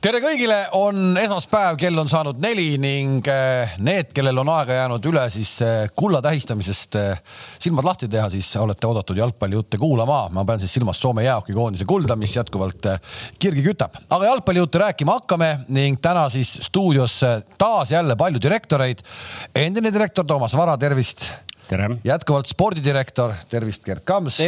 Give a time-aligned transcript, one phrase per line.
[0.00, 5.08] tere kõigile, on esmaspäev, kell on saanud neli ning eh, need, kellel on aega jäänud
[5.10, 7.20] üle siis eh, kulla tähistamisest eh,
[7.60, 10.22] silmad lahti teha, siis olete oodatud jalgpallijutte kuulama.
[10.32, 12.88] ma pean siis silmas Soome jäähokikoondise kulda, mis jätkuvalt
[13.38, 14.00] kirgi kütab.
[14.08, 17.20] aga jalgpallijutte rääkima hakkame ning täna siis stuudios
[17.58, 19.04] taas jälle palju direktoreid.
[19.54, 21.28] endine direktor Toomas Vara, tervist
[22.04, 24.40] jätkuvalt spordidirektor, tervist, Gerd Kams.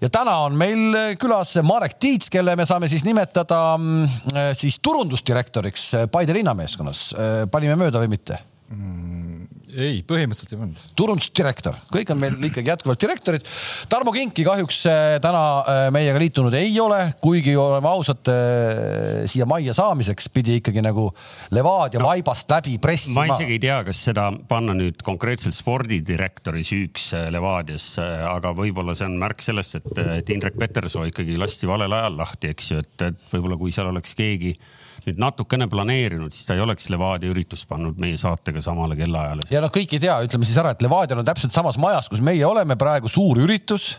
[0.00, 5.90] ja täna on meil külas Marek Tiits, kelle me saame siis nimetada mm, siis turundusdirektoriks
[6.12, 7.08] Paide linnameeskonnas.
[7.50, 8.38] panime mööda või mitte
[8.70, 9.47] mm,?
[9.76, 10.82] Ei, põhimõtteliselt ei pannud.
[10.98, 13.44] turundusdirektor, kõik on meil ikkagi jätkuvalt direktorid.
[13.90, 19.46] Tarmo Kinki kahjuks äh, täna äh, meiega liitunud ei ole, kuigi oleme ausad, äh, siia
[19.48, 21.08] majja saamiseks pidi ikkagi nagu
[21.54, 23.26] Levadia no, vaibast läbi pressima.
[23.26, 29.08] ma isegi ei tea, kas seda panna nüüd konkreetselt spordidirektori süüks Levadias, aga võib-olla see
[29.08, 33.08] on märk sellest, et, et Indrek Petersoo ikkagi lasti valel ajal lahti, eks ju, et,
[33.10, 34.56] et võib-olla kui seal oleks keegi
[35.08, 39.48] nüüd natukene planeerinud, siis ta ei oleks Levadia üritust pannud meie saatega samale kellaajale.
[39.52, 42.22] ja noh, kõik ei tea, ütleme siis ära, et Levadial on täpselt samas majas, kus
[42.24, 43.90] meie oleme praegu, suur üritus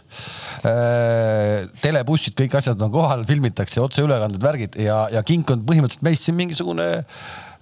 [0.63, 1.67] äh,.
[1.83, 6.37] telebussid, kõik asjad on kohal, filmitakse otseülekanded, värgid ja, ja kink on põhimõtteliselt meist siin
[6.39, 6.89] mingisugune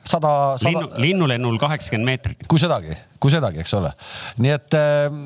[0.08, 0.72] sada, sada....
[0.72, 2.46] linnu, linnulennul kaheksakümmend meetrit.
[2.50, 3.92] kui sedagi, kui sedagi, eks ole.
[4.44, 5.18] nii et äh,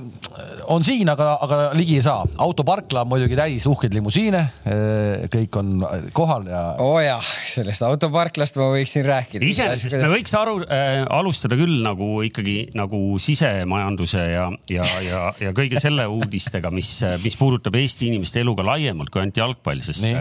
[0.74, 2.26] on siin, aga, aga ligi ei saa.
[2.46, 5.28] autoparkla on muidugi täis uhkeid limusiine äh,.
[5.32, 5.86] kõik on
[6.18, 6.64] kohal ja.
[6.82, 9.46] oo oh jah, sellest autoparklast ma võiksin rääkida.
[9.48, 15.54] iseenesest me võiks aru äh,, alustada küll nagu ikkagi nagu sisemajanduse ja, ja, ja, ja
[15.58, 20.02] kõige selle uudistega, mis, mis puudutab Eesti inimeste elu ka laiemalt kui ainult jalgpall, sest
[20.02, 20.18] Nii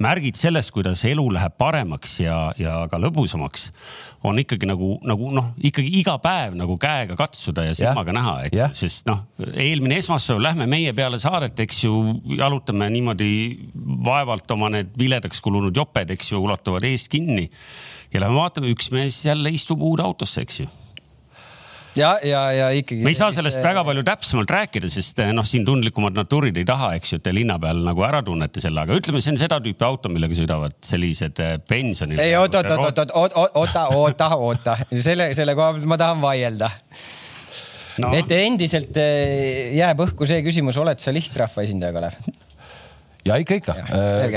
[0.00, 3.68] märgid sellest, kuidas elu läheb paremaks ja, ja ka lõbusamaks,
[4.26, 8.16] on ikkagi nagu, nagu noh, ikkagi iga päev nagu käega katsuda ja silmaga ja.
[8.18, 11.94] näha, eks ju, sest noh, eelmine esmaspäev lähme meie peale saaret, eks ju,
[12.38, 13.30] jalutame niimoodi
[14.06, 17.50] vaevalt oma need viledaks kulunud joped, eks ju, ulatuvad eest kinni.
[18.12, 20.70] ja lähme vaatame, üks mees jälle istub uude autosse, eks ju
[21.96, 23.02] ja, ja, ja ikkagi.
[23.04, 26.66] me ei saa sellest väga palju täpsemalt rääkida, sest eh, noh, siin tundlikumad natuurid ei
[26.68, 29.40] taha, eks ju, et te linna peal nagu ära tunnete selle, aga ütleme, see on
[29.40, 32.20] seda tüüpi auto, millega sõidavad sellised eh, pensionil.
[32.22, 35.98] ei oot, oot, oot, oot, oot, oot, oota, oota, oota, selle, selle koha pealt ma
[36.00, 36.70] tahan vaielda
[38.04, 38.12] no..
[38.18, 42.30] et endiselt eh, jääb õhku see küsimus, oled sa lihtrahva esindaja, Kalev?
[43.26, 43.76] ja ikka, ikka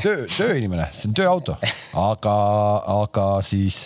[0.01, 1.59] töö, tööinimene, see on tööauto,
[2.09, 2.35] aga,
[2.97, 3.83] aga siis,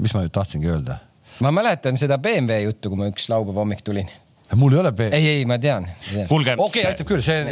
[0.00, 0.98] mis ma nüüd tahtsingi öelda
[1.40, 4.10] ma mäletan seda BMW juttu, kui ma üks laupäeva hommik tulin
[4.56, 5.00] mul ei ole B.
[5.12, 5.86] ei, ei, ma tean.
[6.28, 6.54] kuulge.
[6.56, 7.44] okei okay,, aitab küll, see.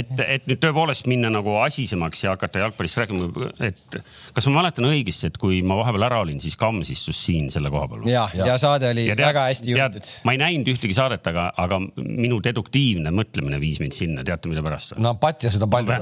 [0.00, 3.28] et, et nüüd tõepoolest minna nagu asisemaks ja hakata jalgpallist rääkima,
[3.66, 3.98] et
[4.34, 7.70] kas ma mäletan õigesti, et kui ma vahepeal ära olin, siis Kams istus siin selle
[7.72, 8.08] koha peal?
[8.10, 10.12] ja, ja., ja saade oli ja tead, väga hästi juhitud.
[10.26, 14.64] ma ei näinud ühtegi saadet, aga, aga minu deduktiivne mõtlemine viis mind sinna, teate, mille
[14.66, 15.04] pärast või?
[15.06, 15.98] no patjasid on palju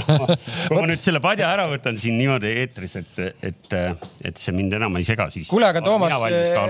[0.70, 3.74] kui ma nüüd selle padja ära võtan siin niimoodi eetris, et, et,
[4.30, 5.50] et see mind enam ei sega, siis.
[5.50, 6.14] kuule, aga Toomas,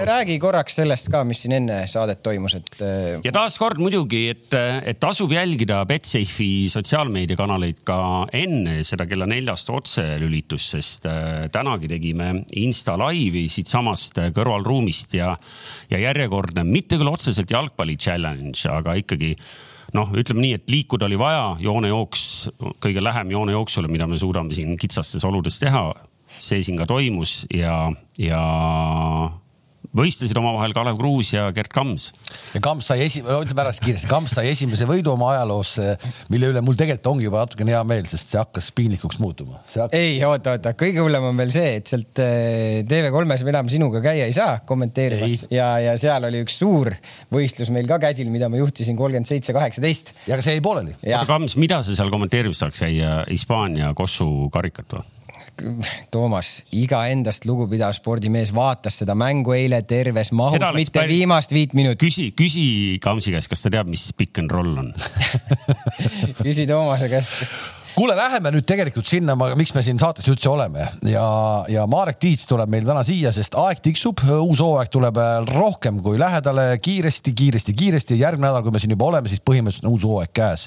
[0.09, 2.81] räägi korraks sellest ka, mis siin enne saadet toimus, et
[3.25, 8.01] ja taaskord muidugi, et, et tasub jälgida Betsafe'i sotsiaalmeediakanaleid ka
[8.37, 15.33] enne seda kella neljast otselülitust, sest äh, tänagi tegime Insta laivi siitsamast kõrvalruumist ja,
[15.91, 19.35] ja järjekordne, mitte küll otseselt jalgpalli challenge, aga ikkagi
[19.97, 22.25] noh, ütleme nii, et liikuda oli vaja, joonejooks,
[22.83, 25.91] kõige lähem joonejooksule, mida me suudame siin kitsastes oludes teha.
[26.39, 28.43] see siin ka toimus ja, ja
[29.97, 32.11] võistlesid omavahel Kalev Kruus ja Gerd Kams.
[32.55, 35.75] ja Kams sai esi-, ütleme ära siis kiiresti, Kams sai esimese võidu oma ajaloos,
[36.31, 39.97] mille üle mul tegelikult ongi juba natukene hea meel, sest see hakkas piinlikuks muutuma hakkas....
[39.99, 44.03] ei, oota, oota, kõige hullem on veel see, et sealt eh, TV3-s me enam sinuga
[44.05, 45.59] käia ei saa kommenteerimas ei.
[45.59, 46.93] ja, ja seal oli üks suur
[47.35, 50.15] võistlus meil ka käsil, mida ma juhtisin kolmkümmend seitse, kaheksateist.
[50.29, 50.95] ja aga see jäi pooleli.
[51.03, 55.09] oota, Kams, mida sa seal kommenteerimas saaks käia, Hispaania kossu karikat või?
[56.13, 61.17] Toomas, iga endast lugupidav spordimees vaatas seda mängu eile terves mahus, mitte päris...
[61.17, 62.01] viimast viit minutit.
[62.07, 62.65] küsi, küsi
[63.03, 64.95] Kamsi käest, kas ta teab, mis pick and roll on
[66.45, 67.55] küsi Toomase käest, kas
[67.95, 71.25] kuule, läheme nüüd tegelikult sinna, miks me siin saates üldse oleme ja,
[71.71, 75.21] ja Marek Tiits tuleb meil täna siia, sest aeg tiksub, uus hooaeg tuleb
[75.51, 78.19] rohkem kui lähedale, kiiresti, kiiresti, kiiresti.
[78.21, 80.67] järgmine nädal, kui me siin juba oleme, siis põhimõtteliselt on uus hooaeg käes.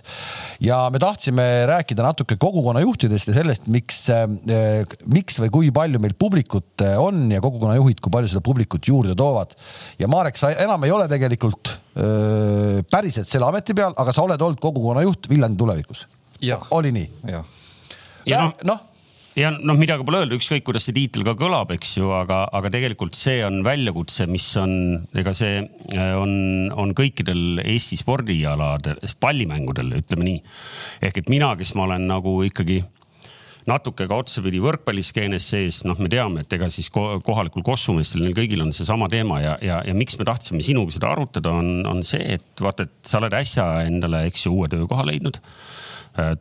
[0.63, 4.25] ja me tahtsime rääkida natuke kogukonnajuhtidest ja sellest, miks eh,,
[5.05, 9.55] miks või kui palju meil publikut on ja kogukonnajuhid, kui palju seda publikut juurde toovad.
[9.99, 14.25] ja Marek, sa enam ei ole tegelikult öö, eh, päriselt selle ameti peal, aga sa
[14.25, 16.07] oled olnud kogukonnajuht Viljandi tulevikus
[16.71, 17.09] oli nii?
[18.29, 18.79] ja noh no,
[19.39, 22.71] ja noh, midagi pole öelda, ükskõik kuidas see tiitel ka kõlab, eks ju, aga, aga
[22.73, 24.73] tegelikult see on väljakutse, mis on,
[25.17, 26.33] ega see äh, on,
[26.79, 30.41] on kõikidel Eesti spordialadel, pallimängudel, ütleme nii.
[31.09, 32.83] ehk et mina, kes ma olen nagu ikkagi
[33.69, 38.63] natuke ka otsapidi võrkpalliskeenes sees, noh, me teame, et ega siis kohalikul kossumeestel, neil kõigil
[38.65, 42.19] on seesama teema ja, ja, ja miks me tahtsime sinuga seda arutada, on, on see,
[42.35, 45.39] et vaata, et sa oled äsja endale, eks ju, uue töökoha leidnud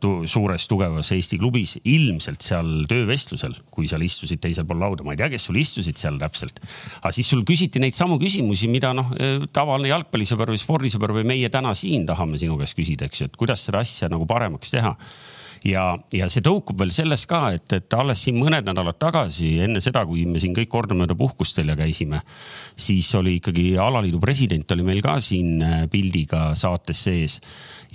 [0.01, 5.15] tu suures tugevas Eesti klubis, ilmselt seal töövestlusel, kui seal istusid teisel pool lauda, ma
[5.15, 6.61] ei tea, kes sul istusid seal täpselt.
[7.01, 11.27] aga siis sul küsiti neid samu küsimusi, mida noh, äh, tavaline jalgpallisõber või spordisõber või
[11.33, 14.73] meie täna siin tahame sinu käest küsida, eks ju, et kuidas seda asja nagu paremaks
[14.73, 14.93] teha.
[15.63, 19.79] Ja, ja see tõukub veel sellest ka, et, et alles siin mõned nädalad tagasi, enne
[19.83, 22.19] seda, kui me siin kõik kordamööda puhkustel ja käisime,
[22.75, 27.39] siis oli ikkagi alaliidu president oli meil ka siin äh, pildiga saates sees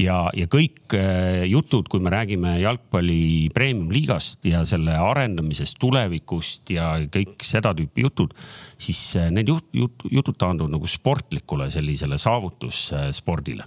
[0.03, 6.95] ja, ja kõik äh, jutud, kui me räägime jalgpalli premium-liigast ja selle arendamisest, tulevikust ja
[7.13, 8.35] kõik seda tüüpi jutud,
[8.81, 13.67] siis äh, need jut, jut, jutud taanduvad nagu sportlikule sellisele saavutusspordile.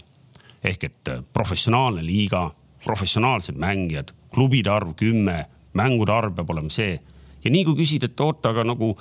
[0.64, 2.52] ehk et äh, professionaalne liiga,
[2.86, 7.00] professionaalsed mängijad, klubide arv kümme, mängude arv peab olema see
[7.44, 8.92] ja nii kui küsid, et oota, aga nagu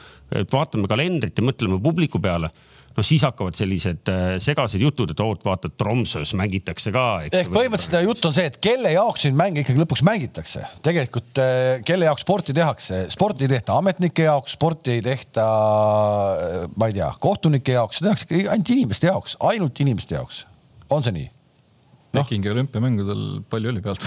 [0.52, 2.48] vaatame kalendrit ja mõtleme publiku peale
[2.96, 7.06] no siis hakkavad sellised äh, segased jutud, et oot, vaata, Tromsös mängitakse ka.
[7.30, 10.64] ehk põhimõtteliselt jutt on see, et kelle jaoks neid mänge ikkagi lõpuks mängitakse.
[10.86, 16.70] tegelikult äh, kelle jaoks sporti tehakse, sporti ei tehta ametnike jaoks, sporti ei tehta, äh,
[16.76, 20.46] ma ei tea, kohtunike jaoks, seda tehakse ainult inimeste jaoks, ainult inimeste jaoks.
[20.90, 21.28] on see nii?
[22.10, 22.22] No..
[22.22, 23.20] Pekingi olümpiamängudel
[23.50, 24.06] palju oli pealt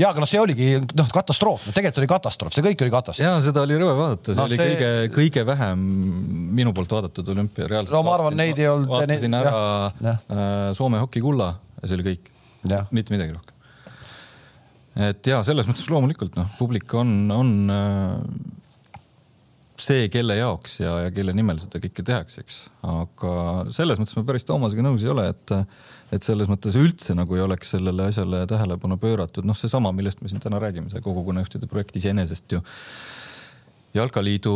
[0.00, 3.26] ja, aga noh, see oligi noh, katastroof, tegelikult oli katastroof, see kõik oli katastroof.
[3.26, 4.70] ja seda oli rõve vaadata, see no, oli see...
[4.70, 5.82] kõige, kõige vähem
[6.56, 7.96] minu poolt vaadatud olümpia reaalselt.
[7.96, 8.90] no ma arvan, neid ei olnud.
[8.92, 9.52] vaatasin ära
[10.00, 10.16] ja.
[10.16, 11.52] Äh, Soome hokikulla
[11.82, 12.32] ja see oli kõik,
[12.96, 13.54] mitte midagi rohkem.
[15.10, 18.62] et ja selles mõttes loomulikult noh, publik on, on äh,
[19.82, 22.58] see, kelle jaoks ja, ja kelle nimel seda kõike tehakse, eks.
[22.86, 23.34] aga
[23.74, 25.54] selles mõttes ma päris Toomasega nõus ei ole, et
[26.14, 30.30] et selles mõttes üldse nagu ei oleks sellele asjale tähelepanu pööratud, noh, seesama, millest me
[30.30, 32.62] siin täna räägime, see kogukonnajuhtide projekt iseenesest ju
[33.96, 34.54] jalkaliidu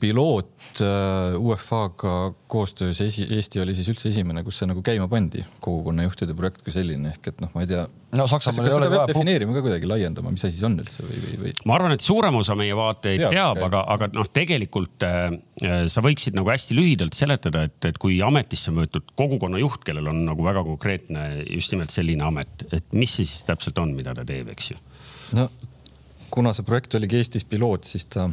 [0.00, 2.14] piloot äh, UEFA-ga
[2.50, 7.12] koostöös Eesti oli siis üldse esimene, kus see nagu käima pandi, kogukonnajuhtide projekt kui selline
[7.12, 7.84] ehk et noh, ma ei tea.
[8.18, 9.06] no Saksamaal ei ole vaja.
[9.10, 11.54] defineerima ka kuidagi, laiendama, mis asi see on üldse või, või, või?
[11.68, 15.24] ma arvan, et suurem osa meie vaatajaid teab, teab, aga, aga noh, tegelikult äh,
[15.62, 20.12] äh, sa võiksid nagu hästi lühidalt seletada, et, et kui ametisse on võetud kogukonnajuht, kellel
[20.12, 24.26] on nagu väga konkreetne just nimelt selline amet, et mis siis täpselt on, mida ta
[24.28, 24.84] teeb, eks ju?
[25.36, 25.50] no
[26.30, 28.28] kuna see projekt oligi Eestis piloot, siis ta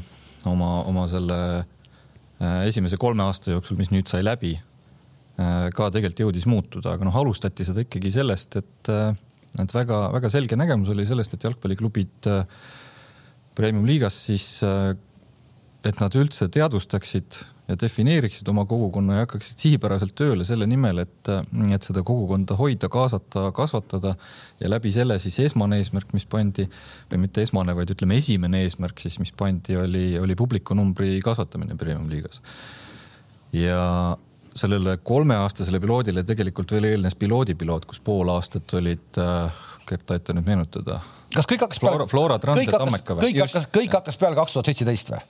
[0.50, 4.56] oma, oma selle äh, esimese kolme aasta jooksul, mis nüüd sai läbi,
[5.40, 9.12] äh, ka tegelikult jõudis muutuda, aga noh, alustati seda ikkagi sellest, et, äh,
[9.62, 12.30] et väga-väga selge nägemus oli sellest, et jalgpalliklubid
[13.56, 20.68] premium-liigas siis, et nad üldse teadvustaksid ja defineeriksid oma kogukonna ja hakkaksid sihipäraselt tööle selle
[20.70, 21.32] nimel, et,
[21.74, 24.14] et seda kogukonda hoida, kaasata, kasvatada
[24.62, 26.68] ja läbi selle siis esmane eesmärk, mis pandi
[27.12, 32.42] või mitte esmane, vaid ütleme, esimene eesmärk siis, mis pandi, oli, oli publikunumbri kasvatamine Premium-liigas.
[33.54, 34.18] ja
[34.56, 40.48] sellele kolmeaastasele piloodile tegelikult veel eelnes piloodipiloot, kus pool aastat olid äh,, Gert, aita nüüd
[40.48, 41.00] meenutada.
[41.36, 41.98] kas kõik hakkas peale?
[41.98, 43.28] Flora, Flora Trans ja Tammeka või?
[43.28, 45.26] kõik hakkas, kõik hakkas peale kaks tuhat seitseteist või?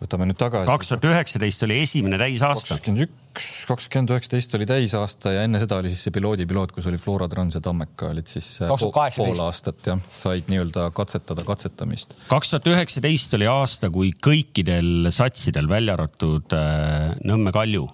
[0.00, 0.68] Võtame nüüd tagasi.
[0.68, 2.76] kaks tuhat üheksateist oli esimene täisaasta.
[2.78, 6.88] kakskümmend üks, kakskümmend üheksateist oli täisaasta ja enne seda oli siis see piloodi piloot, kus
[6.90, 12.16] oli Flora Trans ja Tammeka olid siis äh, pool aastat jah, said nii-öelda katsetada katsetamist.
[12.32, 17.88] kaks tuhat üheksateist oli aasta, kui kõikidel satsidel, välja arvatud äh, Nõmme Kalju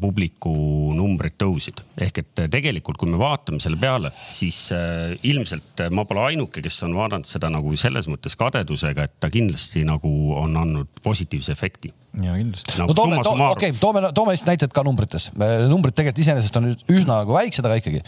[0.00, 0.52] publiku
[0.96, 1.84] numbrid tõusid.
[1.98, 6.62] ehk et äh, tegelikult, kui me vaatame selle peale, siis äh, ilmselt ma pole ainuke,
[6.64, 11.54] kes on vaadanud seda nagu selles mõttes kadedusega, et ta kindlasti nagu on andnud positiivse
[11.54, 11.92] efekti.
[12.18, 12.90] ja kindlasti nagu.
[12.90, 15.28] no toome, to, okei okay,, toome, toome lihtsalt näited ka numbrites.
[15.70, 18.02] numbrid tegelikult iseenesest on üsna nagu väiksed, aga ikkagi.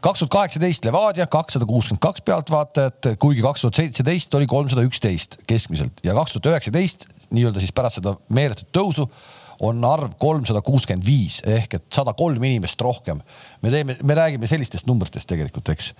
[0.00, 5.36] kaks tuhat kaheksateist Levadia kakssada kuuskümmend kaks pealtvaatajat, kuigi kaks tuhat seitseteist oli kolmsada üksteist
[5.50, 9.04] keskmiselt ja kaks tuhat üheksateist nii-öelda siis pärast seda meeletut tõusu
[9.60, 13.20] on arv kolmsada kuuskümmend viis ehk et sada kolm inimest rohkem.
[13.62, 15.92] me teeme, me räägime sellistest numbritest tegelikult, eks.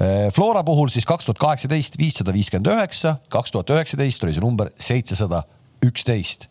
[0.00, 4.44] Eh, Flora puhul siis kaks tuhat kaheksateist viissada viiskümmend üheksa, kaks tuhat üheksateist oli see
[4.44, 5.44] number seitsesada
[5.84, 6.48] üksteist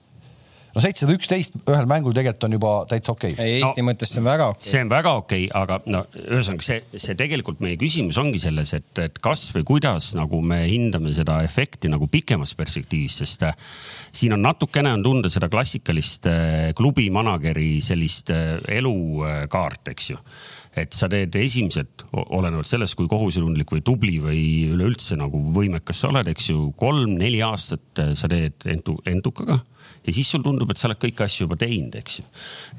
[0.76, 3.34] no seitsesada üksteist ühel mängul tegelikult on juba täitsa okei.
[3.36, 3.54] Okay..
[3.62, 4.60] Eesti no, mõttes see on väga okei.
[4.60, 4.72] okay..
[4.74, 8.74] see on väga okei okay,, aga no ühesõnaga see, see tegelikult meie küsimus ongi selles,
[8.78, 13.56] et, et kas või kuidas nagu me hindame seda efekti nagu pikemas perspektiivis, sest äh,
[14.16, 20.20] siin on natukene on tunda seda klassikalist äh, klubi manager'i sellist äh, elukaart, eks ju.
[20.76, 24.42] Et sa teed esimesed, olenevalt sellest, kui kohusetundlik või tubli või
[24.74, 29.62] üleüldse nagu võimekas sa oled, eks ju, kolm-neli aastat sa teed entu, entukaga
[30.06, 32.26] ja siis sul tundub, et sa oled kõiki asju juba teinud, eks ju.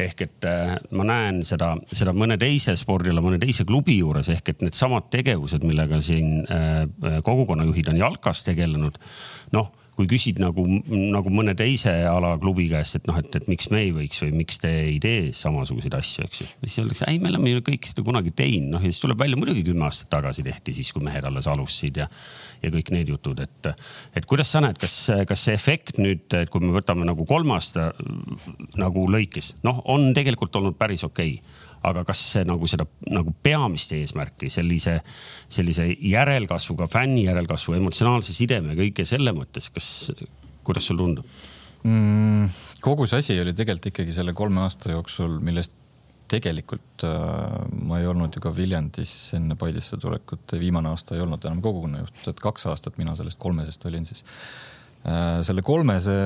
[0.06, 4.54] ehk et äh, ma näen seda, seda mõne teise spordiala, mõne teise klubi juures ehk
[4.54, 6.84] et needsamad tegevused, millega siin äh,
[7.26, 9.00] kogukonnajuhid on jalkas tegelenud,
[9.56, 13.70] noh kui küsid nagu, nagu mõne teise ala klubi käest, et noh, et, et miks
[13.72, 16.48] me ei võiks või miks te ei tee samasuguseid asju, eks ju.
[16.66, 19.38] siis öeldakse, ei, me oleme ju kõik seda kunagi teinud, noh ja siis tuleb välja,
[19.40, 22.08] muidugi kümme aastat tagasi tehti, siis kui mehed alles alustasid ja,
[22.62, 23.70] ja kõik need jutud, et,
[24.18, 24.98] et kuidas sa näed, kas,
[25.28, 27.88] kas see efekt nüüd, et kui me võtame nagu kolme aasta
[28.76, 33.34] nagu lõikes, noh, on tegelikult olnud päris okei okay aga kas see nagu seda nagu
[33.42, 34.98] peamist eesmärki sellise,
[35.52, 39.88] sellise järelkasvuga, fänni järelkasvu, emotsionaalse sideme, kõige selle mõttes, kas,
[40.66, 41.26] kuidas sul tundub
[41.86, 42.54] mm,?
[42.84, 45.76] kogu see asi oli tegelikult ikkagi selle kolme aasta jooksul, millest
[46.30, 51.44] tegelikult äh, ma ei olnud ju ka Viljandis enne Paidesse tulekut, viimane aasta ei olnud
[51.46, 54.24] enam kogukonnajuht, et kaks aastat mina sellest kolmesest olin siis
[55.06, 55.42] äh,.
[55.46, 56.16] selle kolmese,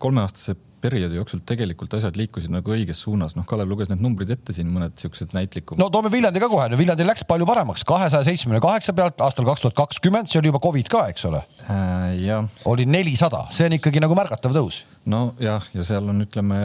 [0.00, 4.54] kolmeaastase perioodi jooksul tegelikult asjad liikusid nagu õiges suunas, noh, Kalev luges need numbrid ette
[4.56, 5.78] siin, mõned siuksed näitlikud.
[5.80, 9.64] no toome Viljandi ka kohe, Viljandi läks palju paremaks, kahesaja seitsmekümne kaheksa pealt aastal kaks
[9.64, 12.18] tuhat kakskümmend, see oli juba Covid ka, eks ole äh,.
[12.24, 12.50] jah.
[12.70, 14.82] oli nelisada, see on ikkagi nagu märgatav tõus.
[15.08, 16.60] nojah, ja seal on, ütleme,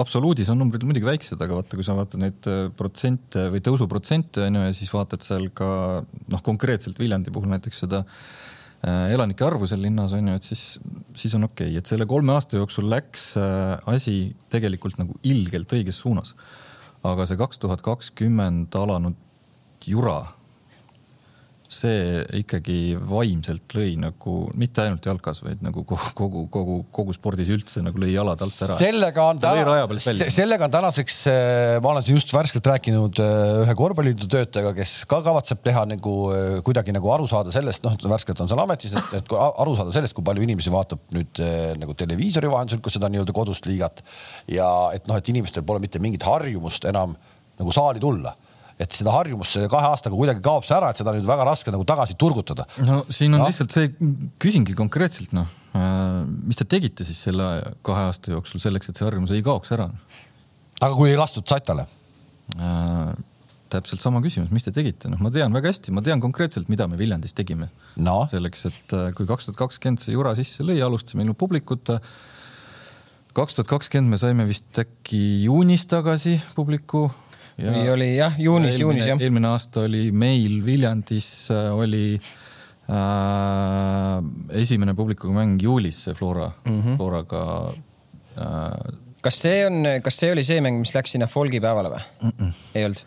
[0.00, 4.48] absoluudis on numbrid muidugi väiksed, aga vaata, kui sa vaatad neid äh, protsente või tõusuprotsente
[4.48, 5.70] on ju, ja siis vaatad seal ka
[6.04, 8.47] noh, konkreetselt Viljandi puhul näiteks seda Äh,
[8.86, 10.62] elanike arvu seal linnas on ju, et siis,
[11.18, 15.72] siis on okei okay., et selle kolme aasta jooksul läks äh, asi tegelikult nagu ilgelt
[15.74, 16.34] õiges suunas.
[17.02, 19.16] aga see kaks tuhat kakskümmend alanud
[19.86, 20.24] jura
[21.68, 27.50] see ikkagi vaimselt lõi nagu mitte ainult jalkas, vaid nagu kogu, kogu, kogu, kogu spordis
[27.52, 28.78] üldse nagu lõi jalad alt ära.
[28.80, 29.84] sellega on täna,
[30.32, 33.34] sellega on tänaseks, äh, ma olen siin just värskelt rääkinud äh,
[33.66, 38.00] ühe korvpalliliidu töötajaga, kes ka kavatseb teha nagu äh, kuidagi nagu aru saada sellest, noh,
[38.16, 41.44] värskelt on seal ametis, et, et aru saada sellest, kui palju inimesi vaatab nüüd
[41.78, 44.00] nagu televiisori vahendusel, kus seda nii-öelda kodust liigat.
[44.48, 47.12] Ja et noh, et inimestel pole mitte mingit harjumust enam
[47.58, 48.32] nagu saali tulla
[48.78, 51.74] et seda harjumust selle kahe aastaga kuidagi kaob see ära, et seda nüüd väga raske
[51.74, 52.66] nagu tagasi turgutada.
[52.86, 53.48] no siin on no.
[53.50, 53.90] lihtsalt see,
[54.42, 57.48] küsingi konkreetselt noh, äh, mis te tegite siis selle
[57.86, 59.90] kahe aasta jooksul selleks, et see harjumus ei kaoks ära?
[60.78, 61.88] aga kui ei lastud satale
[62.58, 63.10] äh,?
[63.68, 66.86] täpselt sama küsimus, mis te tegite, noh, ma tean väga hästi, ma tean konkreetselt, mida
[66.88, 67.68] me Viljandis tegime
[68.00, 68.22] no..
[68.30, 71.98] selleks, et äh, kui kaks tuhat kakskümmend see jura sisse lõi, alustasime ilma publikuta.
[73.36, 77.10] kaks tuhat kakskümmend me saime vist äkki juunis tagasi publiku
[77.58, 79.20] või oli jah, juunis, juunis jah.
[79.20, 82.22] eelmine aasta oli meil Viljandis äh, oli äh,
[84.62, 86.96] esimene publikuga mäng juulis, see Flora mm, -hmm.
[86.96, 87.44] Floraga
[88.38, 88.96] äh,.
[89.22, 92.34] kas see on, kas see oli see mäng, mis läks sinna Folgi päevale või mm?
[92.36, 92.52] -mm.
[92.74, 93.06] ei olnud?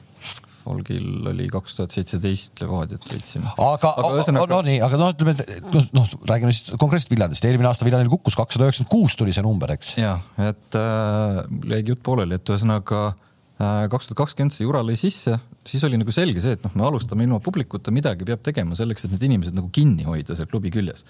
[0.61, 3.49] Folgil oli kaks tuhat seitseteist Levadiat võitsime.
[3.57, 4.51] aga, aga ühesõnaga...
[4.51, 8.37] no nii, aga noh, ütleme, et noh, räägime siis konkreetselt Viljandist, eelmine aasta Viljandil kukkus
[8.37, 9.95] kakssada üheksakümmend kuus tuli see number, eks?
[9.97, 11.41] ja, et äh,
[11.71, 13.30] jäigi jutt pooleli, et ühesõnaga Äh,
[13.61, 15.35] kaks tuhat kakskümmend see jura lõi sisse,
[15.67, 19.05] siis oli nagu selge see, et noh, me alustame ilma publikuta, midagi peab tegema selleks,
[19.05, 21.05] et need inimesed nagu kinni hoida seal klubi küljes.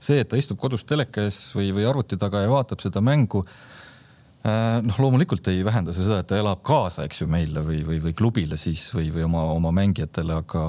[0.00, 3.42] see, et ta istub kodus teleka ees või, või arvuti taga ja vaatab seda mängu
[3.44, 7.82] äh, noh, loomulikult ei vähenda see seda, et ta elab kaasa, eks ju, meile või,
[7.84, 10.66] või, või klubile siis või, või oma, oma mängijatele, aga,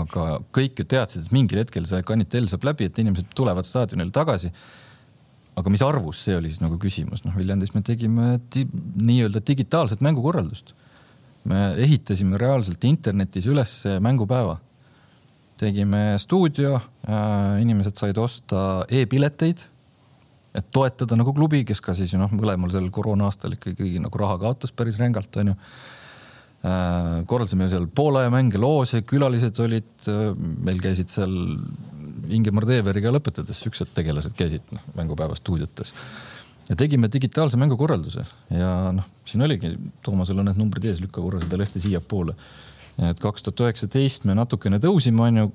[0.00, 4.14] aga kõik ju teadsid, et mingil hetkel see kanitell saab läbi, et inimesed tulevad staadionile
[4.14, 4.50] tagasi
[5.58, 10.04] aga mis arvus, see oli siis nagu küsimus, noh Viljandis me tegime di nii-öelda digitaalset
[10.04, 10.74] mängukorraldust.
[11.44, 14.58] me ehitasime reaalselt internetis üles mängupäeva.
[15.56, 19.60] tegime stuudio äh,, inimesed said osta e-pileteid,
[20.54, 24.18] et toetada nagu klubi, kes ka siis ju noh, mõlemal sel koroona aastal ikkagi nagu
[24.18, 27.22] raha kaotas päris rängalt, onju äh,.
[27.26, 30.32] korraldasime seal poole mänge, loose, külalised olid, äh,
[30.64, 31.36] meil käisid seal
[32.30, 35.94] Ingemar Teeveriga lõpetades siuksed tegelased käisid noh, mängupäeva stuudiotes.
[36.68, 38.24] ja tegime digitaalse mängukorralduse
[38.54, 42.36] ja noh, siin oligi, Toomasel on need numbrid ees, lükka korra seda lehte siiapoole.
[43.10, 45.50] et kaks tuhat üheksateist me natukene tõusime, onju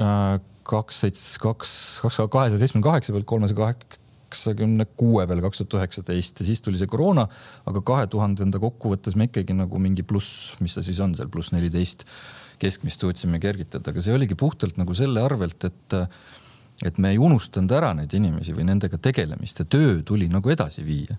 [0.00, 0.38] äh,,
[0.68, 1.70] kaks, seitse, kaks,
[2.04, 6.80] kaks, kahesaja seitsmekümne kaheksa pealt kolmesaja kaheksakümne kuue peale kaks tuhat üheksateist ja siis tuli
[6.80, 7.26] see koroona,
[7.68, 11.52] aga kahe tuhandenda kokkuvõttes me ikkagi nagu mingi pluss, mis see siis on seal, pluss
[11.56, 12.04] neliteist
[12.58, 15.98] keskmist suutsime kergitada, aga see oligi puhtalt nagu selle arvelt, et
[16.86, 20.84] et me ei unustanud ära neid inimesi või nendega tegelemist ja töö tuli nagu edasi
[20.86, 21.16] viia.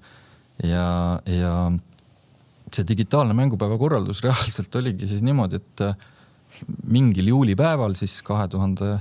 [0.64, 1.54] ja, ja
[2.72, 5.84] see digitaalne mängupäeva korraldus reaalselt oligi siis niimoodi, et
[6.88, 9.00] mingil juulipäeval siis kahe tuhande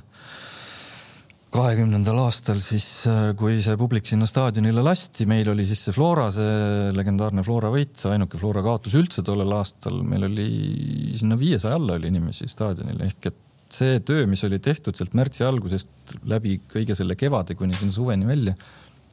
[1.55, 6.29] kahekümnendal aastal siis, äh, kui see publik sinna staadionile lasti, meil oli siis see Flora,
[6.35, 10.49] see legendaarne Flora võit, see ainuke Flora kaotus üldse tollel aastal, meil oli
[11.19, 15.45] sinna viiesaja alla oli inimesi staadionil ehk et see töö, mis oli tehtud sealt märtsi
[15.45, 18.57] algusest läbi kõige selle kevade kuni sinna suveni välja,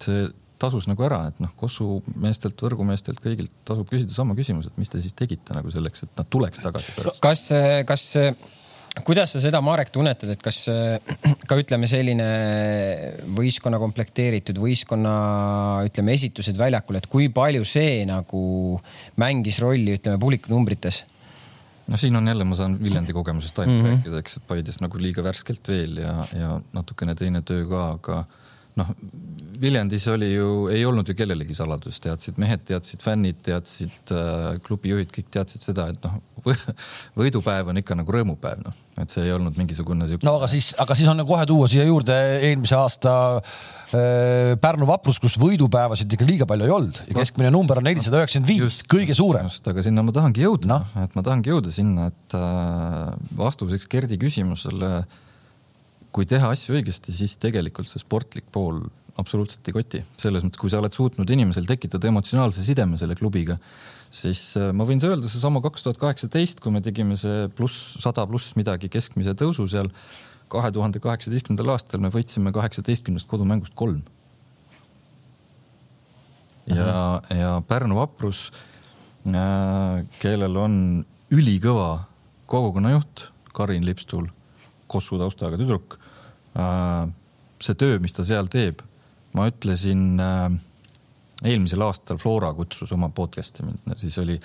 [0.01, 0.27] see
[0.59, 4.91] tasus nagu ära, et noh, Kossu meestelt, võrgumeestelt, kõigilt tasub küsida sama küsimus, et mis
[4.91, 7.23] te siis tegite nagu selleks, et nad tuleks tagasi pärast.
[7.23, 7.47] kas,
[7.87, 8.05] kas
[9.03, 10.61] kuidas sa seda, Marek, tunnetad, et kas
[11.49, 12.27] ka ütleme, selline
[13.35, 15.15] võistkonna komplekteeritud võistkonna,
[15.89, 18.45] ütleme, esitused väljakul, et kui palju see nagu
[19.21, 21.03] mängis rolli, ütleme, publiku numbrites?
[21.85, 23.97] no siin on jälle, ma saan Viljandi kogemusest ainult mm -hmm.
[23.97, 28.23] rääkida, eks, et Paides nagu liiga värskelt veel ja, ja natukene teine töö ka, aga
[28.79, 28.91] noh,
[29.59, 35.11] Viljandis oli ju, ei olnud ju kellelegi saladus, teadsid mehed, teadsid fännid, teadsid äh, klubijuhid,
[35.15, 36.17] kõik teadsid seda, et noh,
[37.19, 40.27] võidupäev on ikka nagu rõõmupäev, noh, et see ei olnud mingisugune siuke.
[40.27, 42.15] no aga siis, aga siis on kohe tuua siia juurde
[42.49, 47.79] eelmise aasta äh, Pärnu vaprus, kus võidupäevasid ikka liiga palju ei olnud ja keskmine number
[47.79, 49.47] on nelisada üheksakümmend viis, kõige suurem.
[49.49, 53.87] just, aga sinna ma tahangi jõuda no., et ma tahangi jõuda sinna, et äh, vastuseks
[53.91, 54.97] Gerdi küsimusele,
[56.15, 58.85] kui teha asju õigesti, siis tegelikult see sportlik pool
[59.19, 60.01] absoluutselt ei koti.
[60.19, 63.57] selles mõttes, kui sa oled suutnud inimesel tekitada emotsionaalse sideme selle klubiga,
[64.11, 68.25] siis äh, ma võin öelda seesama kaks tuhat kaheksateist, kui me tegime see pluss sada
[68.27, 69.91] pluss midagi keskmise tõusu seal.
[70.51, 74.03] kahe tuhande kaheksateistkümnendal aastal me võitsime kaheksateistkümnest kodumängust kolm.
[76.67, 78.51] ja, ja Pärnu vaprus,
[79.27, 82.05] äh, kellel on ülikõva
[82.45, 84.27] kogukonnajuht Karin Lipstul,
[84.87, 85.97] Kossu taustaga tüdruk.
[86.55, 87.07] Äh,
[87.63, 88.81] see töö, mis ta seal teeb,
[89.35, 90.55] ma ütlesin äh,
[91.43, 94.37] eelmisel aastal Flora kutsus oma podcast'i mind, siis oli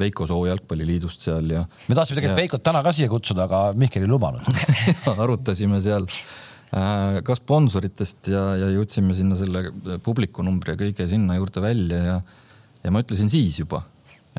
[0.00, 1.64] Veiko Soo jalgpalliliidust seal ja.
[1.88, 2.42] me tahtsime tegelikult ja...
[2.42, 4.48] Veikot täna ka siia kutsuda, aga Mihkel ei lubanud
[5.24, 9.68] arutasime seal äh, ka sponsoritest ja, ja jõudsime sinna selle
[10.04, 12.16] publiku numbri ja kõige sinna juurde välja ja,
[12.84, 13.82] ja ma ütlesin siis juba,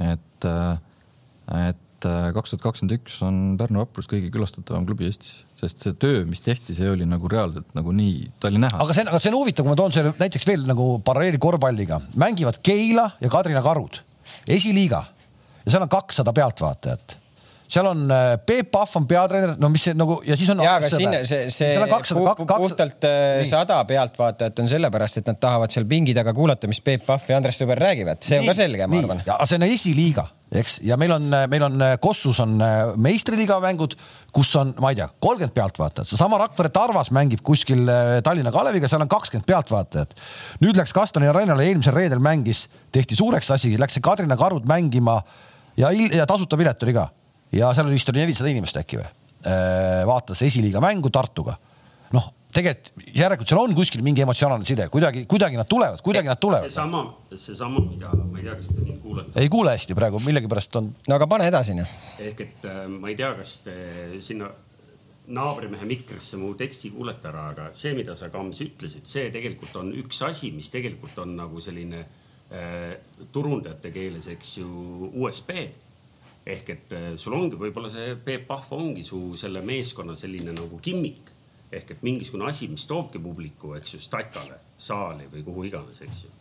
[0.01, 5.83] et, et et kaks tuhat kakskümmend üks on Pärnu Vaprus kõige külastatavam klubi Eestis, sest
[5.83, 8.79] see töö, mis tehti, see oli nagu reaalselt nagu nii, ta oli näha.
[8.85, 12.01] aga see, aga see on huvitav, kui ma toon selle näiteks veel nagu paralleeli korvpalliga,
[12.19, 14.01] mängivad Keila ja Kadrina Karud,
[14.47, 15.03] esiliiga.
[15.65, 17.17] Ja seal on kakssada pealtvaatajat.
[17.69, 20.63] Seal on äh, Peep Pahv on peatreener, no mis see nagu ja siis on.
[20.65, 21.75] ja, aga sinna see, see
[22.15, 26.81] pu, puhtalt äh, sada pealtvaatajat on sellepärast, et nad tahavad seal pingi taga kuulata, mis
[26.81, 29.21] Peep Pahv ja Andres Sõber räägivad, see on nii, ka selge, ma arvan.
[29.27, 33.93] ja see on esiliiga, eks, ja meil on, meil on Kossus on äh, meistriliiga mängud,
[34.33, 37.85] kus on, ma ei tea, kolmkümmend pealtvaatajat, seesama Rakvere Tarvas mängib kuskil
[38.25, 40.17] Tallinna Kaleviga, seal on kakskümmend pealtvaatajat.
[40.63, 45.21] nüüd läks Kastoni Arenale, eelmisel reedel mängis, tehti suureks asi, läks see Kadrina Karud mängima
[45.77, 47.09] ja, ja tasuta pilet oli ka
[47.55, 49.07] ja seal vist oli nelisada inimest äkki või?
[49.47, 51.55] Äh, vaatas esiliiga mängu Tartuga.
[52.13, 56.39] noh, tegelikult järelikult seal on kuskil mingi emotsionaalne side, kuidagi, kuidagi nad tulevad, kuidagi nad
[56.41, 56.65] tulevad.
[56.69, 57.03] seesama,
[57.35, 59.35] seesama, mida ma ei tea, kas te mind kuulete.
[59.41, 60.89] ei kuule hästi praegu, millegipärast on.
[61.07, 61.93] no aga pane edasi noh.
[62.25, 63.75] ehk et äh, ma ei tea, kas te
[64.25, 64.49] sinna
[65.29, 69.93] naabrimehe mikrisse mu teksti kuulete ära, aga see, mida sa, Kams, ütlesid, see tegelikult on
[70.01, 72.95] üks asi, mis tegelikult on nagu selline äh,
[73.33, 75.53] turundajate keeles, eks ju, USB
[76.49, 80.79] ehk et äh, sul ongi võib-olla see Peep Pahv ongi su selle meeskonna selline nagu
[80.81, 81.29] kimmik
[81.71, 86.25] ehk et mingisugune asi, mis toobki publiku, eks ju, statale, saali või kuhu iganes, eks
[86.25, 86.35] ju.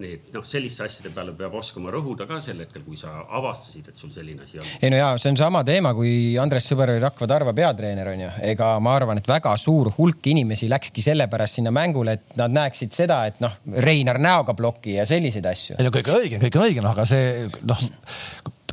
[0.00, 3.90] nii et noh, selliste asjade peale peab oskama rõhuda ka sel hetkel, kui sa avastasid,
[3.92, 4.70] et sul selline asi on.
[4.80, 8.22] ei no ja see on sama teema, kui Andres Sõber oli Rakva Tarva peatreener on
[8.24, 12.56] ju, ega ma arvan, et väga suur hulk inimesi läkski sellepärast sinna mängule, et nad
[12.56, 15.76] näeksid seda, et noh, Reinar näoga ploki ja selliseid asju.
[15.76, 17.84] ei no kõik on õige, kõik on õige, noh, aga see noh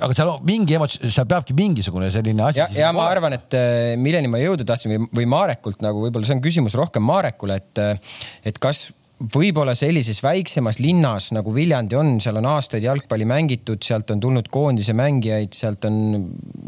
[0.02, 2.62] aga seal on mingi emotsioon, seal peabki mingisugune selline asi.
[2.62, 6.28] ja, ja ma arvan, et äh, milleni ma jõuda tahtsin või, või Marekult nagu võib-olla
[6.28, 11.98] see on küsimus rohkem Marekule, et, äh, et kas võib-olla sellises väiksemas linnas nagu Viljandi
[11.98, 15.98] on, seal on aastaid jalgpalli mängitud, sealt on tulnud koondise mängijaid, sealt on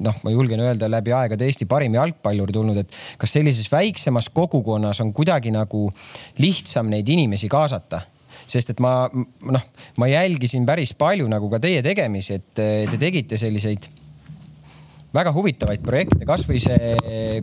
[0.01, 5.03] noh, ma julgen öelda läbi aegade Eesti parim jalgpallur tulnud, et kas sellises väiksemas kogukonnas
[5.05, 5.87] on kuidagi nagu
[6.41, 8.01] lihtsam neid inimesi kaasata
[8.49, 9.65] sest et ma noh,
[10.01, 13.89] ma jälgisin päris palju nagu ka teie tegemisi, et te tegite selliseid
[15.15, 16.89] väga huvitavaid projekte, kasvõi see,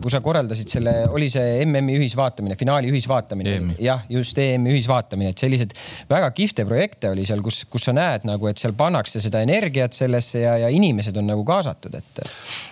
[0.03, 3.57] kui sa korraldasid selle, oli see MM-i ühisvaatamine, finaali ühisvaatamine.
[3.83, 5.75] jah, just EM-i ühisvaatamine, et selliseid
[6.09, 9.97] väga kihvte projekte oli seal, kus, kus sa näed nagu, et seal pannakse seda energiat
[9.97, 12.23] sellesse ja, ja inimesed on nagu kaasatud, et.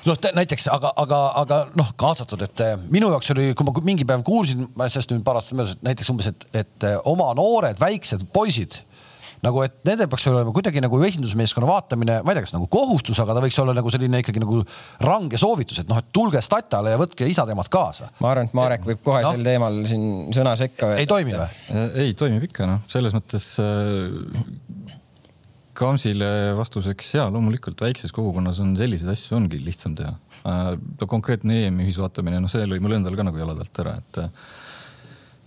[0.07, 4.07] noh, näiteks, aga, aga, aga noh, kaasatud, et eh, minu jaoks oli, kui ma mingi
[4.07, 7.79] päev kuulsin, sellest nüüd paar aastat möödas, et näiteks umbes, et, et eh, oma noored
[7.83, 8.79] väiksed poisid
[9.43, 13.19] nagu et nendel peaks olema kuidagi nagu esindusmeeskonna vaatamine, ma ei tea, kas nagu kohustus,
[13.23, 14.61] aga ta võiks olla nagu selline ikkagi nagu
[15.05, 18.11] range soovitus, et noh, et tulge statale ja võtke isad-emad kaasa.
[18.23, 19.35] ma arvan, et Marek võib kohe no.
[19.35, 21.03] sel teemal siin sõna sekka öelda.
[21.03, 21.47] ei toimi või?
[21.75, 24.53] Äh, ei, toimib ikka noh, selles mõttes äh,
[25.75, 30.13] Kamsile vastuseks ja loomulikult väikses kogukonnas on selliseid asju ongi lihtsam teha
[30.47, 30.69] äh,.
[31.03, 34.21] konkreetne EM-i ühisvaatamine, noh, see lõi mul endal ka nagu jalad alt ära, et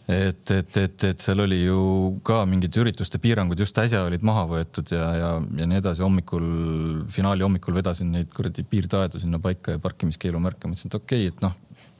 [0.08, 1.80] et, et, et, et seal oli ju
[2.24, 6.04] ka mingid ürituste piirangud just äsja olid maha võetud ja, ja, ja nii edasi.
[6.04, 6.46] hommikul,
[7.12, 11.44] finaali hommikul vedasin neid kuradi piirtaedu sinna paika ja parkimiskeelumärke, mõtlesin, et okei okay,, et
[11.44, 11.56] noh,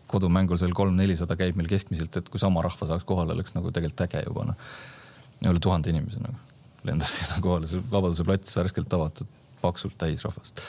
[0.08, 4.06] kodumängul seal kolm-nelisada käib meil keskmiselt, et kui sama rahva saaks kohale, oleks nagu tegelikult
[4.06, 4.70] äge juba noh.
[5.44, 6.40] üle tuhande inimese nagu
[6.88, 9.28] lendas sinna kohale, see Vabaduse plats värskelt avatud,
[9.60, 10.64] paksult täis rahvast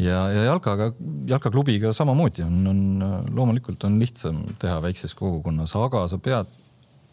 [0.00, 0.88] ja, ja jalkaga,
[1.28, 2.82] jalkaklubiga samamoodi on, on
[3.36, 6.61] loomulikult on lihtsam teha väikses kogukonnas, aga sa pead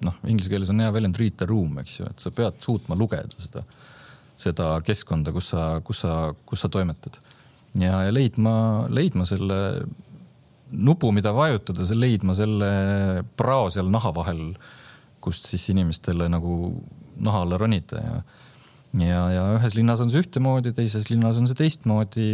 [0.05, 2.97] noh, inglise keeles on hea väljend read the room, eks ju, et sa pead suutma
[2.99, 3.63] lugeda seda,
[4.39, 7.19] seda keskkonda, kus sa, kus sa, kus sa toimetad.
[7.79, 9.59] ja, ja leidma, leidma selle
[10.69, 12.69] nupu, mida vajutada, leidma selle
[13.37, 14.43] prao seal naha vahel,
[15.19, 16.75] kust siis inimestele nagu
[17.19, 18.19] naha alla ronida ja
[18.97, 22.29] ja, ja ühes linnas on see ühtemoodi, teises linnas on see teistmoodi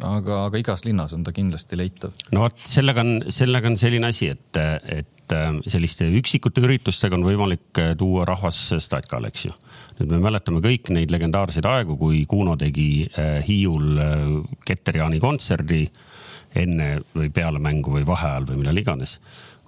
[0.00, 2.14] aga, aga igas linnas on ta kindlasti leitav.
[2.34, 4.60] no vot, sellega on, sellega on selline asi, et,
[5.00, 9.54] et äh, selliste üksikute üritustega on võimalik äh, tuua rahvas statkale, eks ju.
[10.00, 14.02] nüüd me mäletame kõik neid legendaarseid aegu, kui Kuno tegi äh, Hiiul
[14.66, 15.86] Keter-Jaani kontserdi
[16.58, 19.16] enne või peale mängu või vaheajal või millal iganes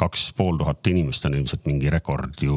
[0.00, 2.56] kaks pool tuhat inimest on ilmselt mingi rekord ju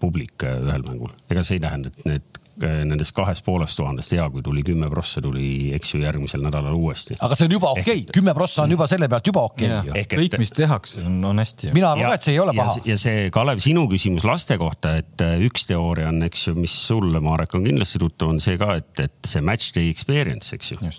[0.00, 1.14] publik ühel mängul.
[1.32, 5.22] ega see ei tähenda, et need nendest kahest poolest tuhandest hea, kui tuli kümme prossa,
[5.24, 7.16] tuli, eks ju, järgmisel nädalal uuesti.
[7.20, 10.04] aga see on juba okei okay., kümme prossa on juba selle pealt juba okei okay..
[10.14, 11.72] kõik, mis tehakse, on, hästi.
[11.74, 12.76] mina arvan, et see ei ole paha.
[12.86, 16.74] ja see, Kalev, sinu küsimus laste kohta, et äh, üks teooria on, eks ju, mis
[16.88, 20.74] sulle, Marek, on kindlasti tuttav, on see ka, et, et see match day experience, eks
[20.74, 20.92] ju.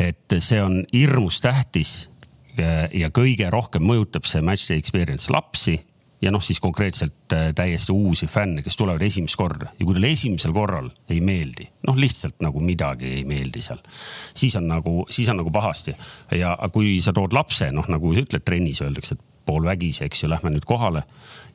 [0.00, 1.96] et see on hirmus tähtis
[2.56, 5.76] ja kõige rohkem mõjutab see match day experience lapsi
[6.22, 10.12] ja noh, siis konkreetselt äh, täiesti uusi fänne, kes tulevad esimest korda ja kui talle
[10.14, 13.82] esimesel korral ei meeldi, noh, lihtsalt nagu midagi ei meeldi seal,
[14.34, 15.96] siis on nagu, siis on nagu pahasti.
[16.34, 20.30] ja kui sa tood lapse, noh, nagu sa ütled, trennis öeldakse, et poolvägisi, eks ju,
[20.30, 21.04] lähme nüüd kohale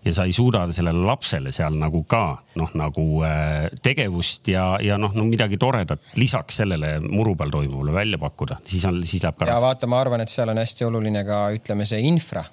[0.05, 2.23] ja sa ei suuda sellele lapsele seal nagu ka
[2.57, 7.93] noh, nagu äh, tegevust ja, ja noh no, midagi toredat lisaks sellele muru peal toimuvale
[7.93, 9.49] välja pakkuda, siis on, siis läheb ka.
[9.51, 12.45] ja vaata, ma arvan, et seal on hästi oluline ka ütleme, see infra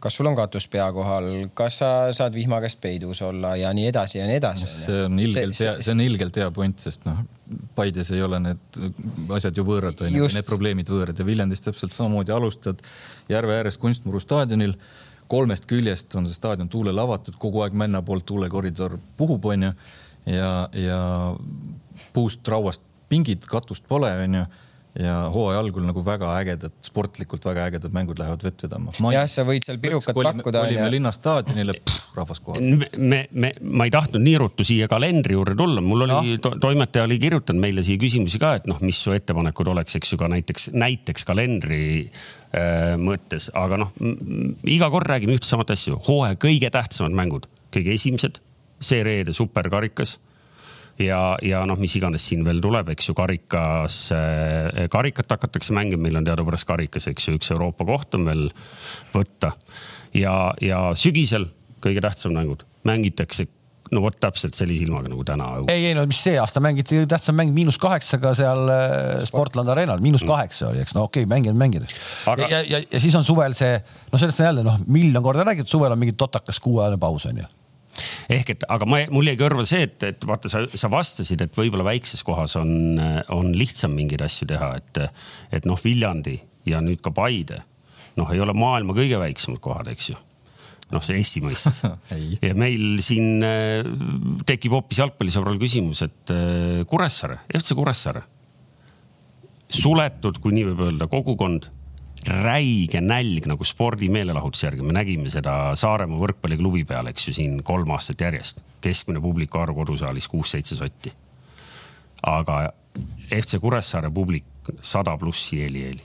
[0.00, 1.26] kas sul on katus pea kohal,
[1.58, 4.68] kas sa saad vihma käest peidus olla ja nii edasi ja nii edasi.
[4.70, 7.24] see on ilgelt hea, see on ilgelt hea point, sest noh,
[7.74, 8.80] Paides ei ole need
[9.32, 12.82] asjad ju võõrad, onju, need probleemid võõrad ja Viljandis täpselt samamoodi alustad
[13.30, 14.76] järve ääres Kunstmuru staadionil.
[15.28, 19.72] kolmest küljest on see staadion tuulele avatud, kogu aeg männa poolt tuulekoridor puhub, onju.
[20.26, 21.02] ja, ja
[22.12, 24.46] puust, rauast pingid, katust pole, onju
[24.96, 28.94] ja hooaja algul nagu väga ägedad, sportlikult väga ägedad mängud lähevad vett vedama.
[29.12, 30.62] jah, sa võid seal pirukat olime, pakkuda.
[30.66, 31.76] olime linnastaadionile,
[32.16, 32.64] rahvas kohal.
[32.96, 36.40] me, me, ma ei tahtnud nii ruttu siia kalendri juurde tulla, mul oli no.
[36.42, 40.14] to,, toimetaja oli kirjutanud meile siia küsimusi ka, et noh, mis su ettepanekud oleks, eks
[40.14, 43.92] ju, ka näiteks, näiteks kalendri äh, mõttes, aga noh,
[44.66, 48.40] iga kord räägime ühte samat asju, hooaja kõige tähtsamad mängud, kõige esimesed,
[48.82, 50.16] see reede superkarikas
[51.02, 56.06] ja, ja noh, mis iganes siin veel tuleb, eks ju, karikas, eh, karikat hakatakse mängima,
[56.06, 58.48] meil on teadupärast karikas, eks ju, üks Euroopa koht on veel
[59.14, 59.52] võtta.
[60.16, 61.50] ja, ja sügisel
[61.84, 63.46] kõige tähtsamad mängud mängitakse
[63.92, 65.48] no vot täpselt sellise ilmaga nagu täna.
[65.72, 70.02] ei, ei no mis see aasta mängiti, tähtsam mäng miinus kaheksaga seal eh, Sportland Arenal,
[70.04, 70.32] miinus mm.
[70.32, 71.94] kaheksa oli, eks no okei okay,, mängijad, mängijad
[72.28, 72.48] Aga....
[72.52, 73.78] ja, ja, ja siis on suvel see,
[74.12, 77.40] noh, sellest on jälle noh, miljon korda räägitud, suvel on mingi totakas kuuajane paus on
[77.44, 77.48] ju
[78.32, 81.58] ehk et, aga ma, mul jäi kõrva see, et, et vaata, sa, sa vastasid, et
[81.58, 83.00] võib-olla väikses kohas on,
[83.34, 85.02] on lihtsam mingeid asju teha, et,
[85.54, 87.62] et noh, Viljandi ja nüüd ka Paide,
[88.18, 90.18] noh, ei ole maailma kõige väiksemad kohad, eks ju.
[90.88, 91.82] Noh, see Eesti mõistes.
[92.46, 93.84] Ja meil siin äh,
[94.48, 98.24] tekib hoopis jalgpallisõbral küsimus, et äh, Kuressaare, FC Kuressaare,
[99.68, 101.68] suletud, kui nii võib öelda, kogukond
[102.26, 107.90] räige nälg nagu spordimeelelahutuse järgi, me nägime seda Saaremaa võrkpalliklubi peal, eks ju, siin kolm
[107.94, 108.62] aastat järjest.
[108.80, 111.12] keskmine publiku arv kodusaalis kuus-seitse sotti.
[112.26, 112.72] aga
[113.30, 114.44] FC Kuressaare publik
[114.80, 116.02] sada plussi eeli-eeli.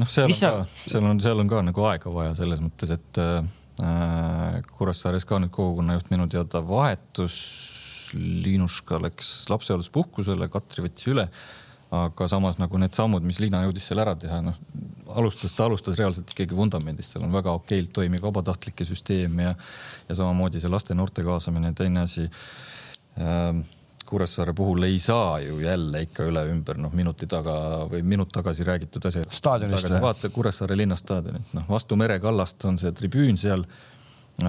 [0.00, 2.90] noh, seal Mis on ka, seal on, seal on ka nagu aega vaja selles mõttes,
[2.90, 7.38] et äh, Kuressaares ka nüüd kogukonnajuht minu teada vahetus.
[8.14, 11.24] Liinuška läks lapsehoolduspuhkusele, Katri võttis üle
[11.90, 14.56] aga samas nagu need sammud, mis Liina jõudis seal ära teha, noh
[15.14, 19.52] alustas, ta alustas reaalselt ikkagi vundamendist, seal on väga okeilt toimiv vabatahtlike süsteem ja,
[20.08, 22.28] ja samamoodi see laste-noorte kaasamine, teine asi
[23.20, 23.60] Ähm,
[24.04, 27.54] Kuressaare puhul ei saa ju jälle ikka üle ümber, noh minuti taga
[27.88, 29.22] või minut tagasi räägitud asja.
[29.30, 30.00] staadionist või?
[30.02, 34.48] vaata Kuressaare linnastaadionit, noh vastu merekallast on see tribüün seal äh,.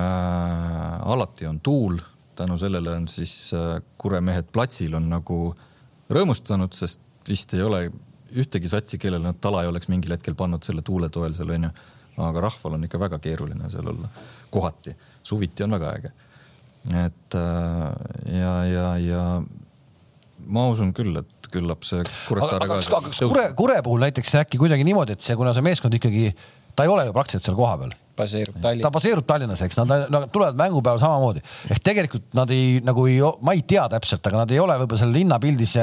[1.08, 2.02] alati on tuul,
[2.36, 5.40] tänu sellele on siis äh, kuremehed platsil on nagu
[6.12, 7.88] rõõmustanud, sest vist ei ole
[8.36, 11.72] ühtegi satsi, kellele nad tala ei oleks mingil hetkel pannud selle tuule toel seal onju.
[12.18, 14.10] aga rahval on ikka väga keeruline seal olla,
[14.50, 16.12] kohati, suviti on väga äge
[16.94, 19.24] et äh, ja, ja, ja
[20.46, 22.78] ma usun küll, et küllap see Kuressaare ka.
[22.78, 26.30] aga kas Kure, Kure puhul näiteks äkki kuidagi niimoodi, et see, kuna see meeskond ikkagi,
[26.78, 28.86] ta ei ole ju praktiliselt seal kohapeal baseerub Tallinnas.
[28.86, 31.42] ta baseerub Tallinnas, eks nad, nad tulevad mängupäeval samamoodi
[31.74, 35.02] ehk tegelikult nad ei nagu ei, ma ei tea täpselt, aga nad ei ole võib-olla
[35.02, 35.76] seal linnapildis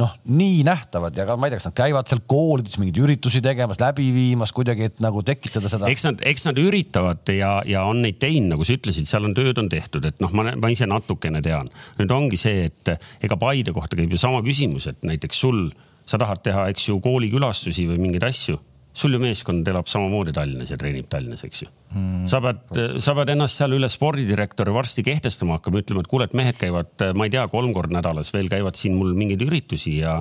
[0.00, 3.42] noh, nii nähtavad ja ka ma ei tea, kas nad käivad seal koolides mingeid üritusi
[3.44, 5.90] tegemas, läbi viimas kuidagi, et nagu tekitada seda.
[5.92, 9.36] eks nad, eks nad üritavad ja, ja on neid teinud, nagu sa ütlesid, seal on
[9.36, 11.70] tööd on tehtud, et noh, ma, ma ise natukene tean.
[12.00, 15.68] nüüd ongi see, et ega Paide kohta käib ju sama küsimus, et näiteks sul,
[16.08, 18.58] sa tahad teha, eks ju, koolikülastusi või mingeid asju
[18.92, 22.26] sul ju meeskond elab samamoodi Tallinnas ja treenib Tallinnas, eks ju mm..
[22.30, 26.36] sa pead, sa pead ennast seal üle spordidirektori varsti kehtestama hakkama, ütlema, et kuule, et
[26.38, 30.16] mehed käivad, ma ei tea, kolm korda nädalas veel käivad siin mul mingeid üritusi ja,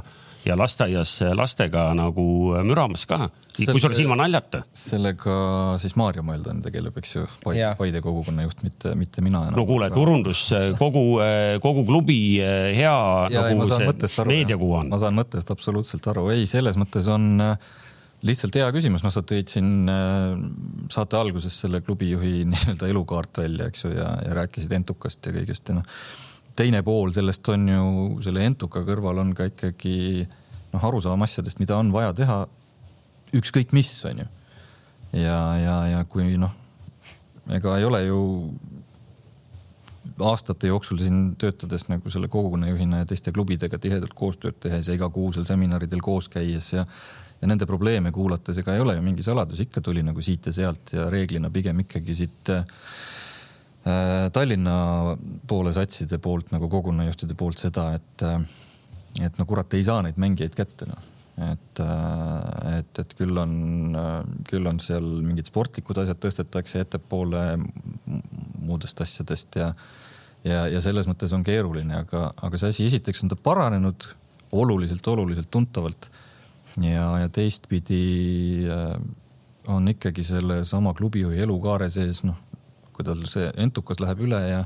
[0.45, 2.27] ja lasteaias lastega nagu
[2.69, 3.31] müramas ka.
[3.57, 4.61] kusjuures ilma naljata.
[4.77, 5.39] sellega
[5.81, 9.57] siis Maarja Mõeldan tegeleb, eks ju, Paide, Paide kogukonna juht, mitte, mitte mina enam.
[9.57, 10.45] no kuule, turundus,
[10.77, 11.05] kogu,
[11.65, 12.95] kogu klubi hea
[13.33, 14.93] ja, nagu ei, see meediakuu on.
[14.93, 17.71] ma saan mõttest absoluutselt aru, ei, selles mõttes on äh,
[18.25, 20.33] lihtsalt hea küsimus, noh, sa tõid siin äh,
[20.91, 25.71] saate alguses selle klubijuhi nii-öelda elukaart välja, eks ju, ja, ja rääkisid Entukast ja kõigest
[25.71, 25.99] ja noh,
[26.59, 27.83] teine pool sellest on ju
[28.25, 30.25] selle Entuka kõrval on ka ikkagi
[30.73, 32.41] noh, arusaam asjadest, mida on vaja teha.
[33.35, 34.27] ükskõik mis, on ju.
[35.21, 36.51] ja, ja, ja kui noh,
[37.55, 38.19] ega ei ole ju
[40.19, 45.45] aastate jooksul siin töötades nagu selle kogukonnajuhina ja teiste klubidega tihedalt koostööd tehes ja igakuusel
[45.47, 46.85] seminaridel koos käies ja
[47.41, 50.55] ja nende probleeme kuulates, ega ei ole ju mingi saladus, ikka tuli nagu siit ja
[50.55, 52.65] sealt ja reeglina pigem ikkagi siit äh,
[54.33, 54.73] Tallinna
[55.47, 60.19] poole satside poolt nagu kogukonnajuhtide poolt seda, et, äh, et no kurat, ei saa neid
[60.19, 61.07] mängijaid kätte noh.
[61.39, 63.53] Et, äh, et, et küll on,
[63.95, 64.17] äh,
[64.49, 67.43] küll on seal mingid sportlikud asjad tõstetakse ettepoole
[68.59, 69.69] muudest asjadest ja,
[70.43, 74.09] ja, ja selles mõttes on keeruline, aga, aga see asi esiteks on ta paranenud
[74.51, 76.09] oluliselt, oluliselt tuntavalt
[76.83, 78.93] ja, ja teistpidi äh,
[79.69, 82.37] on ikkagi sellesama klubijuhi elukaare sees, noh,
[82.93, 84.63] kui tal see entukas läheb üle ja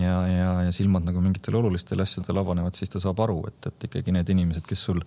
[0.00, 3.88] ja, ja, ja silmad nagu mingitele olulistele asjadele avanevad, siis ta saab aru, et, et
[3.90, 5.02] ikkagi need inimesed, kes sul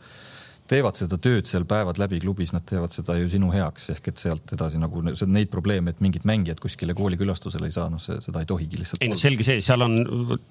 [0.68, 4.22] teevad seda tööd seal päevad läbi klubis, nad teevad seda ju sinu heaks, ehk et
[4.22, 8.50] sealt edasi nagu neid probleeme, et mingid mängijad kuskile koolikülastusele ei saa, noh, seda ei
[8.50, 9.04] tohigi lihtsalt.
[9.04, 9.98] ei no selge see, seal on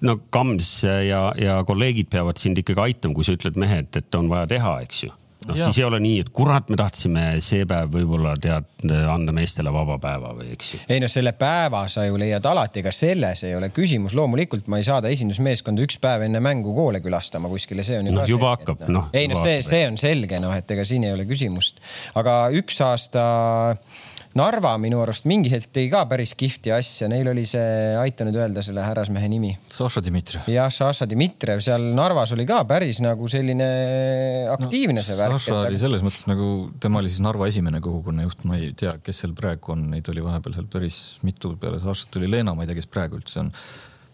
[0.08, 4.32] no Kams ja, ja kolleegid peavad sind ikkagi aitama, kui sa ütled mehed, et on
[4.32, 5.14] vaja teha, eks ju
[5.48, 9.72] noh, siis ei ole nii, et kurat, me tahtsime see päev võib-olla tead anda meestele
[9.74, 10.80] vaba päeva või eks ju.
[10.92, 14.80] ei noh, selle päeva sa ju leiad alati, ega selles ei ole küsimus, loomulikult ma
[14.80, 18.30] ei saada esindusmeeskonda üks päev enne mängu koole külastama kuskile, see on ju no, ka
[18.30, 19.08] juba selge, hakkab, noh.
[19.16, 21.80] ei noh, see, see on selge, noh, et ega siin ei ole küsimust,
[22.18, 23.26] aga üks aasta
[24.36, 28.36] Narva minu arust mingi hetk tegi ka päris kihvti asja, neil oli see, aita nüüd
[28.36, 29.54] öelda selle härrasmehe nimi.
[29.72, 30.50] Saša Dmitrijev.
[30.52, 33.68] jah, Saša Dmitrijev, seal Narvas oli ka päris nagu selline
[34.52, 35.38] aktiivne no, see värk.
[35.40, 36.50] Saša oli selles mõttes nagu,
[36.82, 40.24] tema oli siis Narva esimene kogukonnajuht, ma ei tea, kes seal praegu on, neid oli
[40.26, 43.54] vahepeal seal päris mitu, peale Sašat tuli Leena, ma ei tea, kes praegu üldse on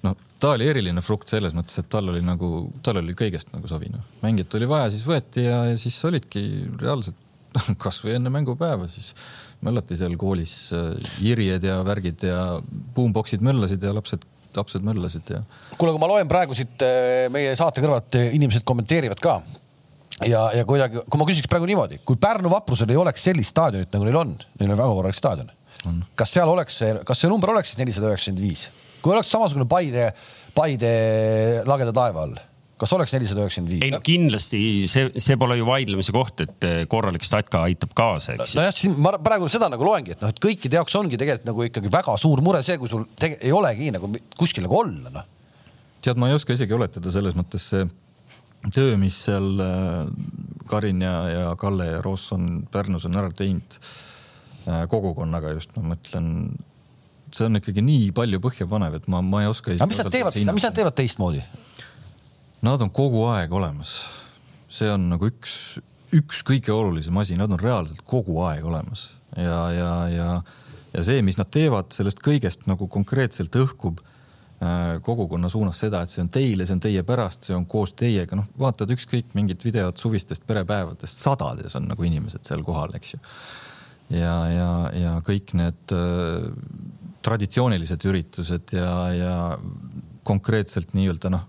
[0.06, 3.70] noh, ta oli eriline frukt selles mõttes, et tal oli nagu, tal oli kõigest nagu
[3.70, 4.06] savi, noh.
[4.22, 6.46] mängijat oli vaja, siis võeti ja, ja siis olidki
[6.78, 7.18] reaalselt
[7.84, 9.12] kasvõi enne mängupäeva siis
[9.64, 10.92] möllati seal koolis äh,
[11.24, 12.44] irjed ja värgid ja
[12.96, 14.24] boombox'id möllasid ja lapsed,
[14.56, 15.42] lapsed möllasid ja.
[15.76, 19.38] kuule, kui ma loen praegu siit äh, meie saate kõrvalt, äh, inimesed kommenteerivad ka
[20.26, 23.92] ja, ja kuidagi, kui ma küsiks praegu niimoodi, kui Pärnu vaprusel ei oleks sellist staadionit,
[23.94, 25.50] nagu neil on, neil on väga korralik staadion.
[26.18, 28.68] kas seal oleks kas see number oleks siis nelisada üheksakümmend viis,
[29.02, 30.12] kui oleks samasugune Paide,
[30.54, 30.96] Paide
[31.66, 32.40] lageda taeva all
[32.82, 33.84] kas oleks nelisada üheksakümmend viis?
[33.86, 38.36] ei no kindlasti see, see pole ju vaidlemise koht, et eh, korralik statka aitab kaasa,
[38.36, 38.56] eks.
[38.58, 41.66] nojah, siin ma praegu seda nagu loengi, et noh, et kõikide jaoks ongi tegelikult nagu
[41.68, 45.28] ikkagi väga suur mure see, kui sul ei olegi nagu kuskil nagu olla, noh.
[46.02, 47.86] tead, ma ei oska isegi oletada selles mõttes see
[48.70, 50.10] töö, mis seal äh,
[50.70, 55.94] Karin ja, ja Kalle ja Roos on Pärnus on ära teinud äh, kogukonnaga just, ma
[55.94, 56.28] mõtlen
[57.32, 59.72] see on ikkagi nii palju põhjapanev, et ma, ma ei oska.
[59.74, 61.42] aga mis nad teevad, mis nad teevad teistmoodi?
[62.62, 63.96] Nad on kogu aeg olemas.
[64.72, 65.80] see on nagu üks,
[66.16, 70.28] üks kõige olulisem asi, nad on reaalselt kogu aeg olemas ja, ja, ja,
[70.94, 76.12] ja see, mis nad teevad, sellest kõigest nagu konkreetselt õhkub äh, kogukonna suunas seda, et
[76.12, 79.64] see on teile, see on teie pärast, see on koos teiega, noh, vaatad ükskõik mingit
[79.64, 83.22] videot suvistest perepäevadest, sadades on nagu inimesed seal kohal, eks ju.
[84.18, 86.48] ja, ja, ja kõik need äh,
[87.22, 89.34] traditsioonilised üritused ja, ja
[90.26, 91.48] konkreetselt nii-öelda noh,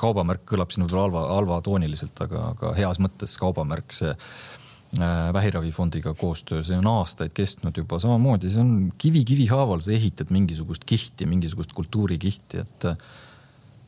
[0.00, 6.64] kaubamärk kõlab siin võib-olla halva, halvatooniliselt, aga, aga heas mõttes kaubamärk, see äh, vähiravifondiga koostöö,
[6.66, 11.28] see on aastaid kestnud juba samamoodi, see on kivi kivi haaval, sa ehitad mingisugust kihti,
[11.30, 13.10] mingisugust kultuurikihti, et äh,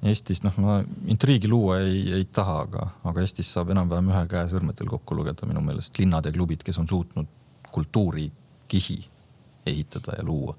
[0.03, 0.81] Eestis noh, ma
[1.13, 5.47] intriigi luua ei, ei taha, aga, aga Eestis saab enam-vähem ühe käe sõrmedel kokku lugeda
[5.47, 7.29] minu meelest linnad ja klubid, kes on suutnud
[7.73, 8.99] kultuurikihi
[9.71, 10.57] ehitada ja luua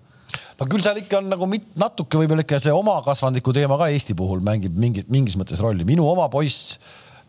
[0.59, 4.15] no küll seal ikka on nagu mit, natuke võib-olla ikka see omakasvandiku teema ka Eesti
[4.17, 5.85] puhul mängib mingit, mingis mõttes rolli.
[5.87, 6.77] minu oma poiss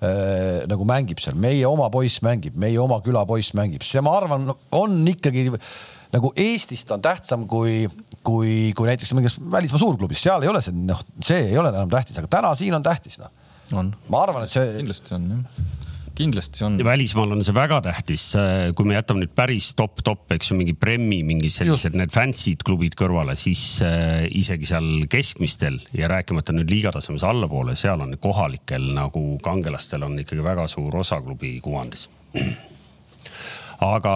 [0.00, 4.16] äh, nagu mängib seal, meie oma poiss mängib, meie oma küla poiss mängib, see, ma
[4.20, 5.48] arvan, on ikkagi
[6.14, 7.84] nagu Eestist on tähtsam kui,
[8.22, 11.90] kui, kui näiteks mingis välismaa suurklubis, seal ei ole see, noh, see ei ole enam
[11.92, 13.32] tähtis, aga täna siin on tähtis, noh.
[14.12, 14.76] ma arvan, et see.
[14.78, 15.82] kindlasti on jah
[16.18, 16.78] kindlasti on.
[16.84, 18.26] välismaal on see väga tähtis,
[18.76, 22.96] kui me jätame nüüd päris top-top, eks ju, mingi Premi, mingi sellised need fancy'd klubid
[22.98, 29.24] kõrvale, siis äh, isegi seal keskmistel ja rääkimata nüüd liigatasemes allapoole, seal on kohalikel nagu
[29.44, 32.08] kangelastel on ikkagi väga suur osa klubi kuvandis
[33.84, 34.12] aga,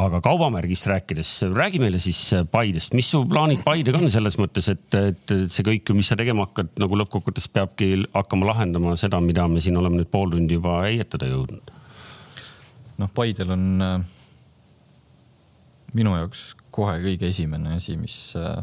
[0.00, 2.18] aga kaubamärgist rääkides, räägi meile siis
[2.50, 6.46] Paidest, mis su plaanid Paidega on selles mõttes, et, et see kõik, mis sa tegema
[6.48, 10.80] hakkad, nagu lõppkokkuvõttes peabki hakkama lahendama seda, mida me siin oleme nüüd pool tundi juba
[10.86, 11.76] heietada jõudnud?
[13.00, 14.00] noh, Paidel on äh,
[15.96, 18.60] minu jaoks kohe kõige esimene asi, mis äh,,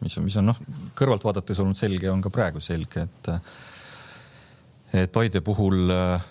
[0.00, 0.64] mis on, mis on noh,
[0.98, 3.40] kõrvalt vaadates olnud selge, on ka praegu selge, et äh,
[5.04, 6.28] et Paide puhul äh,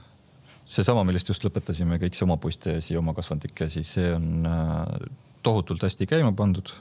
[0.70, 5.10] seesama, millest just lõpetasime, kõik see oma poistekesi, oma kasvandikesi, see on äh,
[5.46, 6.72] tohutult hästi käima pandud.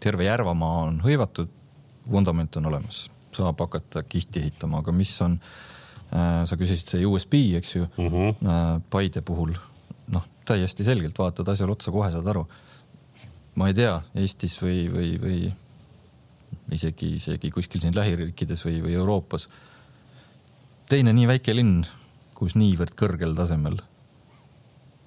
[0.00, 1.48] terve Järvamaa on hõivatud,
[2.10, 5.38] vundament on olemas, saab hakata kihti ehitama, aga mis on,
[6.12, 8.82] äh, sa küsisid see USB, eks ju mm, -hmm.
[8.90, 9.54] Paide puhul
[10.12, 12.46] noh, täiesti selgelt vaatad asjale otsa, kohe saad aru.
[13.54, 15.52] ma ei tea, Eestis või, või, või
[16.72, 19.48] isegi, isegi kuskil siin lähiriikides või, või Euroopas.
[20.88, 21.84] teine nii väike linn
[22.34, 23.78] kus niivõrd kõrgel tasemel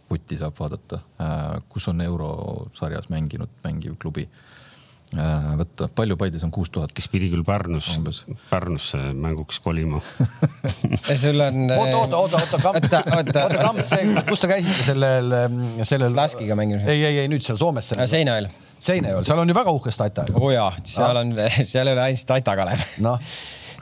[0.10, 6.54] vutti saab vaadata, äh, kus on eurosarjas mänginud, mängiv klubi äh, võtta, palju Paides on
[6.56, 6.94] kuus tuhat.
[6.96, 7.90] kes pidi küll Pärnus,
[8.50, 10.00] Pärnusse mänguks kolima
[11.24, 11.66] sul on.
[11.76, 12.88] oota, oota, oota, oota, Kamp,
[13.18, 15.36] oota, Kamp, see, kus te käisite sellel,
[15.84, 16.16] sellel.
[16.16, 16.88] Slaskiga mängimas.
[16.88, 17.92] ei, ei, ei nüüd seal Soomes.
[18.08, 18.48] Seinaööl.
[18.80, 20.28] Seinaööl, seal on ju väga uhke stata.
[20.38, 22.90] oo oh jaa, seal on, seal ei ole ainult stata, Kalev.
[23.04, 23.32] noh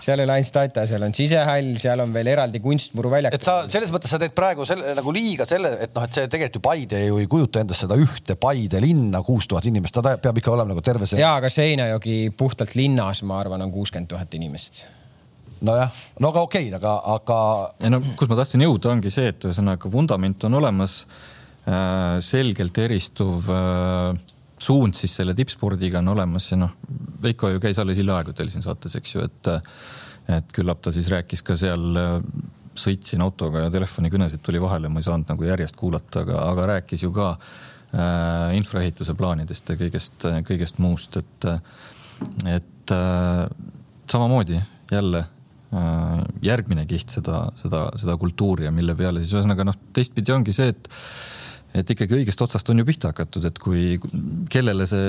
[0.02, 3.36] seal ei ole ainult stata, seal on sisehall, seal on veel eraldi kunstmuruväljak.
[3.36, 6.28] et sa selles mõttes sa teed praegu selle nagu liiga selle, et noh, et see
[6.32, 10.18] tegelikult ju Paide ju ei kujuta endast seda ühte Paide linna, kuus tuhat inimest, ta
[10.22, 11.22] peab ikka olema nagu terve see.
[11.22, 14.84] ja, aga Seinajoki puhtalt linnas, ma arvan, on kuuskümmend tuhat inimest
[15.66, 17.40] nojah, no aga okei okay,, aga, aga.
[17.80, 22.78] ei no kus ma tahtsin jõuda, ongi see, et ühesõnaga vundament on olemas äh,, selgelt
[22.84, 24.26] eristuv äh,
[24.62, 26.76] suund siis selle tippspordiga on olemas ja noh,
[27.26, 29.50] Veiko ju käis alles hiljaaegu teil siin saates, eks ju, et,
[30.38, 31.98] et küllap ta siis rääkis ka seal,
[32.78, 37.06] sõitsin autoga ja telefonikõnesid tuli vahele, ma ei saanud nagu järjest kuulata, aga, aga rääkis
[37.06, 41.48] ju ka äh, infraehituse plaanidest ja kõigest, kõigest muust, et,
[42.52, 43.46] et äh,
[44.12, 44.60] samamoodi
[44.92, 50.36] jälle äh, järgmine kiht seda, seda, seda kultuuri ja mille peale siis ühesõnaga noh, teistpidi
[50.36, 50.92] ongi see, et
[51.76, 53.98] et ikkagi õigest otsast on ju pihta hakatud, et kui,
[54.52, 55.08] kellele see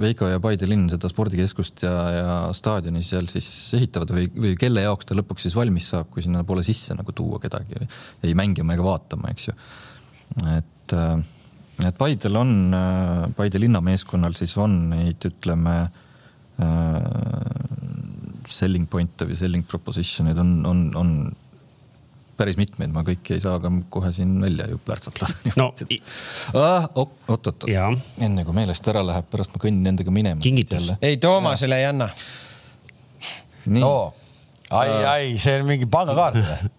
[0.00, 4.84] Veiko ja Paide linn seda spordikeskust ja, ja staadioni seal siis ehitavad või, või kelle
[4.86, 7.82] jaoks ta lõpuks siis valmis saab, kui sinna pole sisse nagu tuua kedagi
[8.24, 9.56] ei mängima ega vaatama, eks ju.
[10.54, 11.16] et, äh,
[11.84, 17.02] et Paidel on, äh, Paide linnameeskonnal siis on neid, ütleme äh,
[18.48, 21.12] selling point'e või selling proposition'id on, on, on
[22.38, 25.28] päris mitmeid, ma kõiki ei saa ka kohe siin välja ju plärtsatada.
[25.58, 25.70] no
[26.58, 30.40] ah, oot-oot, enne kui meelest ära läheb, pärast ma kõnnin nendega minema.
[30.42, 30.92] kingitus.
[31.02, 32.10] ei, Toomasele ei anna.
[33.74, 33.92] no
[34.70, 36.72] ai, ai, see on mingi pangakaart või?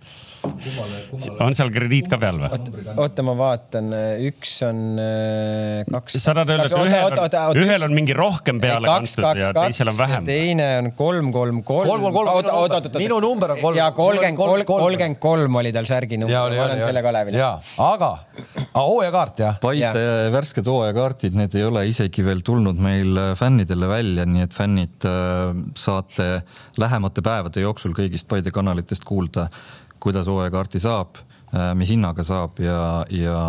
[1.39, 2.49] on seal krediit ka peal või?
[2.95, 3.91] oota, ma vaatan,
[4.27, 6.17] üks on äh, kaks.
[6.21, 9.97] sa tahad öelda, et ühel on, ühel on mingi rohkem peale kantud ja teisel on
[9.99, 10.27] vähem?
[10.27, 12.07] teine on kolm, kolm, kolm.
[12.09, 12.31] kolm.
[12.33, 13.79] oota, oota, minu number on kolm.
[13.79, 16.55] ja kolmkümmend, kolmkümmend kolm oli tal särgi number.
[16.55, 17.41] ma olen selle Kalevile.
[17.41, 17.55] jaa,
[17.89, 18.11] aga
[18.75, 19.59] hooajakaart jah?
[19.63, 25.09] Paide värsked hooajakaardid, need ei ole isegi veel tulnud meil fännidele välja, nii et fännid
[25.09, 26.31] äh, saate
[26.79, 29.47] lähemate päevade jooksul kõigist Paide kanalitest kuulda
[29.99, 31.21] kuidas hooajakaarti saab,
[31.53, 32.81] äh, mis hinnaga saab ja,
[33.11, 33.43] ja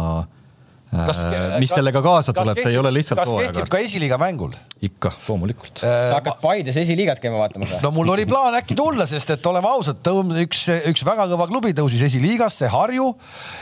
[0.91, 1.21] Kas,
[1.63, 3.55] mis sellega kaasa tuleb, see ei ole lihtsalt hooajakaart.
[3.55, 4.57] kas kehtib ka esiliiga mängul?
[4.83, 5.85] ikka, loomulikult.
[5.85, 7.83] sa hakkad Paides esiliigat käima vaatamas või?
[7.85, 10.03] no mul oli plaan äkki tulla, sest et oleme ausad,
[10.43, 13.13] üks, üks väga kõva klubi tõusis esiliigasse, Harju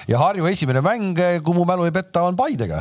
[0.09, 2.81] ja Harju esimene mäng, kui mu mälu ei peta, on Paidega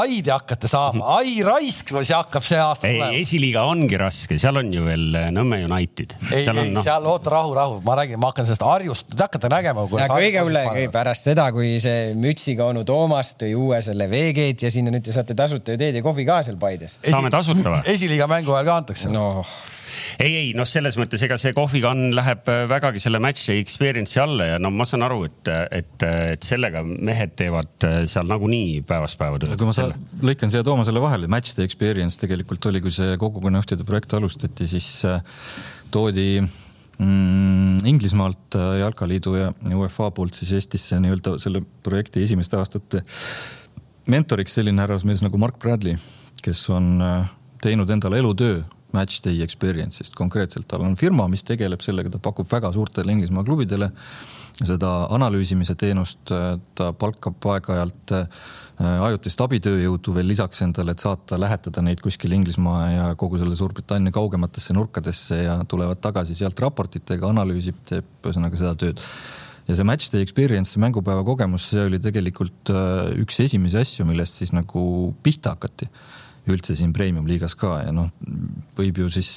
[0.00, 3.20] ai te hakkate saama, ai raisk, see hakkab see aasta ei, tulema.
[3.22, 6.16] esiliiga ongi raske, seal on ju veel äh, Nõmme United.
[6.30, 6.84] ei, ei no.
[6.84, 9.86] seal oota rahu, rahu, ma räägin, ma hakkan sellest Harjust, te hakkate nägema.
[9.90, 14.94] kõige hullem pärast seda, kui see mütsiga onu Toomas tõi uue selle VG-d ja sinna
[14.94, 16.98] nüüd te saate tasuta ju teed ja kohvi ka seal Paides.
[17.04, 17.84] saame tasuta või?
[17.94, 19.12] esiliiga mängu ajal ka antakse.
[19.12, 19.46] noh
[20.18, 24.20] ei, ei noh, selles mõttes, ega see kohvikann läheb äh, vägagi selle match day experience'i
[24.22, 28.82] alla ja no ma saan aru, et, et, et sellega mehed teevad äh, seal nagunii
[28.88, 29.56] päevast päeva tööd.
[29.60, 33.86] kui ma saan, lõikan siia Toomasele vahele, match day experience tegelikult oli, kui see kogukonnajuhtide
[33.88, 35.22] projekt alustati, siis äh,
[35.92, 43.02] toodi mm, Inglismaalt Jalkaliidu ja UEFA poolt siis Eestisse nii-öelda selle projekti esimeste aastate
[44.10, 45.98] mentoriks selline härrasmees nagu Mark Bradley,
[46.42, 46.96] kes on
[47.62, 48.62] teinud endale elutöö
[48.96, 53.90] Matchday Experience'ist konkreetselt, tal on firma, mis tegeleb sellega, ta pakub väga suurtele Inglismaa klubidele
[54.62, 56.30] seda analüüsimise teenust,
[56.76, 58.42] ta palkab aeg-ajalt äh,
[59.08, 64.14] ajutist abitööjõudu veel lisaks endale, et saata, lähetada neid kuskile Inglismaa ja kogu selle Suurbritannia
[64.14, 69.02] kaugematesse nurkadesse ja tulevad tagasi sealt raportitega, analüüsib, teeb ühesõnaga seda tööd.
[69.68, 74.06] Ja see match day experience, see mängupäeva kogemus, see oli tegelikult äh, üks esimesi asju,
[74.08, 74.82] millest siis nagu
[75.22, 75.88] pihta hakati
[76.50, 78.10] üldse siin premium-liigas ka ja noh,
[78.78, 79.30] võib ju siis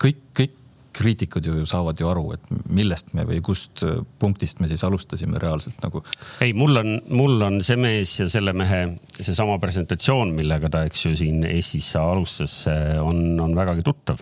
[0.00, 0.56] kõik, kõik
[1.00, 3.84] kriitikud ju saavad ju aru, et millest me või kust
[4.20, 6.02] punktist me siis alustasime reaalselt nagu.
[6.42, 8.82] ei, mul on, mul on see mees ja selle mehe
[9.14, 12.56] seesama presentatsioon, millega ta, eks ju, siin Eestis alustas,
[13.00, 14.20] on, on vägagi tuttav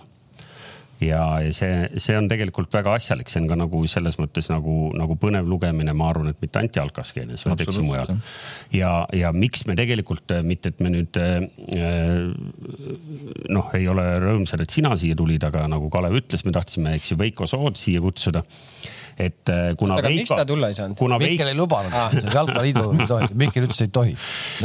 [1.01, 4.76] ja, ja see, see on tegelikult väga asjalik, see on ka nagu selles mõttes nagu,
[4.99, 8.12] nagu põnev lugemine, ma arvan, et mitte ainult jalkas keeles, vaid eks mujal.
[8.74, 11.40] ja, ja miks me tegelikult mitte, et me nüüd äh,
[13.55, 17.14] noh, ei ole rõõmsad, et sina siia tulid, aga nagu Kalev ütles, me tahtsime, eks
[17.14, 18.44] ju, Veiko Sood siia kutsuda
[19.18, 20.22] et äh, kuna aga Veiko.
[20.22, 21.01] miks ta tulla ei saanud?
[21.18, 24.18] Mihkel ei lubanud ah., jalkaliidu ei tohi, Mihkel ütles, et ei tohi.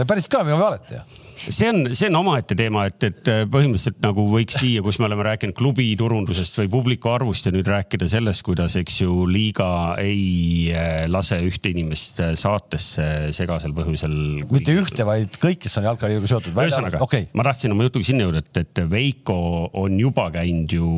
[0.06, 4.00] päriselt ka, me valeta ju see on, see on omaette teema, et, et äh, põhimõtteliselt
[4.04, 8.08] nagu võiks siia, kus me oleme rääkinud klubi turundusest või publiku arvust ja nüüd rääkida
[8.12, 9.68] sellest, kuidas, eks ju, liiga
[10.02, 14.16] ei äh, lase ühte inimest äh, saatesse segasel põhjusel
[14.48, 14.60] kui....
[14.60, 16.56] mitte ühte, vaid kõik, kes on jalgpalliga seotud.
[16.56, 19.38] ühesõnaga okay., ma tahtsin oma jutuga sinna jõuda, et, et Veiko
[19.84, 20.90] on juba käinud ju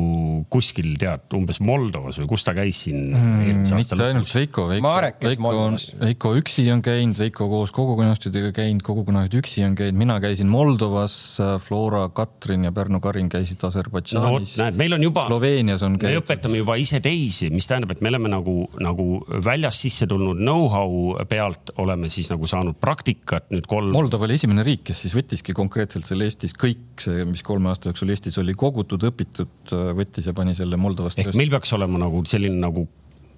[0.52, 3.74] kuskil tead umbes Moldovas või kus ta käis siin mm,?
[3.76, 4.94] mitte ainult Veiko, Veiko,
[5.26, 5.54] Veiko,
[6.02, 10.50] Veiko üksi on käinud, Veiko koos kogukonnajuhtidega käinud, kogukonnajuht üksi on käinud, mina käisin käisin
[10.50, 11.16] Moldovas,
[11.62, 14.64] Flora, Katrin ja Pärnu Karin käisid Aserbaidžaanis no,.
[14.64, 15.26] näed, meil on juba.
[15.30, 16.18] Sloveenias on käidud.
[16.18, 19.06] me õpetame juba ise teisi, mis tähendab, et me oleme nagu, nagu
[19.46, 23.92] väljast sisse tulnud know-how pealt oleme siis nagu saanud praktikat nüüd kolm.
[23.96, 27.90] Moldova oli esimene riik, kes siis võttiski konkreetselt selle Eestis kõik see, mis kolme aasta
[27.90, 31.20] jooksul Eestis oli kogutud, õpitud, võttis ja pani selle Moldovast.
[31.22, 32.86] ehk meil peaks olema nagu selline nagu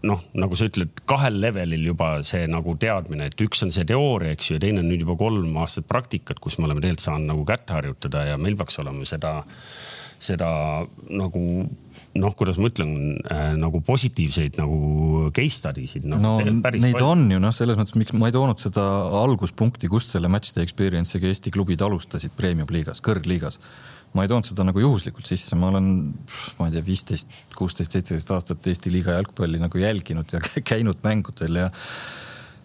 [0.07, 4.36] noh, nagu sa ütled, kahel levelil juba see nagu teadmine, et üks on see teooria,
[4.36, 7.32] eks ju, ja teine on nüüd juba kolm aastat praktikat, kus me oleme tegelikult saanud
[7.32, 9.34] nagu kätt harjutada ja meil peaks olema seda,
[10.22, 10.51] seda
[11.09, 11.42] nagu
[12.18, 16.18] noh, kuidas ma ütlen äh, nagu positiivseid nagu case study sid no,.
[16.22, 16.94] no neid palju.
[17.05, 18.84] on ju noh, selles mõttes, miks ma ei toonud seda
[19.22, 23.61] alguspunkti, kust selle match day experience'iga Eesti klubid alustasid premium liigas, kõrgliigas
[24.16, 25.90] ma ei toonud seda nagu juhuslikult sisse, ma olen,
[26.59, 30.42] ma ei tea, viisteist, kuusteist, seitseteist aastat Eesti liiga jalgpalli nagu jälginud ja
[30.72, 31.70] käinud mängudel ja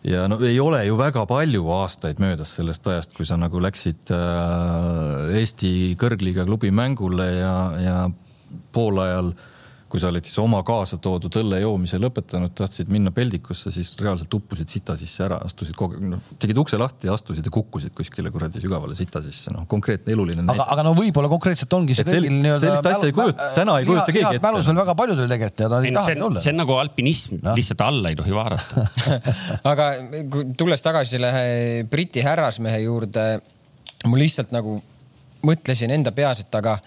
[0.04, 4.12] ja no ei ole ju väga palju aastaid möödas sellest ajast, kui sa nagu läksid
[4.12, 7.98] äh, Eesti kõrgliiga klubi mängule ja, ja
[8.76, 9.50] poolajal äh,
[9.94, 14.34] kui sa olid siis oma kaasa toodud õlle joomise lõpetanud, tahtsid minna peldikusse, siis reaalselt
[14.34, 17.94] uppusid sita sisse ära, astusid kogu aeg, noh, tegid ukse lahti ja astusid ja kukkusid
[17.94, 20.56] kuskile kuradi sügavale sita sisse, noh, konkreetne eluline näide.
[20.56, 22.64] aga, aga no võib-olla konkreetselt ongi see kõigil nii-öelda.
[22.64, 24.44] sellist asja ei kujuta, täna ei kujuta keegi ette.
[24.48, 26.44] mälus on väga paljudel tegelikult ja nad ei, taha olla.
[26.48, 28.88] see on nagu alpinism no., lihtsalt alla ei tohi vaadata
[29.76, 29.92] aga
[30.58, 31.34] tulles tagasi selle
[31.94, 33.30] Briti härrasmehe juurde,
[34.10, 34.80] mul lihtsalt nagu
[35.46, 36.80] mõtlesin enda peas, et aga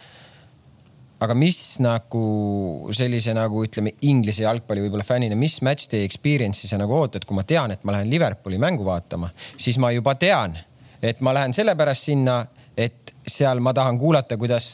[1.23, 6.81] aga mis nagu sellise nagu ütleme, Inglise jalgpalli võib-olla fännina, mis match day experience'i sa
[6.81, 10.57] nagu ootad, kui ma tean, et ma lähen Liverpooli mängu vaatama, siis ma juba tean,
[11.03, 12.43] et ma lähen sellepärast sinna,
[12.77, 14.69] et seal ma tahan kuulata, kuidas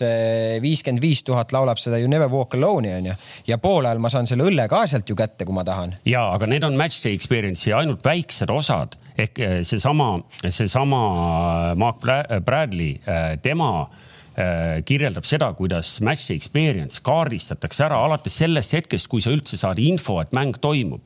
[0.61, 3.15] viiskümmend viis tuhat laulab seda You never walk alone'i onju.
[3.47, 5.95] ja poolajal ma saan selle õlle ka sealt ju kätte, kui ma tahan.
[6.05, 10.17] ja, aga need on match day experience'i ainult väiksed osad ehk eh, seesama,
[10.49, 11.03] seesama
[11.79, 12.03] Mark
[12.43, 14.12] Bradley, eh, tema Äh,
[14.89, 20.21] kirjeldab seda, kuidas match experience kaardistatakse ära alates sellest hetkest, kui sa üldse saad info,
[20.23, 21.03] et mäng toimub.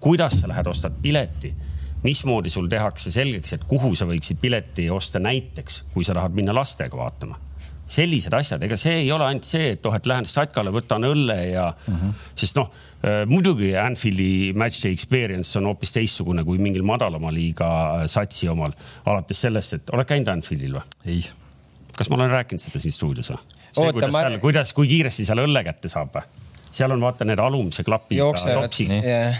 [0.00, 1.54] kuidas sa lähed, ostad pileti
[2.02, 6.54] mismoodi sul tehakse selgeks, et kuhu sa võiksid pileti osta näiteks, kui sa tahad minna
[6.54, 7.40] lastega vaatama
[7.88, 11.38] sellised asjad, ega see ei ole ainult see, et noh, et lähen Satkale, võtan õlle
[11.48, 12.26] ja mm, -hmm.
[12.36, 17.70] sest noh äh,, muidugi Anfieldi matchday experience on hoopis teistsugune kui mingil madalama liiga
[18.02, 18.76] äh, satsi omal.
[19.06, 20.84] alates sellest, et oled käinud Anfieldil või?
[21.06, 21.22] ei.
[21.98, 23.40] Kas ma olen rääkinud seda siin stuudios või?
[23.72, 24.24] see, kuidas ma...
[24.24, 26.46] seal, kuidas, kui kiiresti seal õlle kätte saab või?
[26.78, 28.90] seal on vaata need alumise klapiga topsid.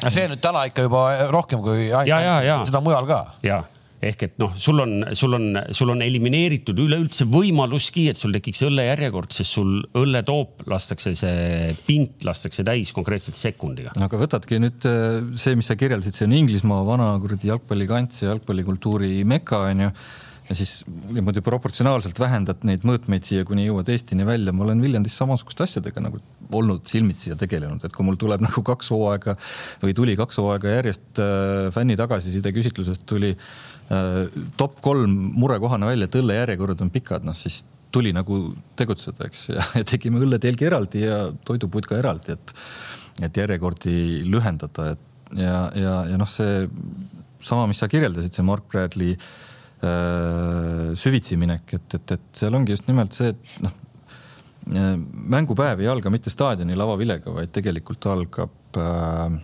[0.09, 3.25] see nüüd täna ikka juba rohkem kui ainult seda mujal ka.
[3.47, 3.65] ja
[3.99, 8.63] ehk et noh, sul on, sul on, sul on elimineeritud üleüldse võimaluski, et sul tekiks
[8.69, 13.95] õllejärjekord, sest sul õlletoop lastakse, see pint lastakse täis konkreetselt sekundiga.
[13.99, 18.33] aga võtadki nüüd äh, see, mis sa kirjeldasid, see on Inglismaa vana kuradi jalgpallikants ja
[18.33, 19.91] jalgpallikultuuri meka onju
[20.49, 20.73] ja siis
[21.13, 24.53] niimoodi proportsionaalselt vähendad neid mõõtmeid siia, kuni jõuad Eestini välja.
[24.53, 26.21] ma olen Viljandis samasuguste asjadega nagu
[26.57, 29.37] olnud silmitsi ja tegelenud, et kui mul tuleb nagu kaks hooaega
[29.83, 36.09] või tuli kaks hooaega järjest äh, fänni tagasiside küsitlusest tuli äh, top kolm murekohana välja,
[36.09, 37.61] et õllejärjekorrad on pikad, noh siis
[37.93, 38.41] tuli nagu
[38.77, 42.55] tegutseda, eks, ja, tegime õlletelgi eraldi ja toidupuid ka eraldi, et,
[43.29, 46.65] et järjekordi lühendada, et ja, ja, ja noh, see
[47.45, 49.29] sama, mis sa kirjeldasid, see Mark Bradley äh,
[49.79, 53.77] süvitsi minek, et, et, et seal ongi just nimelt see, et noh,
[54.75, 54.97] äh,
[55.37, 59.39] mängupäev ei alga mitte staadioni lavavilega, vaid tegelikult algab äh,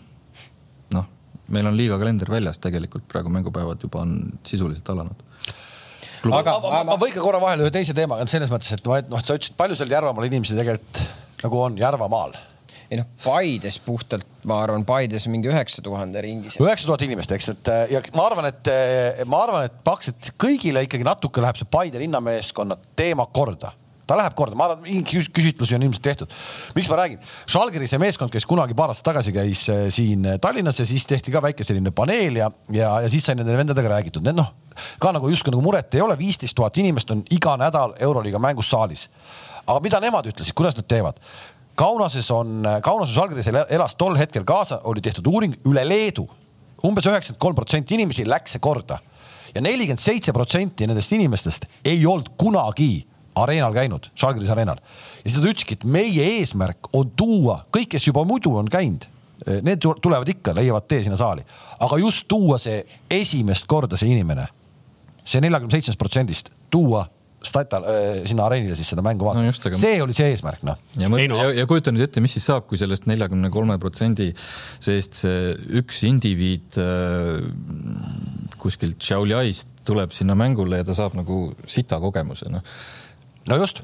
[1.53, 4.17] meil on liiga kalender väljas, tegelikult praegu mängupäevad juba on
[4.47, 5.25] sisuliselt alanud.
[6.25, 9.11] aga ma, ma, ma põikan korra vahele ühe teise teemaga, selles mõttes, et noh, et
[9.13, 11.03] noh, sa ütlesid, palju seal Järvamaal inimesi tegelikult
[11.45, 12.37] nagu on Järvamaal
[12.91, 16.59] ei noh, Paides puhtalt, ma arvan, Paides mingi üheksa tuhande ringis.
[16.61, 18.75] üheksa tuhat inimest, eks, et ja ma arvan, et
[19.29, 23.73] ma arvan, et praktiliselt kõigile ikkagi natuke läheb see Paide linnameeskonna teema korda
[24.07, 26.35] ta läheb korda, ma arvan, mingi küsitlusi on ilmselt tehtud.
[26.77, 27.21] miks ma räägin?
[27.51, 31.07] Žalgiris see meeskond, kes kunagi paar aastat tagasi käis äh, siin äh, Tallinnas ja siis
[31.09, 34.53] tehti ka väike selline paneel ja, ja, ja siis sai nende vendadega räägitud, need noh,
[35.01, 38.71] ka nagu justkui nagu muret ei ole, viisteist tuhat inimest on iga nädal Euroliiga mängus
[38.75, 39.09] saalis.
[39.65, 41.21] aga mida nemad ütlesid, kuidas nad teevad?
[41.75, 46.29] Kaunases on, Kaunases Žalgiris elas tol hetkel kaasa, oli tehtud uuring üle Leedu.
[46.85, 49.01] Umbes üheksakümmend kolm protsenti inimesi läks see korda.
[49.55, 54.79] Ja nelikümmend seitse protsenti nendest inimestest ei olnud kunagi areenal käinud, Žalgiris areenal.
[55.25, 59.07] ja siis nad ütlesidki, et meie eesmärk on tuua kõik, kes juba muidu on käinud,
[59.47, 61.43] eh, need tulevad ikka, leiavad tee sinna saali,
[61.81, 64.47] aga just tuua see esimest korda see inimene,
[65.25, 67.09] see neljakümne seitsmest protsendist, tuua
[67.45, 69.53] Statal äh, sinna areenile siis seda mängu vaatama no.
[69.55, 69.79] Aga...
[69.79, 70.81] see oli see eesmärk, noh.
[71.01, 71.21] ja, no.
[71.21, 74.31] ja, ja kujuta nüüd ette, mis siis saab, kui sellest neljakümne kolme protsendi
[74.83, 77.45] seest see üks indiviid äh,
[78.61, 82.65] kuskilt Šiauliaist tuleb sinna mängule ja ta saab nagu sita kogemuse, noh
[83.51, 83.81] no just,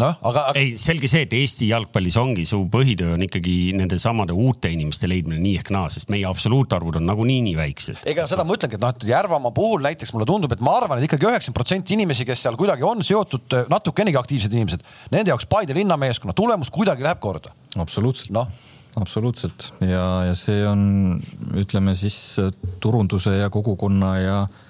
[0.00, 4.34] noh, aga, ei, selge see, et Eesti jalgpallis ongi su põhitöö on ikkagi nende samade
[4.34, 8.02] uute inimeste leidmine nii ehk naa, sest meie absoluutarvud on nagunii nii väiksed.
[8.10, 10.98] ega seda ma ütlengi, et noh, et Järvamaa puhul näiteks mulle tundub, et ma arvan,
[10.98, 15.48] et ikkagi üheksakümmend protsenti inimesi, kes seal kuidagi on seotud, natukenegi aktiivsed inimesed, nende jaoks
[15.50, 17.54] Paide linnameeskonna tulemus kuidagi läheb korda.
[17.78, 18.48] absoluutselt noh
[18.94, 21.16] absoluutselt ja, ja see on,
[21.58, 22.36] ütleme siis
[22.82, 24.63] turunduse ja kogukonna ja äh,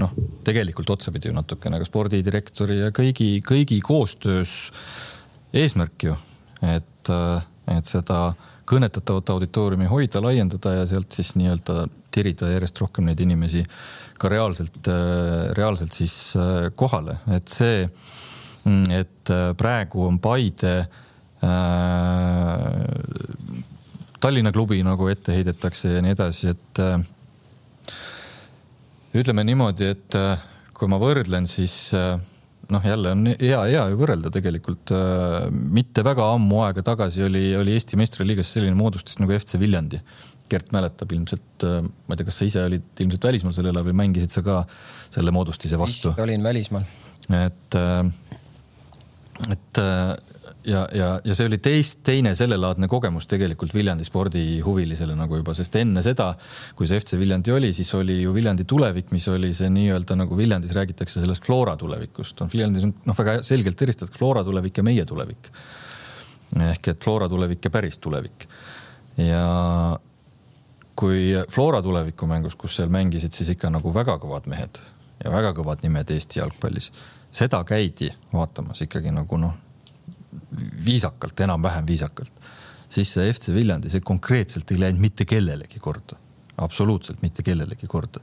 [0.00, 0.12] noh,
[0.46, 4.54] tegelikult otsapidi ju natukene ka spordidirektori ja kõigi, kõigi koostöös
[5.52, 6.16] eesmärk ju,
[6.64, 7.12] et,
[7.76, 8.22] et seda
[8.72, 13.64] kõnetatavat auditooriumi hoida, laiendada ja sealt siis nii-öelda tirida järjest rohkem neid inimesi
[14.20, 14.86] ka reaalselt,
[15.58, 16.14] reaalselt siis
[16.78, 17.88] kohale, et see,
[18.94, 20.88] et praegu on Paide äh,
[24.22, 26.80] Tallinna klubi nagu ette heidetakse ja nii edasi, et
[29.20, 30.40] ütleme niimoodi, et äh,
[30.76, 32.14] kui ma võrdlen, siis äh,
[32.72, 34.92] noh, jälle on hea, hea ju võrrelda tegelikult.
[34.96, 40.00] Äh, mitte väga ammu aega tagasi oli, oli Eesti meistriliigas selline moodustis nagu FC Viljandi.
[40.52, 43.94] Gert mäletab ilmselt, ma ei tea, kas sa ise olid ilmselt välismaal sel ajal või
[44.02, 44.58] mängisid sa ka
[45.06, 46.12] selle moodustise vastu?
[46.20, 46.84] olin välismaal.
[47.38, 47.78] et,
[49.54, 49.80] et
[50.66, 55.76] ja, ja, ja see oli teist, teine sellelaadne kogemus tegelikult Viljandi spordihuvilisele nagu juba, sest
[55.80, 56.32] enne seda,
[56.78, 60.36] kui see FC Viljandi oli, siis oli ju Viljandi tulevik, mis oli see nii-öelda nagu
[60.38, 62.40] Viljandis räägitakse sellest Flora tulevikust.
[62.42, 65.50] on Viljandis on noh, väga selgelt eristatud Flora tulevik ja meie tulevik.
[66.70, 68.46] ehk et Flora tulevik ja päris tulevik.
[69.16, 69.98] ja
[70.96, 74.78] kui Flora tulevikumängus, kus seal mängisid siis ikka nagu väga kõvad mehed
[75.24, 76.92] ja väga kõvad nimed Eesti jalgpallis,
[77.32, 79.54] seda käidi vaatamas ikkagi nagu noh
[80.84, 82.32] viisakalt, enam-vähem viisakalt,
[82.92, 86.18] siis see FC Viljandi, see konkreetselt ei läinud mitte kellelegi korda,
[86.64, 88.20] absoluutselt mitte kellelegi korda.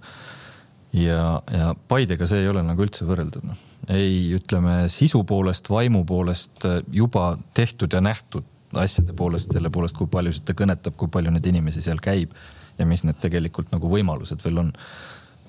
[0.93, 6.05] ja, ja Paidega see ei ole nagu üldse võrreldav, noh, ei ütleme sisu poolest, vaimu
[6.05, 8.45] poolest juba tehtud ja nähtud
[8.77, 12.33] asjade poolest, selle poolest, kui palju seda kõnetab, kui palju neid inimesi seal käib
[12.77, 14.71] ja mis need tegelikult nagu võimalused veel on.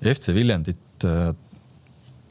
[0.00, 1.32] FC Viljandit äh,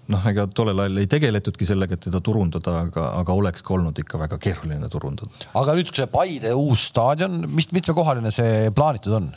[0.09, 3.99] noh, ega tollel ajal ei tegeletudki sellega, et teda turundada, aga, aga oleks ka olnud
[4.01, 5.51] ikka väga keeruline turundada.
[5.59, 9.29] aga nüüd, kui see Paide uus staadion, mis mitmekohaline see plaanitud on?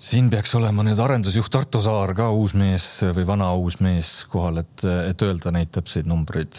[0.00, 2.86] siin peaks olema nüüd arendusjuht Arto Saar ka uus mees
[3.16, 6.56] või vana uus mees kohal, et, et öelda neid täpseid numbreid.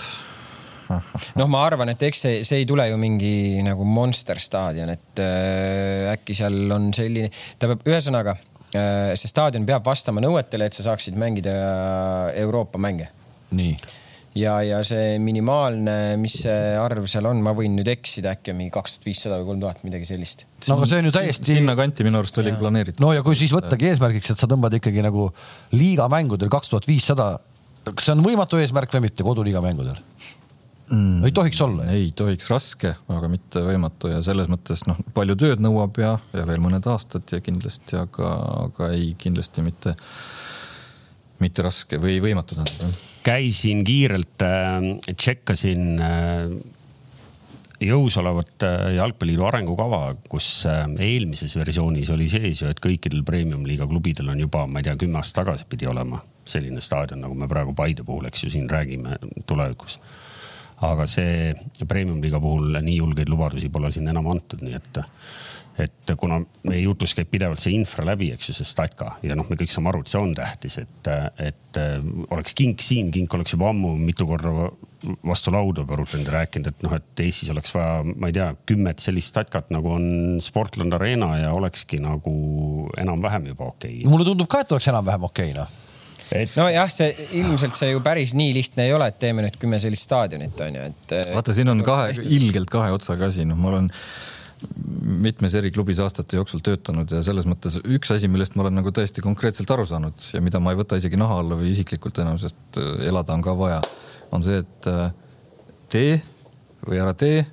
[1.39, 5.21] noh, ma arvan, et eks see, see ei tule ju mingi nagu monster staadion, et
[5.23, 8.37] äh, äkki seal on selline, ta peab, ühesõnaga
[8.71, 11.55] see staadion peab vastama nõuetele, et sa saaksid mängida
[12.39, 13.09] Euroopa mänge.
[13.51, 13.75] nii
[14.37, 18.59] ja, ja see minimaalne, mis see arv seal on, ma võin nüüd eksida, äkki on
[18.61, 20.45] mingi kaks tuhat viissada või kolm tuhat, midagi sellist.
[20.67, 21.57] no aga see on ju täiesti.
[21.57, 23.03] sinnakanti minu arust oligi planeeritud.
[23.03, 25.29] no ja kui siis võttagi eesmärgiks, et sa tõmbad ikkagi nagu
[25.75, 27.33] liigamängudel kaks tuhat viissada,
[27.89, 29.99] kas see on võimatu eesmärk või mitte koduliiga mängudel
[30.91, 31.23] mm,?
[31.25, 31.87] ei tohiks olla.
[31.91, 36.45] ei tohiks, raske, aga mitte võimatu ja selles mõttes noh, palju tööd nõuab ja, ja
[36.49, 38.35] veel mõned aastad ja kindlasti, aga,
[38.67, 39.95] aga ei, kindlasti mitte,
[41.41, 46.53] mitte raske või võimatu tähendab käisin kiirelt äh,, tšekkasin äh,
[47.81, 53.87] jõus olevat äh, jalgpalliliidu arengukava, kus äh, eelmises versioonis oli sees ju, et kõikidel premium-liiga
[53.89, 57.49] klubidel on juba, ma ei tea, kümme aastat tagasi pidi olema selline staadion, nagu me
[57.49, 59.17] praegu Paide puhul, eks ju, siin räägime
[59.49, 59.99] tulevikus.
[60.81, 61.53] Aga see
[61.87, 65.01] premium-liiga puhul nii julgeid lubadusi pole siin enam antud, nii et
[65.79, 69.47] et kuna meie jutus käib pidevalt see infra läbi, eks ju, see statka ja noh,
[69.49, 71.09] me kõik saame aru, et see on tähtis, et,
[71.41, 71.79] et
[72.35, 74.67] oleks kink siin, kink oleks juba ammu mitu korda
[75.25, 79.01] vastu lauda põrutanud ja rääkinud, et noh, et Eestis oleks vaja, ma ei tea, kümmet
[79.01, 80.09] sellist statkat nagu on
[80.43, 82.35] Sportland Arena ja olekski nagu
[83.01, 84.01] enam-vähem juba okei.
[84.01, 84.11] Okay..
[84.11, 85.89] mulle tundub ka, et oleks enam-vähem okei okay, noh
[86.35, 87.11] et nojah, see
[87.41, 90.77] ilmselt see ju päris nii lihtne ei ole, et teeme nüüd kümme sellist staadionit on
[90.77, 91.15] ju, et.
[91.35, 93.89] vaata, siin on kahe, ilgelt kahe otsaga asi, noh, ma olen
[95.25, 98.93] mitmes eri klubis aastate jooksul töötanud ja selles mõttes üks asi, millest ma olen nagu
[98.93, 102.37] täiesti konkreetselt aru saanud ja mida ma ei võta isegi naha alla või isiklikult enam,
[102.41, 103.81] sest äh, elada on ka vaja,
[104.31, 105.09] on see, et äh,
[105.91, 106.21] tee
[106.87, 107.45] või ära tee.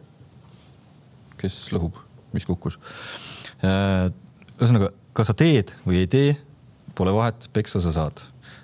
[1.39, 1.99] kes lõhub,
[2.35, 2.79] mis kukkus?
[3.63, 6.33] Ühesõnaga, kas sa teed või ei tee,
[6.99, 8.23] pole vahet, peksa sa saad.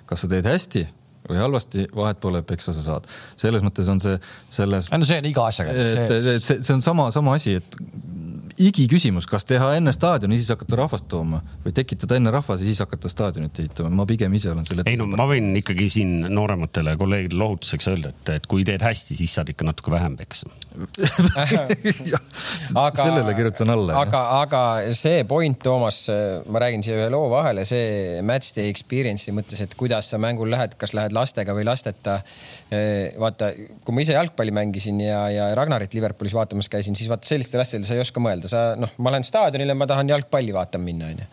[0.09, 0.85] Kas sa teed hästi
[1.25, 3.07] või halvasti, vahet pole, peksa sa saad.
[3.39, 4.17] selles mõttes on see
[4.53, 4.91] selles.
[4.93, 5.73] no see on iga asjaga.
[5.73, 6.19] See...
[6.39, 7.79] see, see on sama, sama asi, et
[8.61, 12.81] igiküsimus, kas teha enne staadioni, siis hakata rahvast tooma või tekitada enne rahvas ja siis
[12.83, 13.91] hakata staadionit ehitama.
[14.01, 14.85] ma pigem ise olen selle.
[14.89, 19.17] ei no ma võin ikkagi siin noorematele kolleegidele lohutuseks öelda, et, et kui teed hästi,
[19.19, 20.51] siis saad ikka natuke vähem peksa
[22.75, 23.95] aga, sellele kirjutan alla.
[24.01, 24.61] aga, aga
[24.97, 26.01] see point, Toomas,
[26.51, 30.51] ma räägin siia ühe loo vahele, see match day experience'i mõttes, et kuidas sa mängul
[30.51, 32.19] lähed, kas lähed lastega või lasteta.
[33.21, 33.51] vaata,
[33.85, 37.87] kui ma ise jalgpalli mängisin ja, ja Ragnarit Liverpoolis vaatamas käisin, siis vaata sellistel asjadel
[37.87, 41.09] sa ei oska mõelda mõelda, sa noh, ma lähen staadionile, ma tahan jalgpalli vaatama minna,
[41.09, 41.25] onju.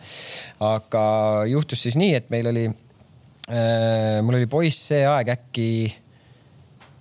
[0.59, 1.03] aga
[1.49, 5.93] juhtus siis nii, et meil oli äh,, mul oli poiss see aeg äkki,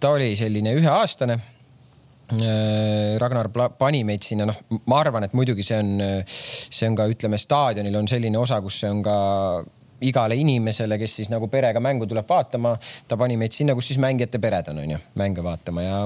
[0.00, 5.78] ta oli selline üheaastane äh, Ragnar pani meid sinna, noh, ma arvan, et muidugi see
[5.78, 9.16] on, see on ka, ütleme, staadionil on selline osa, kus see on ka
[10.08, 12.74] igale inimesele, kes siis nagu perega mängu tuleb vaatama,
[13.08, 15.98] ta pani meid sinna, kus siis mängijate pered on, onju, mänge vaatama ja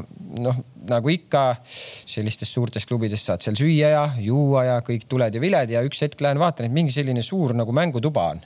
[0.42, 5.42] noh, nagu ikka sellistes suurtes klubides saad seal süüa ja juua ja kõik tuled ja
[5.42, 8.42] viled ja üks hetk lähen vaatan, et mingi selline suur nagu mängutuba on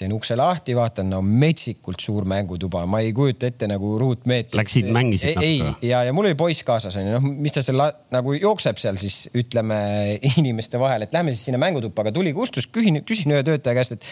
[0.00, 4.56] teen ukse lahti, vaatan, no metsikult suur mängutuba, ma ei kujuta ette nagu ruutmeetrit.
[4.58, 5.74] Läksid, mängisid ei, natuke?
[5.82, 7.82] ei, ja, ja mul oli poiss kaasas onju, noh, mis ta seal
[8.14, 9.78] nagu jookseb seal siis ütleme
[10.40, 13.96] inimeste vahel, et lähme siis sinna mängutuppa, aga tuli kustus, küsin, küsin ühe töötaja käest,
[13.96, 14.10] et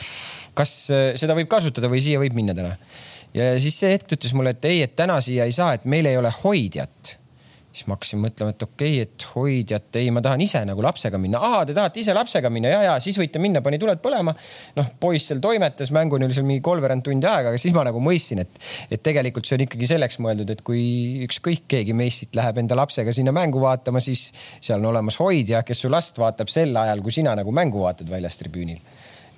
[0.59, 2.77] kas äh, seda võib kasutada või siia võib minna täna.
[3.37, 6.09] ja siis see hetk ütles mulle, et ei, et täna siia ei saa, et meil
[6.11, 7.19] ei ole hoidjat
[7.75, 11.19] siis ma hakkasin mõtlema, et okei okay,, et hoidjat, ei, ma tahan ise nagu lapsega
[11.19, 11.41] minna.
[11.43, 14.35] aa, te tahate ise lapsega minna ja, ja siis võite minna, pani tuled põlema.
[14.79, 18.03] noh, poiss seal toimetas, mänguni oli seal mingi kolmveerand tundi aega, aga siis ma nagu
[18.05, 18.63] mõistsin, et,
[18.95, 20.85] et tegelikult see on ikkagi selleks mõeldud, et kui
[21.27, 24.29] ükskõik keegi meist siit läheb enda lapsega sinna mängu vaatama, siis
[24.61, 28.11] seal on olemas hoidja, kes su last vaatab sel ajal, kui sina nagu mängu vaatad
[28.11, 28.79] väljas tribüünil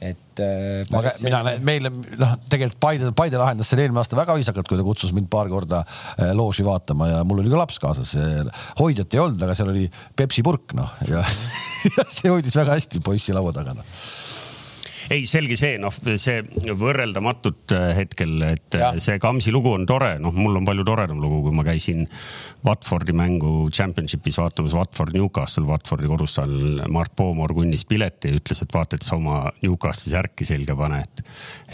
[0.01, 0.85] et äh,.
[0.99, 4.85] aga mina meile noh, tegelikult Paide, Paide lahendas selle eelmine aasta väga viisakalt, kui ta
[4.87, 8.13] kutsus mind paar korda äh, looži vaatama ja mul oli ka laps kaasas.
[8.81, 11.25] hoidjat ei olnud, aga seal oli Pepsi purk noh ja,
[11.97, 13.97] ja see hoidis väga hästi poissi laua taga noh
[15.13, 16.43] ei, selge see, noh, see
[16.77, 18.91] võrreldamatult äh, hetkel, et ja.
[19.03, 22.05] see Kamsi lugu on tore, noh, mul on palju toredam lugu, kui ma käisin
[22.67, 26.55] Watfordi mängu championship'is vaatamas Watford Newcastle, Watfordi kodustal
[26.93, 31.03] Mart Poomor kunnis pileti ja ütles, et vaata, et sa oma Newcastle'i särki selga pane,
[31.07, 31.27] et,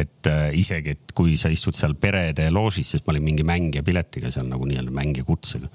[0.07, 3.85] et äh, isegi, et kui sa istud seal perede loožis, sest ma olin mingi mängija
[3.87, 5.71] piletiga seal nagu nii-öelda mängija kutsega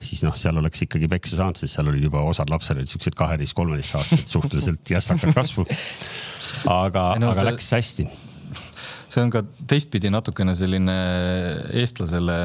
[0.00, 3.16] siis noh, seal oleks ikkagi peksa saanud, sest seal olid juba osad lapsed olid siuksed
[3.18, 5.66] kaheteist, kolmeteist aastased suhteliselt jässakad kasvu
[6.70, 7.46] aga, aga see...
[7.50, 8.08] läks hästi.
[9.12, 10.96] see on ka teistpidi natukene selline
[11.82, 12.40] eestlasele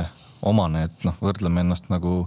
[0.46, 2.26] omane, et noh, võrdleme ennast nagu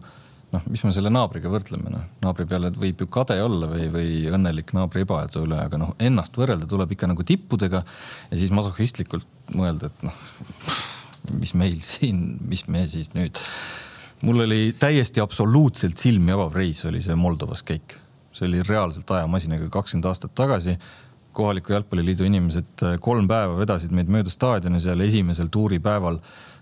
[0.54, 4.12] noh, mis me selle naabriga võrdleme, noh, naabri peale võib ju kade olla või, või
[4.32, 9.28] õnnelik naabri ebaedu üle, aga noh, ennast võrrelda tuleb ikka nagu tippudega ja siis masohhistlikult
[9.56, 10.22] mõelda, et noh,
[11.36, 13.38] mis meil siin, mis me siis nüüd.
[14.24, 17.98] mul oli täiesti absoluutselt silmi avav reis, oli see Moldovas käik.
[18.32, 20.78] see oli reaalselt ajamasinaga kakskümmend aastat tagasi
[21.38, 26.18] kohaliku jalgpalliliidu inimesed kolm päeva vedasid meid mööda staadioni seal esimesel tuuripäeval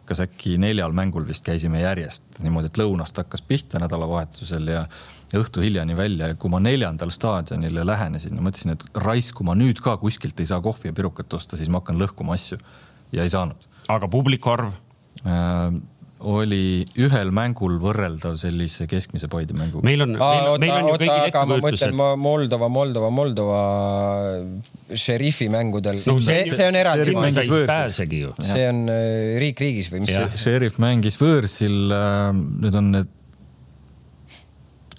[0.07, 4.85] kas äkki neljal mängul vist käisime järjest niimoodi, et lõunast hakkas pihta nädalavahetusel ja
[5.35, 9.83] õhtu hiljani välja ja kui ma neljandal staadionile lähenesin, mõtlesin, et raisk, kui ma nüüd
[9.83, 12.61] ka kuskilt ei saa kohvi ja pirukat osta, siis ma hakkan lõhkuma asju
[13.17, 13.69] ja ei saanud.
[13.89, 14.73] aga publiku arv
[15.27, 15.83] äh,?
[16.25, 19.85] Oli ühel mängul võrreldav sellise keskmise Paide mänguga.
[19.85, 23.61] meil on, meil, meil on ju kõigil mõtlen Moldova, Moldova, Moldova
[24.97, 26.17] šerifi mängudel no,.
[26.25, 27.13] see, see on eraldi
[28.41, 30.17] see on äh, riik riigis või mis?
[30.41, 31.93] Sheriff mängis võõrsil,
[32.63, 33.13] nüüd on need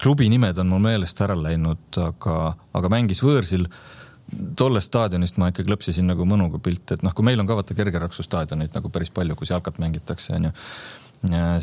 [0.02, 3.66] klubi nimed on mul meelest ära läinud, aga, aga mängis võõrsil.
[4.60, 7.74] tollest staadionist ma ikka klõpsisin nagu mõnuga pilte, et noh, kui meil on ka vaata
[7.74, 10.52] kergeraksustaadioneid nagu päris palju, kus jalkat mängitakse, onju.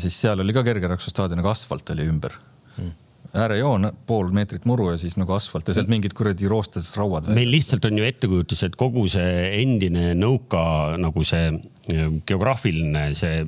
[0.02, 2.34] Siis seal oli ka kergeraksustaadion, aga asfalt oli ümber
[2.76, 2.94] hmm.
[3.32, 7.30] äärejoon, pool meetrit muru ja siis nagu asfalt ja sealt mingid kuradi roostes rauad.
[7.34, 13.46] meil lihtsalt on ju ettekujutus, et kogu see endine nõuka nagu see eh, geograafiline see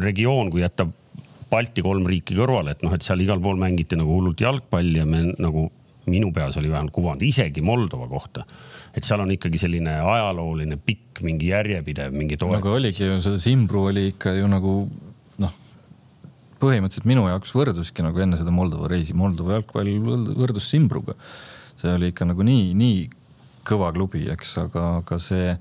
[0.00, 0.88] regioon, kui jätta
[1.54, 5.04] Balti kolm riiki kõrvale, et noh, et seal igal pool mängiti nagu hullult jalgpalli ja
[5.06, 5.68] me nagu
[6.10, 8.44] minu peas oli vähemalt kuvand isegi Moldova kohta.
[8.94, 12.58] et seal on ikkagi selline ajalooline pikk mingi järjepidev mingi toetus.
[12.58, 14.74] aga oligi ju see Simbru oli ikka ju nagu
[16.64, 19.92] põhimõtteliselt minu jaoks võrduski nagu enne seda Moldova reisi, Moldova jalgpall
[20.38, 21.16] võrdus Simbruga.
[21.80, 23.04] see oli ikka nagu nii, nii
[23.66, 25.52] kõva klubi, eks, aga, aga see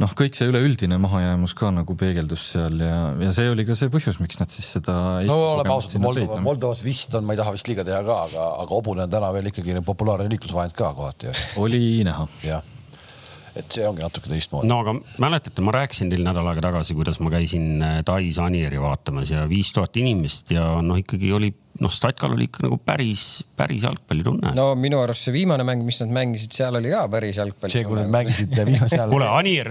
[0.00, 3.92] noh, kõik see üleüldine mahajäämus ka nagu peegeldus seal ja, ja see oli ka see
[3.92, 4.96] põhjus, miks nad siis seda.
[5.28, 8.50] no oleme ausad, Moldova, Moldovas vist on, ma ei taha vist liiga teha ka, aga,
[8.64, 11.32] aga hobune on täna veel ikkagi populaarne liiklusvahend ka kohati.
[11.60, 12.28] oli näha.
[12.48, 12.76] jah
[13.56, 14.68] et see ongi natuke teistmoodi.
[14.70, 18.80] no aga mäletate, ma rääkisin teile nädal aega tagasi, kuidas ma käisin äh, Tais Anieri
[18.82, 23.22] vaatamas ja viis tuhat inimest ja noh, ikkagi oli noh, Statkal oli ikka nagu päris,
[23.56, 24.52] päris jalgpallitunne.
[24.56, 27.72] no minu arust see viimane mäng, mis nad mängisid, seal oli ka päris jalgpalli.
[27.72, 29.12] see, kui nad mängisid viimasel ajal.
[29.14, 29.70] kuule, Anier,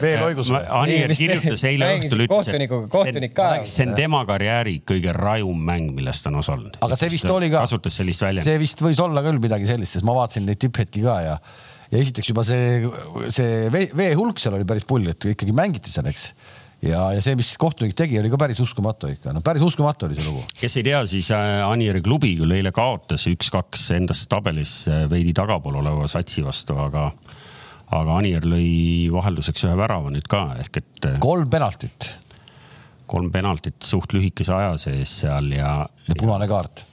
[0.79, 6.31] Anier kirjutas eile õhtul, ütles, et see on tema karjääri kõige rajum mäng, milles ta
[6.33, 6.79] on osalenud.
[6.85, 7.65] aga see vist oli ka.
[7.67, 8.51] kasutas sellist väljendit.
[8.51, 11.37] see vist võis olla küll midagi sellist, sest ma vaatasin neid tipphetki ka ja
[11.89, 12.79] ja esiteks juba see,
[13.33, 16.27] see vee, vee hulk seal oli päris pull, et ikkagi mängiti seal, eks.
[16.85, 20.17] ja, ja see, mis kohtunik tegi, oli ka päris uskumatu ikka, no päris uskumatu oli
[20.19, 20.45] see lugu.
[20.59, 25.33] kes ei tea, siis äh, Anieri klubi küll eile kaotas üks-kaks endast tabelis äh, veidi
[25.37, 27.09] tagapool oleva satsi vastu, aga,
[27.89, 30.93] aga Anier lõi vahelduseks ühe värava nüüd ka ehk et.
[31.09, 32.13] Äh, kolm penaltit.
[33.09, 35.73] kolm penaltit suht lühikese aja sees seal ja.
[36.05, 36.85] ja punane kaart.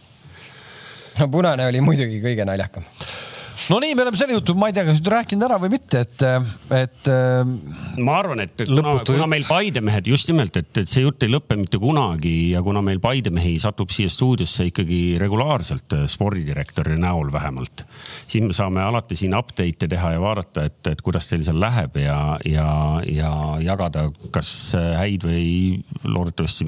[1.21, 2.89] no punane oli muidugi kõige naljakam
[3.71, 6.03] no nii, me oleme selle jutu, ma ei tea, kas nüüd rääkinud ära või mitte,
[6.05, 6.25] et,
[6.77, 7.09] et.
[8.05, 11.33] ma arvan, et kuna, kuna meil Paide mehed just nimelt, et, et see jutt ei
[11.33, 17.33] lõpe mitte kunagi ja kuna meil Paide mehi satub siia stuudiosse ikkagi regulaarselt spordidirektori näol
[17.35, 17.87] vähemalt,
[18.27, 21.99] siis me saame alati siin update'e teha ja vaadata, et, et kuidas teil seal läheb
[22.03, 22.69] ja, ja,
[23.09, 23.33] ja
[23.65, 25.47] jagada, kas häid või
[26.05, 26.67] loodetavasti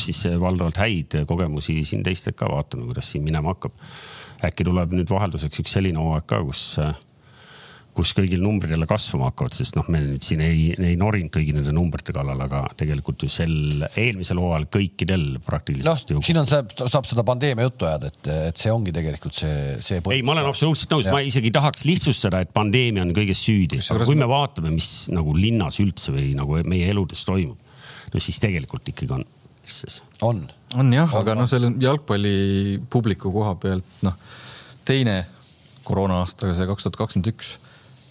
[0.00, 3.76] siis valdavalt häid kogemusi siin teistelt ka vaatame, kuidas siin minema hakkab
[4.44, 6.62] äkki tuleb nüüd vahelduseks üks selline hooaeg ka, kus,
[7.96, 11.54] kus kõigil numbrid jälle kasvama hakkavad, sest noh, me nüüd siin ei, ei norinud kõigi
[11.56, 16.74] nende numbrite kallal, aga tegelikult ju sel eelmisel hooajal kõikidel praktiliselt noh, siin on, saab,
[16.76, 20.02] saab seda pandeemia juttu ajada, et, et see ongi tegelikult see, see.
[20.12, 24.08] ei, ma olen absoluutselt nõus, ma isegi tahaks lihtsustada, et pandeemia on kõiges süüdi, aga
[24.08, 27.56] kui me vaatame, mis nagu linnas üldse või nagu meie eludes toimub,
[28.12, 29.24] no siis tegelikult ikkagi on.
[30.26, 30.46] On.
[30.76, 34.16] On jah, aga noh, selle jalgpalli publiku koha pealt noh,
[34.86, 35.20] teine
[35.86, 37.54] koroona aasta, see kaks tuhat kakskümmend üks,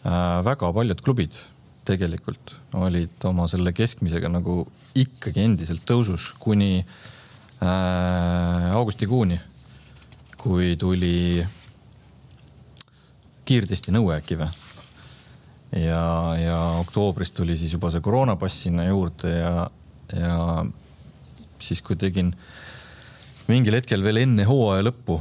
[0.08, 1.38] äh, väga paljud klubid
[1.86, 4.64] tegelikult olid oma selle keskmisega nagu
[4.98, 9.38] ikkagi endiselt tõusus kuni äh, augustikuuni,
[10.42, 11.46] kui tuli
[13.46, 14.50] kiirtesti nõue äkki või?
[15.76, 16.02] ja,
[16.40, 19.68] ja oktoobris tuli siis juba see koroonapass sinna juurde ja,
[20.16, 20.40] ja
[21.72, 22.34] siis kui tegin
[23.50, 25.20] mingil hetkel veel enne hooaja lõppu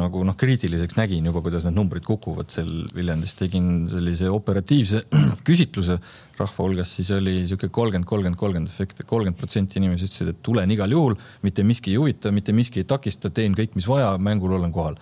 [0.00, 5.02] nagu noh, kriitiliseks nägin juba, kuidas need numbrid kukuvad seal Viljandis, tegin sellise operatiivse
[5.48, 5.98] küsitluse
[6.38, 10.72] rahva hulgas, siis oli sihuke kolmkümmend, kolmkümmend, kolmkümmend efekt, kolmkümmend protsenti inimesi ütlesid, et tulen
[10.72, 14.56] igal juhul, mitte miski ei huvita, mitte miski ei takista, teen kõik, mis vaja, mängul
[14.56, 14.96] olen kohal.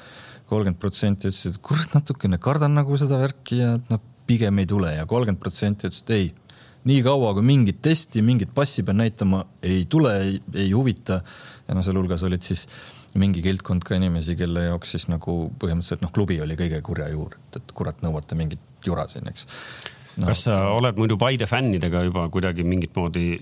[0.51, 4.95] kolmkümmend protsenti ütlesid, et kurat, natukene kardan nagu seda värki ja noh, pigem ei tule
[4.97, 6.33] ja kolmkümmend protsenti ütles, et ei.
[6.89, 10.15] Nii kaua, kui mingit testi, mingit passi pean näitama, ei tule,
[10.55, 11.21] ei huvita.
[11.69, 12.67] ja noh, sealhulgas olid siis
[13.21, 17.35] mingi kildkond ka inimesi, kelle jaoks siis nagu põhimõtteliselt noh, klubi oli kõige kurja juur,
[17.37, 19.47] et, et kurat, nõuate mingit jura siin, eks
[20.17, 20.29] no..
[20.29, 23.33] kas sa oled muidu Paide fännidega juba kuidagi mingit moodi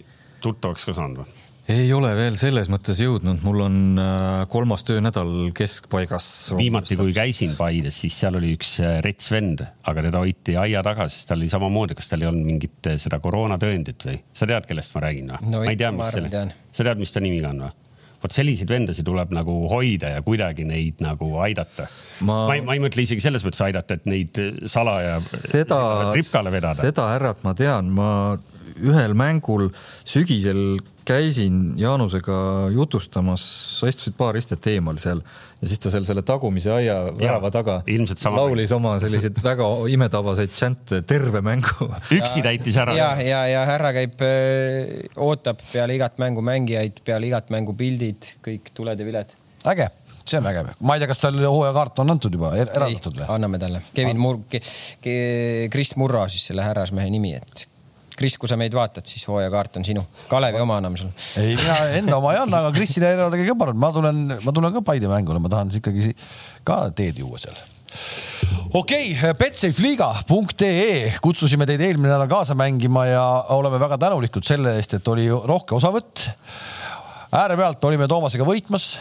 [0.44, 1.47] tuttavaks ka saanud või?
[1.68, 6.28] Ei ole veel selles mõttes jõudnud, mul on äh, kolmas töönädal keskpaigas.
[6.56, 10.82] viimati, kui käisin Paides, siis seal oli üks äh, rets vend, aga teda hoiti aia
[10.86, 14.16] taga, sest tal oli samamoodi, kas tal ei olnud mingit äh, seda koroonatõendit või?
[14.32, 15.62] sa tead, kellest ma räägin või no,?
[15.66, 16.42] ma ei tea, mis selle,
[16.72, 17.76] sa tead, mis ta nimi ka on või?
[18.18, 21.84] vot selliseid vendasid tuleb nagu hoida ja kuidagi neid nagu aidata.
[22.24, 25.78] ma, ma ei, ma ei mõtle isegi selles mõttes aidata, et neid salaja seda,
[26.16, 26.80] ripkale vedada.
[26.80, 28.10] seda härrat ma tean, ma
[28.78, 29.68] ühel mängul
[30.06, 32.38] sügisel käisin Jaanusega
[32.74, 33.42] jutustamas,
[33.78, 35.22] sa istusid paar istet eemal seal
[35.58, 37.78] ja siis ta seal selle tagumise aia värava taga
[38.34, 41.88] laulis oma selliseid väga imetavaseid džänte terve mängu.
[42.14, 42.96] üksi täitis ära.
[42.98, 44.18] ja, ja, ja härra käib,
[45.28, 49.34] ootab peale igat mängu mängijaid, peale igat mängu pildid, kõik tuled ja viled.
[49.68, 49.88] äge
[50.28, 50.70] see on vägev.
[50.84, 53.30] ma ei tea, kas tal hooajakaart on antud juba er, eraldatud või?
[53.38, 53.82] anname talle.
[53.96, 54.44] Kevin Mur-,
[55.72, 57.66] Kris Murro siis selle härrasmehe nimi, et
[58.18, 60.02] Kris, kui sa meid vaatad, siis hooajakaart on sinu.
[60.30, 61.14] Kalevi oma anname sulle.
[61.38, 64.74] ei, mina enda oma ei anna, aga Krisile eraldage ka palun, ma tulen, ma tulen
[64.74, 66.14] ka Paide mängule, ma tahan ikkagi
[66.66, 67.58] ka teed juua seal
[68.74, 74.98] okei okay,, betsafeliiga.ee kutsusime teid eelmine nädal kaasa mängima ja oleme väga tänulikud selle eest,
[74.98, 76.28] et oli rohke osavõtt.
[77.32, 78.96] äärepealt olime Toomasega võitmas,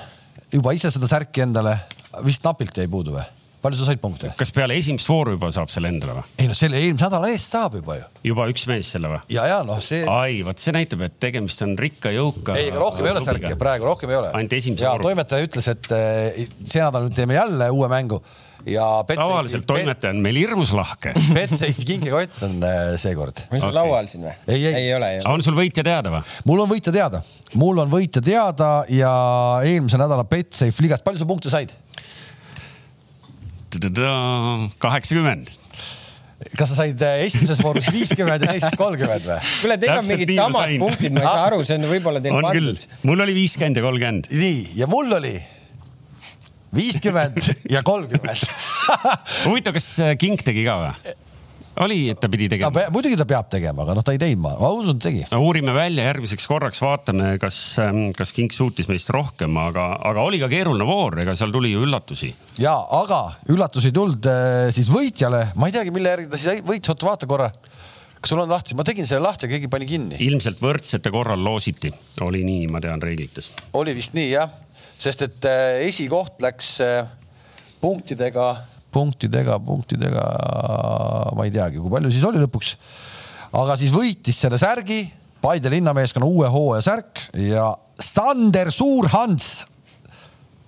[0.54, 1.78] juba ise seda särki endale,
[2.26, 3.26] vist napilt jäi puudu või?
[3.68, 4.32] Palju sa said punkte?
[4.40, 6.26] kas peale esimest vooru juba saab selle endale või?
[6.40, 8.10] ei no selle eelmise nädala eest saab juba ju.
[8.32, 9.22] juba üks mees selle või?
[9.34, 10.04] ja, ja noh, see.
[10.08, 12.58] ai, vot see näitab, et tegemist on rikka jõuka.
[12.60, 14.34] ei, aga rohkem ei ole särki, praegu rohkem ei ole.
[14.40, 15.10] ainult esimese vooru.
[15.10, 18.22] toimetaja ütles, et eh, see nädal nüüd teeme jälle uue mängu
[18.66, 18.88] ja.
[19.08, 21.14] tavaliselt toimetaja on meil hirmus lahke.
[21.36, 23.44] Betsafe'i kingekott on eh, seekord.
[23.52, 23.78] on sul okay.
[23.80, 24.36] laual siin või?
[24.48, 26.24] ei, ei, ei ole on sul võitja teada või?
[26.50, 27.22] mul on võitja teada,
[27.60, 29.12] mul on võitja teada ja
[29.66, 31.76] eelmise nädala Betsafe liigast, palju sa punkte said?
[34.82, 35.54] Kaheksakümmend
[36.58, 39.38] kas sa said esimeses voorus viiskümmend ja teises kolmkümmend või?
[39.64, 42.88] kuule, teil on mingid samad punktid, ma ei saa aru, see on võib-olla teil pandud.
[43.10, 44.30] mul oli viiskümmend ja kolmkümmend.
[44.34, 45.36] nii, ja mul oli
[46.78, 47.42] viiskümmend
[47.74, 48.46] ja kolmkümmend
[49.48, 49.90] huvitav, kas
[50.22, 51.18] King tegi ka või?
[51.84, 52.88] Oli, et ta pidi tegema?
[52.94, 55.42] muidugi ta peab tegema, aga noh, ta ei teinud, ma, ma usun, tegi no,.
[55.46, 60.42] uurime välja järgmiseks korraks, vaatame, kas, ähm, kas King suutis meist rohkem, aga, aga oli
[60.42, 62.34] ka keeruline voor, ega seal tuli ju üllatusi.
[62.64, 63.22] ja, aga
[63.54, 67.12] üllatusi ei tulnud äh, siis võitjale, ma ei teagi, mille järgi ta siis võitis, oota
[67.12, 67.52] vaata korra
[68.18, 70.18] kas sul on lahti, ma tegin selle lahti ja keegi pani kinni.
[70.26, 71.92] ilmselt võrdsete korral loositi,
[72.26, 73.52] oli nii, ma tean reeglites.
[73.78, 74.50] oli vist nii jah,
[74.98, 77.06] sest et äh, esikoht läks äh,
[77.82, 78.50] punktidega
[78.98, 80.26] punktidega, punktidega,
[81.38, 82.76] ma ei teagi, kui palju siis oli lõpuks.
[83.62, 85.06] aga siis võitis selle särgi
[85.38, 87.70] Paide linnameeskonna uue hooaja särk ja
[88.02, 89.68] Sander Suurhans.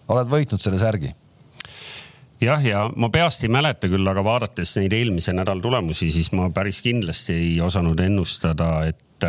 [0.09, 1.09] oled võitnud selle särgi
[2.41, 6.49] jah, ja ma peast ei mäleta küll, aga vaadates neid eelmise nädala tulemusi, siis ma
[6.53, 9.27] päris kindlasti ei osanud ennustada, et,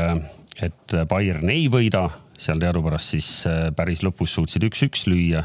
[0.62, 2.06] et Bayern ei võida,
[2.40, 3.30] seal teadupärast siis
[3.76, 5.44] päris lõpus suutsid üks-üks lüüa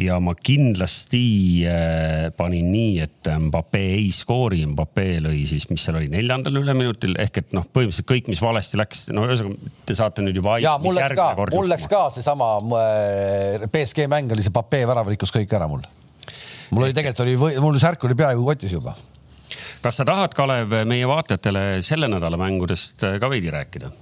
[0.00, 1.22] ja ma kindlasti
[1.68, 7.16] äh, panin nii, et Mbappe ei skoori, Mbappe lõi siis, mis seal oli, neljandal üleminutil
[7.20, 10.58] ehk et noh, põhimõtteliselt kõik, mis valesti läks, no ühesõnaga te saate nüüd juba.
[10.62, 15.10] ja mul läks ka, mul läks ka seesama äh, BSG mäng oli see Mbappe värav
[15.12, 15.84] rikkus kõik ära mul.
[16.70, 18.96] mul oli tegelikult oli, mul särk oli peaaegu kotis juba.
[19.84, 23.92] kas sa tahad, Kalev, meie vaatajatele selle nädala mängudest ka veidi rääkida?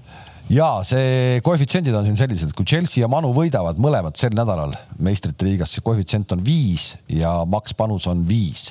[0.53, 5.47] Ja see koefitsiendid on siin sellised, kui Chelsea ja Manu võidavad mõlemad sel nädalal meistrite
[5.47, 8.71] liigas, see koefitsient on viis ja maks panus on viis.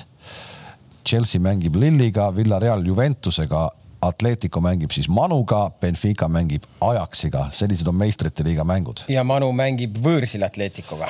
[1.08, 3.68] Chelsea mängib Lilliga, Villareal Juventusega,
[4.04, 9.06] Atletico mängib siis Manuga, Benfica mängib Ajaxiga, sellised on meistrite liiga mängud.
[9.08, 11.08] ja Manu mängib võõrsil Atleticoga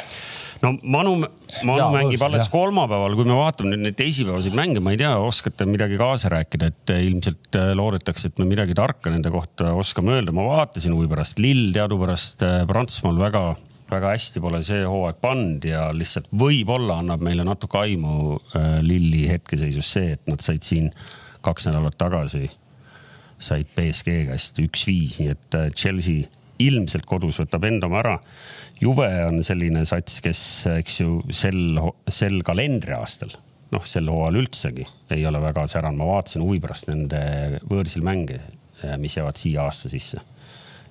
[0.63, 1.15] no Manu,
[1.67, 2.53] Manu ja, mängib alles jah.
[2.53, 6.71] kolmapäeval, kui me vaatame nüüd neid teisipäevaseid mänge, ma ei tea, oskate midagi kaasa rääkida,
[6.73, 10.35] et ilmselt äh, loodetakse, et me midagi tarka nende kohta oskame öelda.
[10.35, 13.45] ma vaatasin huvi pärast, Lill teadupärast äh, Prantsusmaal väga,
[13.91, 18.39] väga hästi pole see hooaeg pannud ja lihtsalt võib-olla annab meile natuke aimu
[18.85, 20.91] Lilli hetkeseisus see, et nad said siin
[21.45, 22.49] kaks nädalat tagasi,
[23.39, 26.27] said BSG käest üks-viis, nii et Chelsea
[26.59, 28.17] ilmselt kodus võtab enda oma ära
[28.79, 30.41] Juve on selline sats, kes,
[30.71, 31.81] eks ju, sel,
[32.15, 33.33] sel kalendriaastal,
[33.75, 35.99] noh, sel hooajal üldsegi ei ole väga säranud.
[35.99, 37.21] ma vaatasin huvi pärast nende
[37.67, 38.39] võõrsil mänge,
[39.03, 40.23] mis jäävad siia aasta sisse.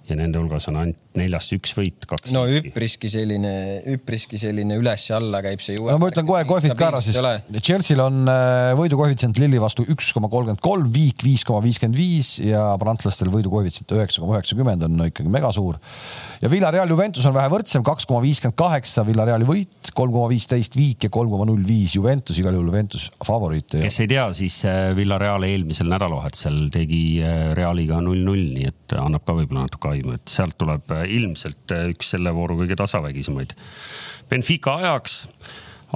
[0.09, 2.31] ja nende hulgas on ainult neljast üks võit, kaks.
[2.35, 3.53] no üpriski selline,
[3.93, 5.87] üpriski selline üles-alla käib see ju.
[5.89, 7.17] no ma ütlen kohe kohvid ka ära siis.
[7.57, 12.35] Chelsea'l on äh, võidukoefitsient Lilli vastu üks koma kolmkümmend kolm, Viik viis koma viiskümmend viis
[12.41, 15.79] ja prantslastel võidukoefitsient üheksa koma üheksakümmend on no ikkagi megasuur.
[16.41, 20.77] ja Villareal Juventus on vähe võrdsem, kaks koma viiskümmend kaheksa, Villareali võit, kolm koma viisteist
[20.77, 23.79] Viik ja kolm koma null viis Juventus, igal juhul Juventus favoriit.
[23.81, 29.25] kes ei tea, siis äh, Villareal eelmisel nädalavahetusel tegi äh, Realiga null-null, nii et annab
[29.27, 33.55] ka võib-olla natuke aimu, et sealt tuleb ilmselt äh, üks selle vooru kõige tasavägisemaid.
[34.29, 35.23] Benfica ajaks,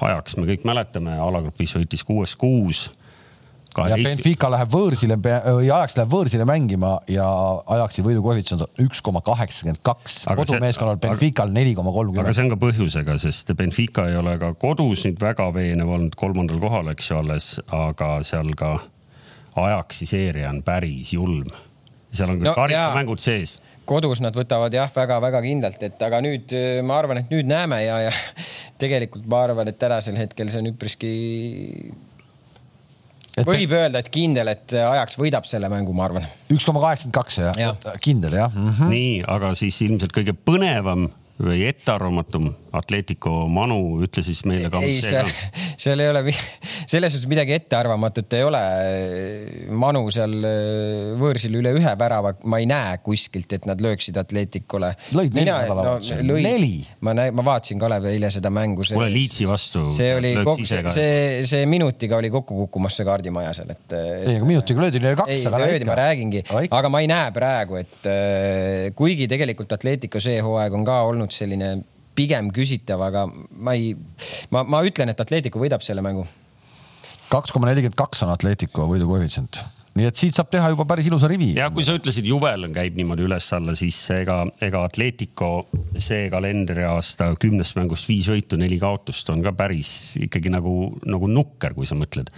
[0.01, 2.89] ajaks me kõik mäletame, alagrupis võitis kuuest kuus
[3.77, 7.25] ja Benfica läheb võõrsile ajaks läheb võõrsile mängima ja
[7.75, 10.17] ajaksi võidukoefitsient on üks koma kaheksakümmend kaks.
[10.27, 12.27] kodumeeskonnal Benfical neli koma kolmkümmend.
[12.27, 16.17] aga see on ka põhjusega, sest Benfica ei ole ka kodus nüüd väga veenev olnud,
[16.19, 18.77] kolmandal kohal, eks ju alles, aga seal ka
[19.55, 21.47] ajaksi seeria on päris julm.
[22.11, 23.59] Seal on no, karikamängud sees
[23.91, 26.53] kodus nad võtavad jah, väga-väga kindlalt, et aga nüüd
[26.87, 28.13] ma arvan, et nüüd näeme ja, ja
[28.81, 31.11] tegelikult ma arvan, et tänasel hetkel see on üpriski.
[33.39, 36.27] Et võib öelda, et kindel, et ajaks võidab selle mängu, ma arvan.
[36.51, 38.73] üks koma kaheksakümmend kaks jah ja., kindel jah mm.
[38.75, 38.91] -hmm.
[38.91, 41.07] nii, aga siis ilmselt kõige põnevam
[41.41, 44.79] või ettearvamatum Atletico Manu, ütle siis meile ka.
[44.85, 45.27] ei, seal,
[45.79, 46.21] seal ei ole,
[46.87, 48.61] selles suhtes midagi ettearvamatut ei ole.
[49.81, 54.93] Manu seal äh, võõrsil üle ühe värava, ma ei näe kuskilt, et nad lööksid Atleticule.
[55.17, 56.39] lõid neli nädalat no,.
[56.39, 56.73] neli.
[57.03, 58.87] ma näin, ma vaatasin Kalev eile seda mängu.
[58.87, 59.89] kuule, Liitsi vastu.
[59.91, 63.99] see oli, see, see minutiga oli kokku kukkumas see kaardimaja seal, et.
[63.99, 65.35] ei, aga minutiga löödi neile kaks.
[65.35, 70.39] ei, löödi, ma räägingi, aga ma ei näe praegu, et äh, kuigi tegelikult Atletico see
[70.39, 71.75] hooaeg on ka olnud selline
[72.21, 73.91] pigem küsitav, aga ma ei,
[74.53, 76.27] ma, ma ütlen, et Atletico võidab selle mängu.
[77.31, 79.63] kaks koma nelikümmend kaks on Atletico võidukoefitsient
[79.97, 81.51] nii et siit saab teha juba päris ilusa rivi.
[81.57, 85.51] ja kui sa ütlesid, Juvel käib niimoodi üles-alla, siis ega, ega Atletico
[85.99, 91.75] see kalendriaasta kümnest mängust viis võitu, neli kaotust on ka päris ikkagi nagu, nagu nukker,
[91.75, 92.31] kui sa mõtled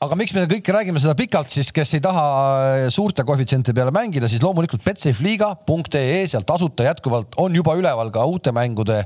[0.00, 3.92] aga miks me kõike räägime seda pikalt, siis kes ei taha äh, suurte koefitsiente peale
[3.92, 9.02] mängida, siis loomulikult betsafeliiga.ee, seal tasuta jätkuvalt on juba üleval ka uute mängude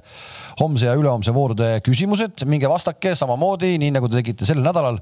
[0.60, 2.44] homse ja ülehomse voorude küsimused.
[2.46, 5.00] minge vastake samamoodi, nii nagu te tegite sel nädalal.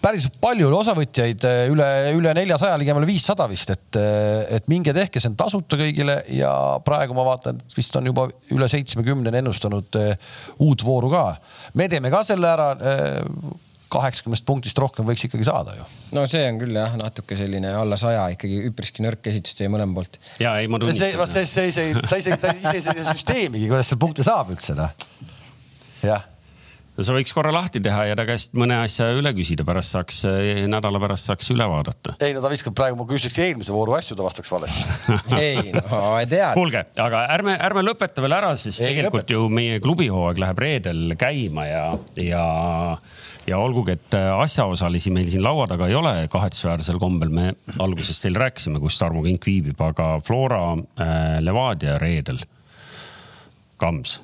[0.00, 4.96] päris palju oli osavõtjaid, äh, üle, üle neljasaja, ligemale viissada vist, et, äh, et minge
[4.96, 6.54] tehke, see on tasuta kõigile ja
[6.88, 10.00] praegu ma vaatan, vist on juba üle seitsmekümne ennustanud
[10.64, 11.26] uut vooru ka.
[11.74, 12.72] me teeme ka selle ära
[13.94, 15.86] kaheksakümnest punktist rohkem võiks ikkagi saada ju.
[16.16, 19.96] no see on küll jah, natuke selline alla saja ikkagi üpriski nõrk esitus teie mõlema
[20.00, 20.20] poolt.
[20.42, 21.26] ja ei, ma tunnistan.
[21.30, 24.54] see, see, see, see, ta isegi, ta ise ei saa süsteemigi, kuidas seal punkte saab
[24.54, 24.94] üldse noh.
[26.04, 26.30] jah
[27.02, 30.20] sa võiks korra lahti teha ja ta käest mõne asja üle küsida, pärast saaks,
[30.70, 32.14] nädala pärast saaks üle vaadata.
[32.22, 36.04] ei no ta viskab praegu, ma küsiks eelmise vooru asju, ta vastaks valesti ei no
[36.20, 36.52] ei tea.
[36.54, 39.38] kuulge, aga ärme, ärme lõpeta veel ära, siis ei, tegelikult lõpeta.
[39.38, 41.84] ju meie klubihooaeg läheb reedel käima ja,
[42.20, 42.44] ja
[43.46, 48.20] ja olgugi, et äh, asjaosalisi meil siin laua taga ei ole, kahetsusväärsel kombel me alguses
[48.22, 52.40] teile rääkisime, kus Tarmo Kink viibib, aga Flora äh, Levadia reedel.
[53.76, 54.20] Kams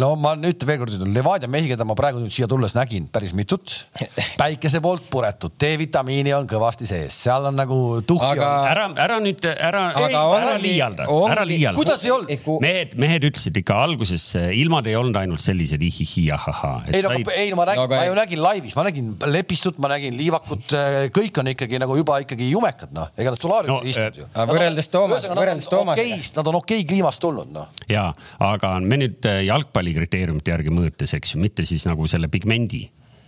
[0.00, 3.08] no ma nüüd veel kord ütlen, Levadia mehi, keda ma praegu nüüd siia tulles nägin,
[3.12, 3.72] päris mitut.
[4.40, 8.48] päikese poolt puretud, D-vitamiini on kõvasti sees, seal on nagu tuhhi aga...
[8.48, 8.68] on.
[8.72, 11.78] ära, ära nüüd, ära, ära liialda, ära liialda.
[11.80, 12.50] kuidas ei olnud?
[12.62, 16.82] mehed, mehed ütlesid ikka alguses, ilmad ei olnud ainult sellised ihihi, ahahhaa.
[16.92, 19.80] ei no said..., ei no ma räägin no,, ma ju nägin laivis, ma nägin Lepistut,
[19.82, 20.76] ma nägin Liivakut,
[21.16, 24.28] kõik on ikkagi nagu juba ikkagi jumekad, noh, ega nad solaariumis no, ei istunud ju.
[24.52, 26.22] võrreldes Toomas, võrreldes Toomasega.
[26.36, 27.72] Nad on okei kliimast tulnud, noh.
[27.90, 28.10] ja,
[28.44, 32.86] aga me nüüd jalgpalli jalgpallikriteeriumite järgi mõõtes, eks ju, mitte siis nagu selle pigmendi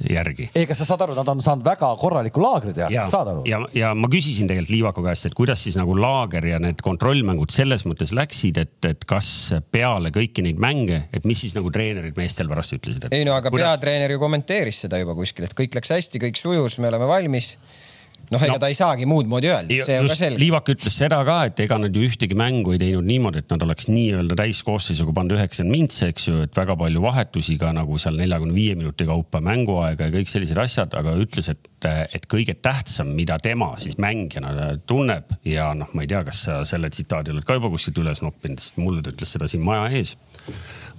[0.08, 0.46] järgi.
[0.54, 3.42] ei, kas sa saad aru, nad on saanud väga korraliku laagri teha, saad aru?
[3.48, 7.50] ja, ja ma küsisin tegelikult Liivaku käest, et kuidas siis nagu laager ja need kontrollmängud
[7.50, 9.28] selles mõttes läksid, et, et kas
[9.74, 13.08] peale kõiki neid mänge, et mis siis nagu treenerid meestel pärast ütlesid?
[13.10, 13.74] ei no aga kuidas...
[13.74, 17.56] peatreener ju kommenteeris seda juba kuskil, et kõik läks hästi, kõik sujus, me oleme valmis
[18.32, 20.40] noh, ega no, ta ei saagi muud moodi öelda, see on ka selge.
[20.40, 23.64] Liivak ütles seda ka, et ega nad ju ühtegi mängu ei teinud niimoodi, et nad
[23.64, 28.18] oleks nii-öelda täiskoosseisuga pannud üheksakümmend mintse, eks ju, et väga palju vahetusi ka nagu seal
[28.20, 33.12] neljakümne viie minuti kaupa mänguaega ja kõik sellised asjad, aga ütles, et, et kõige tähtsam,
[33.16, 37.46] mida tema siis mängijana tunneb ja noh, ma ei tea, kas sa selle tsitaadi oled
[37.48, 40.16] ka juba kuskilt üles noppinud, sest mulle ta ütles seda siin maja ees.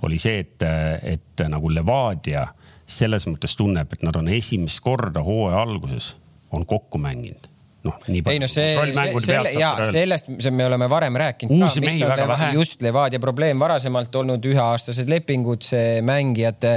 [0.07, 0.63] oli see, et,
[1.03, 2.47] et nagu Levadia
[2.89, 6.13] selles mõttes tunneb, et nad on esimest korda hooaja alguses
[6.51, 7.49] on kokku mänginud
[7.87, 11.53] noh, nii ei no see, see, selle ja sellest see, me oleme varem rääkinud.
[11.55, 12.49] uusi mehi väga leva, vähe.
[12.57, 16.73] just Levadia probleem varasemalt olnud üheaastased lepingud, see mängijate,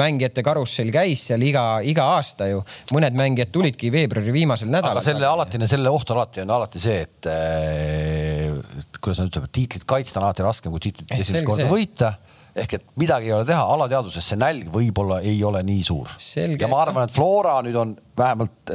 [0.00, 2.62] mängijate karussell käis seal iga, iga aasta ju.
[2.96, 4.96] mõned mängijad tulidki veebruari viimasel nädalal.
[4.96, 7.30] aga selle alatine, selle oht alati on alati see, et,
[8.80, 12.14] et kuidas nad ütlevad, tiitlit kaitsta on alati raskem kui tiitlit esimest korda võita
[12.56, 16.16] ehk et midagi ei ole teha, alateadvuses see nälg võib-olla ei ole nii suur.
[16.32, 18.72] ja ma arvan, et Flora nüüd on vähemalt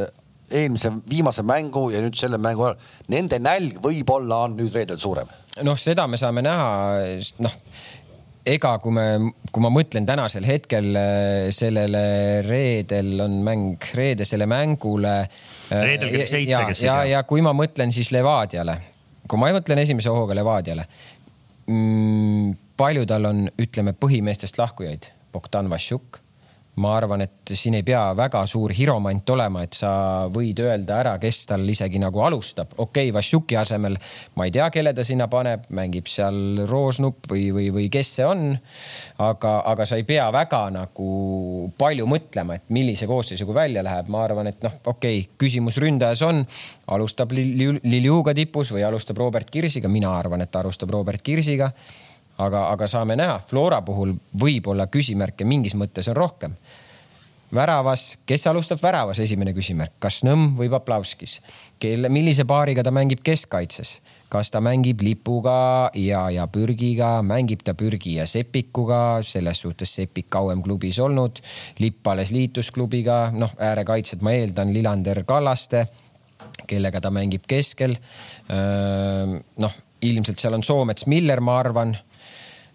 [0.52, 5.30] eelmise viimase mängu ja nüüd selle mängu ajal, nende nälg võib-olla on nüüd reedel suurem.
[5.64, 6.70] noh, seda me saame näha,
[7.44, 7.58] noh
[8.48, 9.06] ega kui me,
[9.54, 12.04] kui ma mõtlen tänasel hetkel äh, sellele
[12.48, 15.14] reedel on mäng, reedesele mängule.
[15.70, 16.98] Äh, reedel kell seitse, kes tea.
[17.14, 18.78] ja kui ma mõtlen siis Levadiale,
[19.30, 20.88] kui ma mõtlen esimese hooga Levadiale
[21.68, 22.58] mm,.
[22.82, 26.22] palju tal on, ütleme põhimeestest lahkujaid, Bogdan Vassiuk
[26.80, 29.92] ma arvan, et siin ei pea väga suur hiromant olema, et sa
[30.32, 32.72] võid öelda ära, kes tal isegi nagu alustab.
[32.78, 33.98] okei okay,, Vassiuki asemel
[34.40, 38.28] ma ei tea, kelle ta sinna paneb, mängib seal Roosnupp või, või, või kes see
[38.28, 38.54] on.
[39.20, 41.10] aga, aga sa ei pea väga nagu
[41.78, 44.08] palju mõtlema, et millise koosseisuga välja läheb.
[44.08, 46.46] ma arvan, et noh, okei okay,, küsimus ründajas on,
[46.88, 49.92] alustab Liljuga tipus või alustab Robert Kirsiga.
[49.92, 51.74] mina arvan, et alustab Robert Kirsiga
[52.38, 56.56] aga, aga saame näha, Flora puhul võib-olla küsimärke mingis mõttes on rohkem.
[57.52, 61.42] väravas, kes alustab väravas, esimene küsimärk, kas Nõmm või Poplavskis,
[61.80, 67.74] kelle, millise paariga ta mängib keskkaitses, kas ta mängib Lipuga ja, ja Pürgiga, mängib ta
[67.74, 71.44] Pürgi ja Sepikuga, selles suhtes Sepik kauem klubis olnud,
[71.80, 75.90] Lipp alles liitus klubiga, noh, äärekaitsjad, ma eeldan, Lillander, Kallaste
[76.68, 77.98] kellega ta mängib keskel.
[79.58, 81.96] noh, ilmselt seal on Soomets, Miller, ma arvan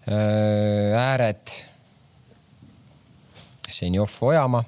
[0.07, 1.51] ääred
[3.69, 4.63] Senjov Ojamaa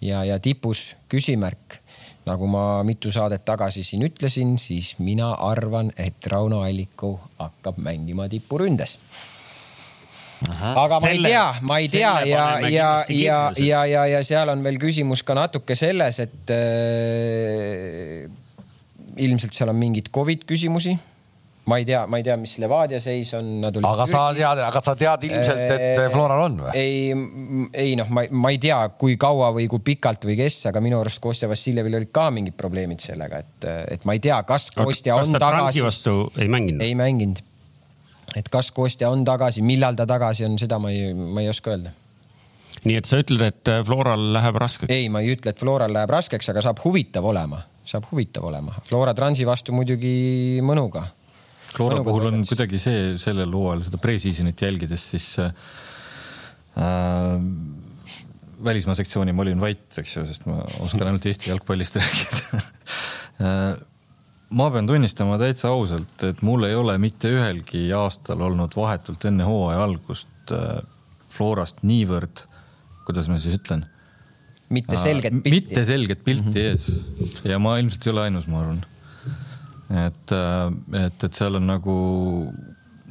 [0.00, 1.80] ja, ja tipus küsimärk.
[2.28, 8.28] nagu ma mitu saadet tagasi siin ütlesin, siis mina arvan, et Rauno Alliku hakkab mängima
[8.28, 8.98] tipuründes.
[10.60, 14.48] aga ma selle, ei tea, ma ei tea ja, ja, ja, ja, ja, ja seal
[14.52, 18.28] on veel küsimus ka natuke selles, et äh,
[19.16, 20.98] ilmselt seal on mingeid Covid küsimusi
[21.68, 23.50] ma ei tea, ma ei tea, mis Levadia seis on.
[23.68, 26.72] aga sa tead, aga sa tead ilmselt, et Floral on või?
[26.78, 27.12] ei,
[27.84, 31.00] ei noh, ma, ma ei tea, kui kaua või kui pikalt või kes, aga minu
[31.02, 35.18] arust Kostja Vassiljevil olid ka mingid probleemid sellega, et, et ma ei tea, kas Kostja
[35.20, 35.84] on tagasi.
[35.84, 36.84] vastu ei mänginud?
[36.84, 37.44] ei mänginud.
[38.36, 41.76] et kas Kostja on tagasi, millal ta tagasi on, seda ma ei, ma ei oska
[41.76, 41.94] öelda
[42.88, 44.92] nii et sa ütled, et Floral läheb raskeks?
[44.94, 48.76] ei, ma ei ütle, et Floral läheb raskeks, aga saab huvitav olema, saab huvitav olema.
[48.86, 51.08] Flora Transi vastu muidugi mõnuga
[51.74, 55.52] Flora puhul on kuidagi see sellel hooajal seda pre-season'it jälgides, siis äh,
[58.64, 62.40] välismaa sektsiooni ma olin vait, eks ju, sest ma oskan ainult Eesti jalgpallist rääkida
[63.44, 63.76] äh,
[64.50, 69.46] ma pean tunnistama täitsa ausalt, et mul ei ole mitte ühelgi aastal olnud vahetult enne
[69.48, 70.80] hooaja algust äh,
[71.28, 72.46] Florast niivõrd,
[73.04, 73.84] kuidas ma siis ütlen.
[74.72, 75.50] mitte selget pilti.
[75.54, 76.70] mitte selget pilti -hmm.
[76.72, 78.80] ees ja ma ilmselt ei ole ainus, ma arvan
[79.90, 81.94] et, äh, et, et seal on nagu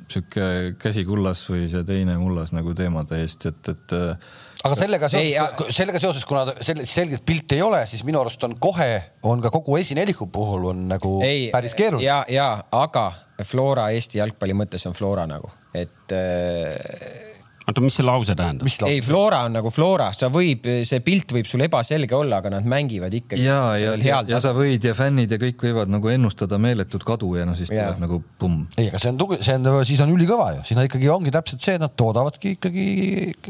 [0.08, 3.96] sihuke käsi kullas või see teine mullas nagu teemade eest, et, et.
[3.96, 4.36] Äh,
[4.68, 8.56] aga sellega seoses, sellega seoses, kuna sellist selget pilti ei ole, siis minu arust on
[8.62, 8.92] kohe,
[9.28, 12.08] on ka kogu esineliku puhul on nagu ei, päris keeruline.
[12.08, 13.10] ja, ja aga
[13.46, 17.37] Flora Eesti jalgpalli mõttes on Flora nagu, et äh,
[17.68, 18.70] oota, mis see lause tähendab?
[18.88, 22.68] ei, Flora on nagu Flora, sa võib, see pilt võib sul ebaselge olla, aga nad
[22.70, 23.44] mängivad ikkagi.
[23.44, 27.34] ja, ja, ja, ja sa võid ja fännid ja kõik võivad nagu ennustada meeletut kadu
[27.40, 27.90] ja no siis ja.
[27.90, 28.64] tuleb nagu pumm.
[28.78, 31.34] ei, aga see on tugev, see on, siis on ülikõva ju, siis nad ikkagi ongi
[31.36, 32.88] täpselt see, et nad toodavadki ikkagi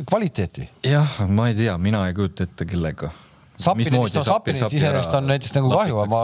[0.01, 0.70] kvaliteeti.
[0.89, 3.13] jah, ma ei tea, mina ei kujuta ette, kellega
[3.58, 6.24] Sapinist on, Sapinist iseenesest on näiteks nagu kahju, ma,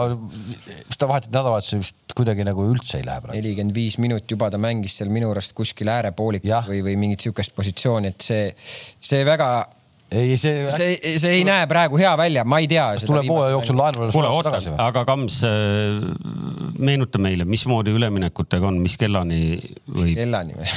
[0.86, 3.38] vist ta vahetati nädalavahetusel vist kuidagi nagu üldse ei lähe praegu.
[3.38, 7.54] nelikümmend viis minutit juba ta mängis seal minu arust kuskil äärepoolikus või, või mingit sihukest
[7.56, 8.44] positsiooni, et see,
[9.02, 9.50] see väga
[10.14, 12.86] ei, see, see, see ei näe praegu hea välja, ma ei tea.
[13.06, 14.12] tuleb hooaja jooksul laenule.
[14.14, 14.54] kuule, oota,
[14.84, 16.06] aga Kams, äh,
[16.78, 19.42] meenuta meile, mismoodi üleminekutega on, mis kellani
[19.90, 20.14] võib?
[20.20, 20.70] kellani või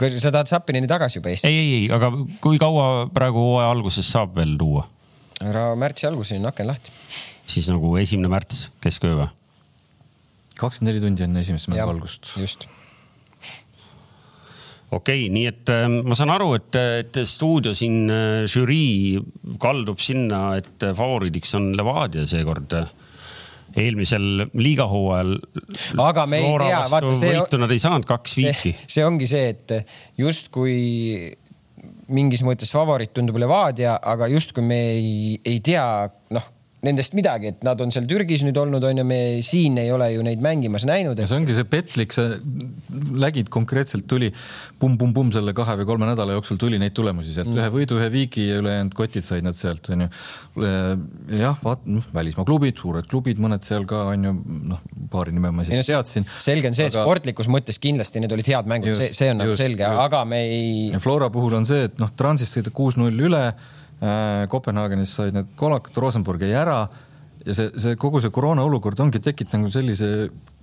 [0.00, 1.50] kas sa tahad Sapinini tagasi juba Eestisse?
[1.50, 2.10] ei, ei, ei, aga
[2.44, 4.86] kui kaua praegu hooaja alguses saab veel tuua?
[5.44, 6.94] ära märtsi alguseni on aken lahti.
[7.46, 9.28] siis nagu esimene märts, kesköö või?
[10.58, 12.32] kakskümmend neli tundi enne esimest mängu algust.
[12.40, 12.66] just
[14.94, 19.22] okei okay,, nii et äh, ma saan aru, et, et stuudio siin äh, žürii
[19.62, 22.90] kaldub sinna, et favoriidiks on Levadia seekord äh,
[23.74, 25.36] eelmisel liigahooajal.
[26.04, 27.32] aga me ei tea, vaata see.
[27.34, 28.74] võitu nad ei saanud kaks viiki.
[28.86, 30.76] see ongi see, et justkui
[32.14, 35.14] mingis mõttes favoriit tundub Levadia, aga justkui me ei,
[35.44, 35.86] ei tea,
[36.36, 36.53] noh
[36.84, 40.10] nendest midagi, et nad on seal Türgis nüüd olnud, on ju, me siin ei ole
[40.14, 41.20] ju neid mängimas näinud.
[41.20, 42.38] see ongi see petlik, see
[43.24, 44.30] lägid konkreetselt tuli
[44.80, 48.08] pumm-pumm-pumm selle kahe või kolme nädala jooksul tuli neid tulemusi sealt mm., ühe võidu, ühe
[48.12, 50.08] viigi ja ülejäänud kotid said nad sealt, onju.
[51.40, 54.34] jah, vaat noh, välismaa klubid, suured klubid, mõned seal ka onju,
[54.72, 54.82] noh,
[55.12, 56.28] paari nime ma isegi teadsin.
[56.38, 57.06] selge on see, et aga...
[57.06, 60.74] sportlikus mõttes kindlasti need olid head mängud, see, see on nagu selge, aga me ei.
[61.02, 63.83] Flora puhul on see, et noh, Transist sõidab kuus-null üle Äh,
[64.50, 66.82] Kopenhaagenis said need kolakad, Rosenborg jäi ära
[67.44, 70.08] ja see, see kogu see koroona olukord ongi tekitanud sellise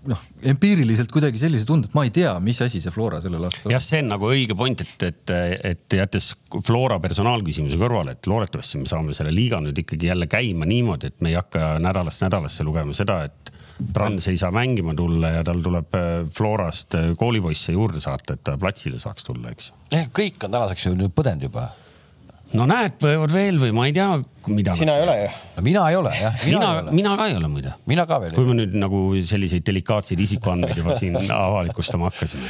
[0.10, 0.22] noh,
[0.54, 3.76] empiiriliselt kuidagi sellise tunde, et ma ei tea, mis asi see Flora sellel aastal on.
[3.76, 5.34] jah, see on nagu õige point, et, et,
[5.74, 6.32] et jättes
[6.66, 11.22] Flora personaalküsimuse kõrvale, et loodetavasti me saame selle liiga nüüd ikkagi jälle käima niimoodi, et
[11.22, 13.54] me ei hakka nädalast nädalasse lugema seda, et
[13.94, 18.44] Trans ei saa mängima tulla ja tal tuleb äh, Florast äh, koolipoisse juurde saata, et
[18.46, 19.72] ta platsile saaks tulla, eks.
[20.14, 21.70] kõik on tänaseks ju nüüd põdenud juba
[22.58, 24.10] no näed, põevad veel või ma ei tea,
[24.48, 24.74] mida.
[24.78, 25.30] sina ei ole ju?
[25.56, 26.36] no mina ei ole jah.
[26.46, 27.74] mina, mina, mina ka ei ole muide.
[27.86, 28.34] mina ka veel.
[28.36, 32.50] kui me nüüd nagu selliseid delikaatseid isikuandmeid juba siin avalikustama hakkasime.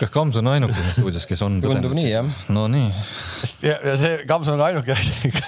[0.00, 1.60] kas Kams on ainuke stuudios, kes on?
[1.64, 2.42] tundub nii jah.
[2.54, 2.90] no nii.
[3.64, 4.96] ja, ja see Kams on ainuke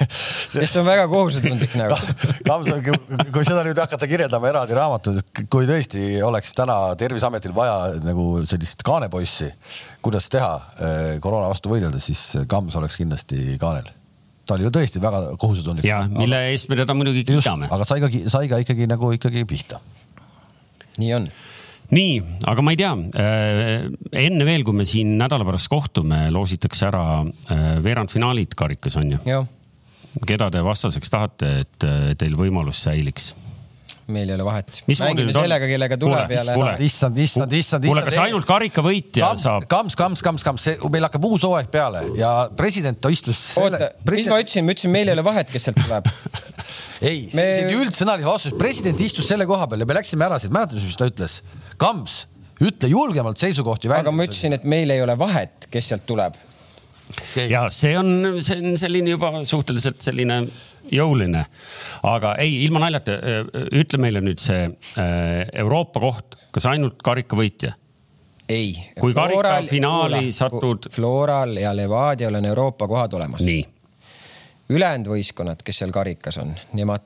[0.61, 1.99] kes on väga kohusetundlik nagu.
[2.47, 2.83] Kams on,
[3.35, 5.23] kui seda nüüd hakata kirjeldama eraldi raamatus,
[5.53, 9.51] kui tõesti oleks täna Terviseametil vaja nagu sellist kaanepoissi,
[10.05, 13.93] kuidas teha eh, koroona vastu võidelda, siis Kams oleks kindlasti kaanel
[14.47, 15.89] ta oli ju tõesti väga kohusetundlik.
[15.89, 17.69] ja mille aga, eest me teda muidugi kiidame.
[17.71, 19.81] aga sai ka, sai ka ikkagi nagu ikkagi pihta.
[21.03, 21.29] nii on
[21.95, 22.15] nii,
[22.51, 22.93] aga ma ei tea,
[23.23, 23.87] äh,
[24.25, 29.45] enne veel, kui me siin nädala pärast kohtume, loositakse ära äh, veerandfinaalid karikas on ju?
[30.27, 33.35] keda te vastaseks tahate, et äh, teil võimalus säiliks?
[34.13, 34.83] Meil ei ole vahet.
[34.87, 36.55] mängime sellega, kellega tuleb jälle.
[36.87, 37.87] issand, issand, issand.
[37.89, 39.67] kuule, kas ainult karikavõitja saab?
[39.71, 43.49] kams, kams, kams, kams, see meil hakkab uus hooaeg peale ja president istus.
[43.61, 46.07] oota, mis ma ütlesin, ma ütlesin, meil ei ole vahet, kes sealt tuleb
[47.11, 50.39] ei me..., see oli üldsõnaline vastus, president istus selle koha peal ja me läksime ära
[50.43, 51.41] siit, mäletad, mis ta ütles?
[51.81, 52.23] Kams,
[52.63, 54.07] ütle julgemalt seisukohti välja.
[54.07, 56.39] aga ma ütlesin, et meil ei ole vahet, kes sealt tuleb.
[57.39, 60.45] ja see on, see on selline juba suhteliselt selline
[60.93, 61.47] jõuline.
[62.03, 63.17] aga ei, ilma naljata,
[63.73, 64.69] ütle meile nüüd see
[65.53, 67.75] Euroopa koht, kas ainult karikavõitja?
[68.49, 68.77] ei.
[69.01, 70.91] kui karika finaali satud.
[70.93, 73.43] Floral ja Levadial on Euroopa kohad olemas.
[73.43, 73.65] nii.
[74.71, 77.05] ülejäänud võistkonnad, kes seal karikas on, nemad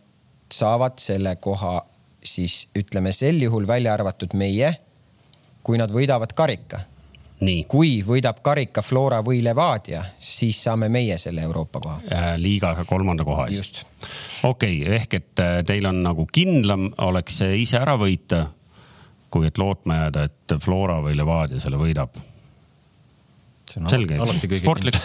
[0.53, 1.79] saavad selle koha
[2.25, 4.75] siis ütleme sel juhul välja arvatud meie,
[5.63, 6.81] kui nad võidavad karika
[7.69, 12.31] kui võidab karika Flora või Levadia, siis saame meie selle Euroopa koha äh,.
[12.37, 13.85] liiga kolmanda koha eest.
[14.45, 18.47] okei okay,, ehk et äh, teil on nagu kindlam oleks ise ära võita,
[19.31, 22.19] kui et lootma jääda, et Flora või Levadia selle võidab
[23.71, 24.19] selge,
[24.61, 24.97] sportlik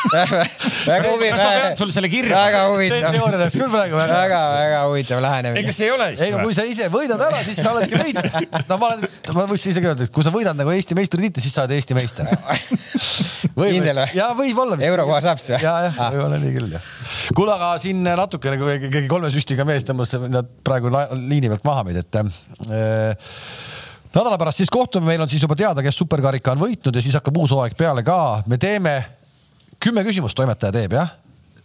[0.90, 1.40] väga huvitav.
[1.40, 2.36] kas sul selle kirja?
[2.36, 3.16] väga huvitav.
[3.16, 4.14] teooria läks küll praegu väga.
[4.14, 5.64] väga, väga huvitav lähenemine.
[5.64, 6.24] ega see ei ole siis?
[6.26, 8.64] ei no kui sa ise võidad ära, siis sa oledki võitnud.
[8.70, 9.06] no ma olen,
[9.36, 11.98] ma võiksin isegi öelda, et kui sa võidad nagu Eesti meistritiitli, siis sa oled Eesti
[11.98, 12.30] meister.
[13.60, 14.08] kindel või?
[14.16, 14.78] ja võib olla.
[14.90, 15.64] eurokoha saab siis või?
[15.64, 16.92] ja, jah ah., võib-olla nii küll jah.
[17.36, 20.14] kuule, aga siin natukene keegi kolme süstiga mees tõmbas
[20.66, 23.34] praegu liini pealt maha meid, et äh,
[24.14, 27.16] nädala pärast siis kohtume, meil on siis juba teada, kes superkarika on võitnud ja siis
[27.18, 28.42] hakkab uus hooaeg peale ka.
[28.46, 28.94] me teeme
[29.80, 31.16] kümme küsimust, toimetaja teeb jah?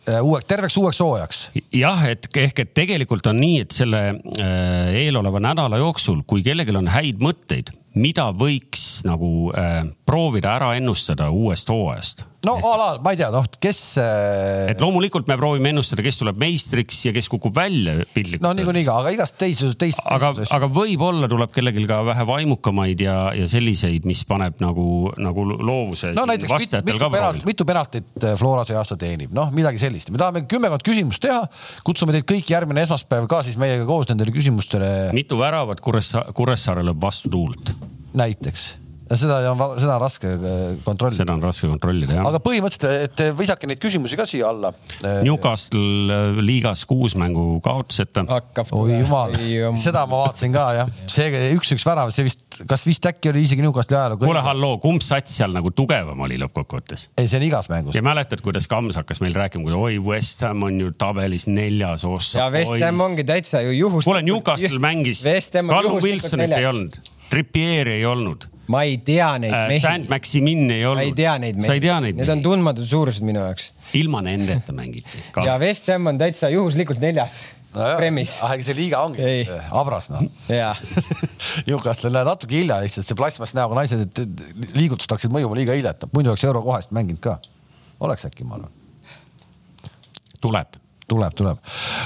[0.05, 1.39] Äh, uueks, terveks uueks hooajaks.
[1.73, 6.75] jah, et ehk, et tegelikult on nii, et selle äh, eeloleva nädala jooksul, kui kellelgi
[6.77, 12.87] on häid mõtteid, mida võiks nagu äh, proovida ära ennustada uuest hooajast no a la,
[13.03, 13.79] ma ei tea, noh, kes.
[14.01, 18.43] Äh, et loomulikult me proovime ennustada, kes tuleb meistriks ja kes kukub välja piltlikult.
[18.45, 20.01] no niikuinii ka, aga igast teisi, teist.
[20.05, 24.87] aga, aga võib-olla tuleb kellelgi ka vähe vaimukamaid ja, ja selliseid, mis paneb nagu,
[25.21, 26.13] nagu loovuse.
[26.17, 30.13] no näiteks mit, mitu, penalt, mitu penaltit äh, Flora see aasta teenib, noh, midagi sellist.
[30.13, 31.43] me tahame kümmekond küsimust teha,
[31.87, 35.11] kutsume teid kõiki järgmine esmaspäev ka siis meiega koos nendele küsimustele.
[35.17, 37.75] mitu väravat Kuressaare, Kuressaare lööb vastu tuult?
[38.15, 41.21] näiteks seda on, seda on raske äh, kontrollida.
[41.21, 42.27] seda on raske kontrollida, jah.
[42.29, 44.71] aga põhimõtteliselt, et visake neid küsimusi ka siia alla.
[45.01, 48.25] Äh, Newcastle äh, liigas kuus mängu kaotuseta.
[48.73, 49.35] oi jumal,
[49.81, 53.65] seda ma vaatasin ka jah, see üks-üks värav, see vist, kas vist äkki oli isegi
[53.65, 54.21] Newcastle'i ajaloo.
[54.25, 57.09] kuule, halloo, kumb sats seal nagu tugevam oli lõppkokkuvõttes?
[57.13, 57.97] ei, see on igas mängus.
[57.97, 62.07] ja mäletad, kuidas Kams hakkas meil rääkima, kui oi, West Ham on ju tabelis neljas
[62.09, 62.41] ossa.
[62.41, 64.09] ja West Ham ongi täitsa ju juhus.
[64.09, 65.21] kuule, Newcastle mängis.
[65.55, 66.97] Callum Wilsonit ei olnud,
[67.29, 69.81] Trippieri ei olnud ma ei tea neid äh, mehi.
[69.83, 71.01] Saint Maximin ei olnud.
[71.01, 71.67] ma ei tea neid mehi.
[71.67, 72.37] sa ei tea neid Need mehi?
[72.37, 73.71] on tundmatud suurused minu jaoks.
[73.99, 75.21] ilma nendeta mängiti.
[75.45, 77.41] ja West Ham on täitsa juhuslikult neljas
[77.75, 77.89] no.
[77.99, 78.37] Premis.
[78.41, 79.33] ah, ega see liiga ongi
[79.71, 80.23] habras noh.
[81.67, 85.93] Newcastle läheb natuke hilja lihtsalt see plastmass näoga naised, et liigutused hakkasid mõjuma liiga hilja,
[85.95, 87.37] et muidu oleks euro kohast mänginud ka.
[88.05, 88.73] oleks äkki, ma arvan.
[90.41, 91.59] tuleb tuleb, tuleb.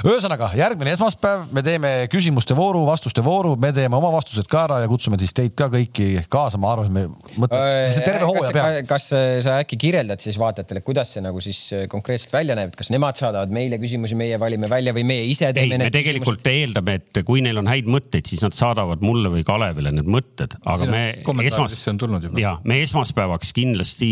[0.06, 4.80] ühesõnaga järgmine esmaspäev me teeme küsimuste vooru, vastuste vooru, me teeme oma vastused ka ära
[4.82, 8.54] ja kutsume siis teid ka kõiki kaasa, ma arvan, et me mõtleme, see terve hooaja
[8.56, 8.82] peale.
[8.88, 11.62] kas sa äkki kirjeldad siis vaatajatele, kuidas see nagu siis
[11.92, 15.78] konkreetselt välja näeb, kas nemad saadavad meile küsimusi, meie valime välja või meie ise teeme?
[15.78, 16.60] ei, me tegelikult küsimused?
[16.60, 20.54] eeldame, et kui neil on häid mõtteid, siis nad saadavad mulle või Kalevile need mõtted,
[20.68, 21.04] aga me
[21.48, 21.76] esmas...
[22.40, 24.10] ja me esmaspäevaks kindlasti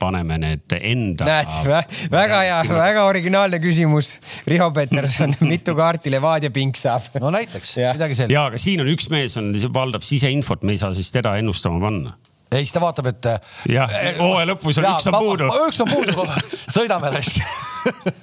[0.00, 1.28] paneme need enda.
[1.28, 4.12] näed, väga hea, väga originaalne küsimus.
[4.50, 7.10] Riho Peterson, mitu kaarti Levadia pink saab?
[7.20, 8.34] no näiteks, midagi sellist.
[8.36, 11.80] ja, aga siin on üks mees on, valdab siseinfot, me ei saa siis teda ennustama
[11.82, 12.16] panna
[12.50, 13.26] ei, siis ta vaatab, et.
[13.70, 15.50] jah, hooaja lõpus on ja, üks on puudu.
[15.68, 16.26] üks on puudu,
[16.76, 17.44] sõidame hästi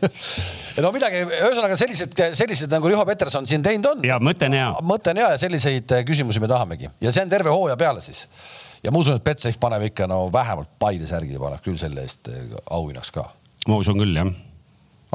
[0.84, 4.06] no midagi, ühesõnaga sellised, sellised nagu Riho Peterson siin teinud on.
[4.08, 4.70] ja mõte on hea.
[4.86, 8.26] mõte on hea ja selliseid küsimusi me tahamegi ja see on terve hooaja peale siis.
[8.84, 12.32] ja ma usun, et Betsafe paneb ikka no vähemalt Paide särgi paneb küll selle eest
[12.68, 13.30] auhinnaks ka.
[13.68, 14.36] ma usun küll jah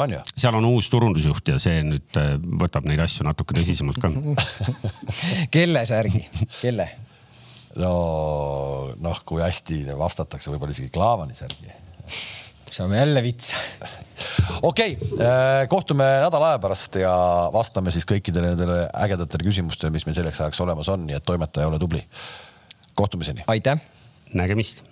[0.04, 0.20] on ju?
[0.36, 4.10] seal on uus turundusjuht ja see nüüd äh, võtab neid asju natuke tõsisemalt ka
[5.54, 6.24] kelle särgi,
[6.60, 6.88] kelle?
[7.80, 7.92] no
[9.00, 11.72] noh, kui hästi vastatakse, võib-olla isegi Klaavani särgi.
[12.72, 13.56] saame jälle vitsa.
[14.62, 17.14] okei okay,, äh, kohtume nädala aja pärast ja
[17.54, 21.68] vastame siis kõikidele nendele ägedatele küsimustele, mis meil selleks ajaks olemas on, nii et toimetaja,
[21.72, 22.04] ole tubli.
[22.94, 23.44] kohtumiseni.
[23.46, 23.80] aitäh.
[24.34, 24.91] nägemist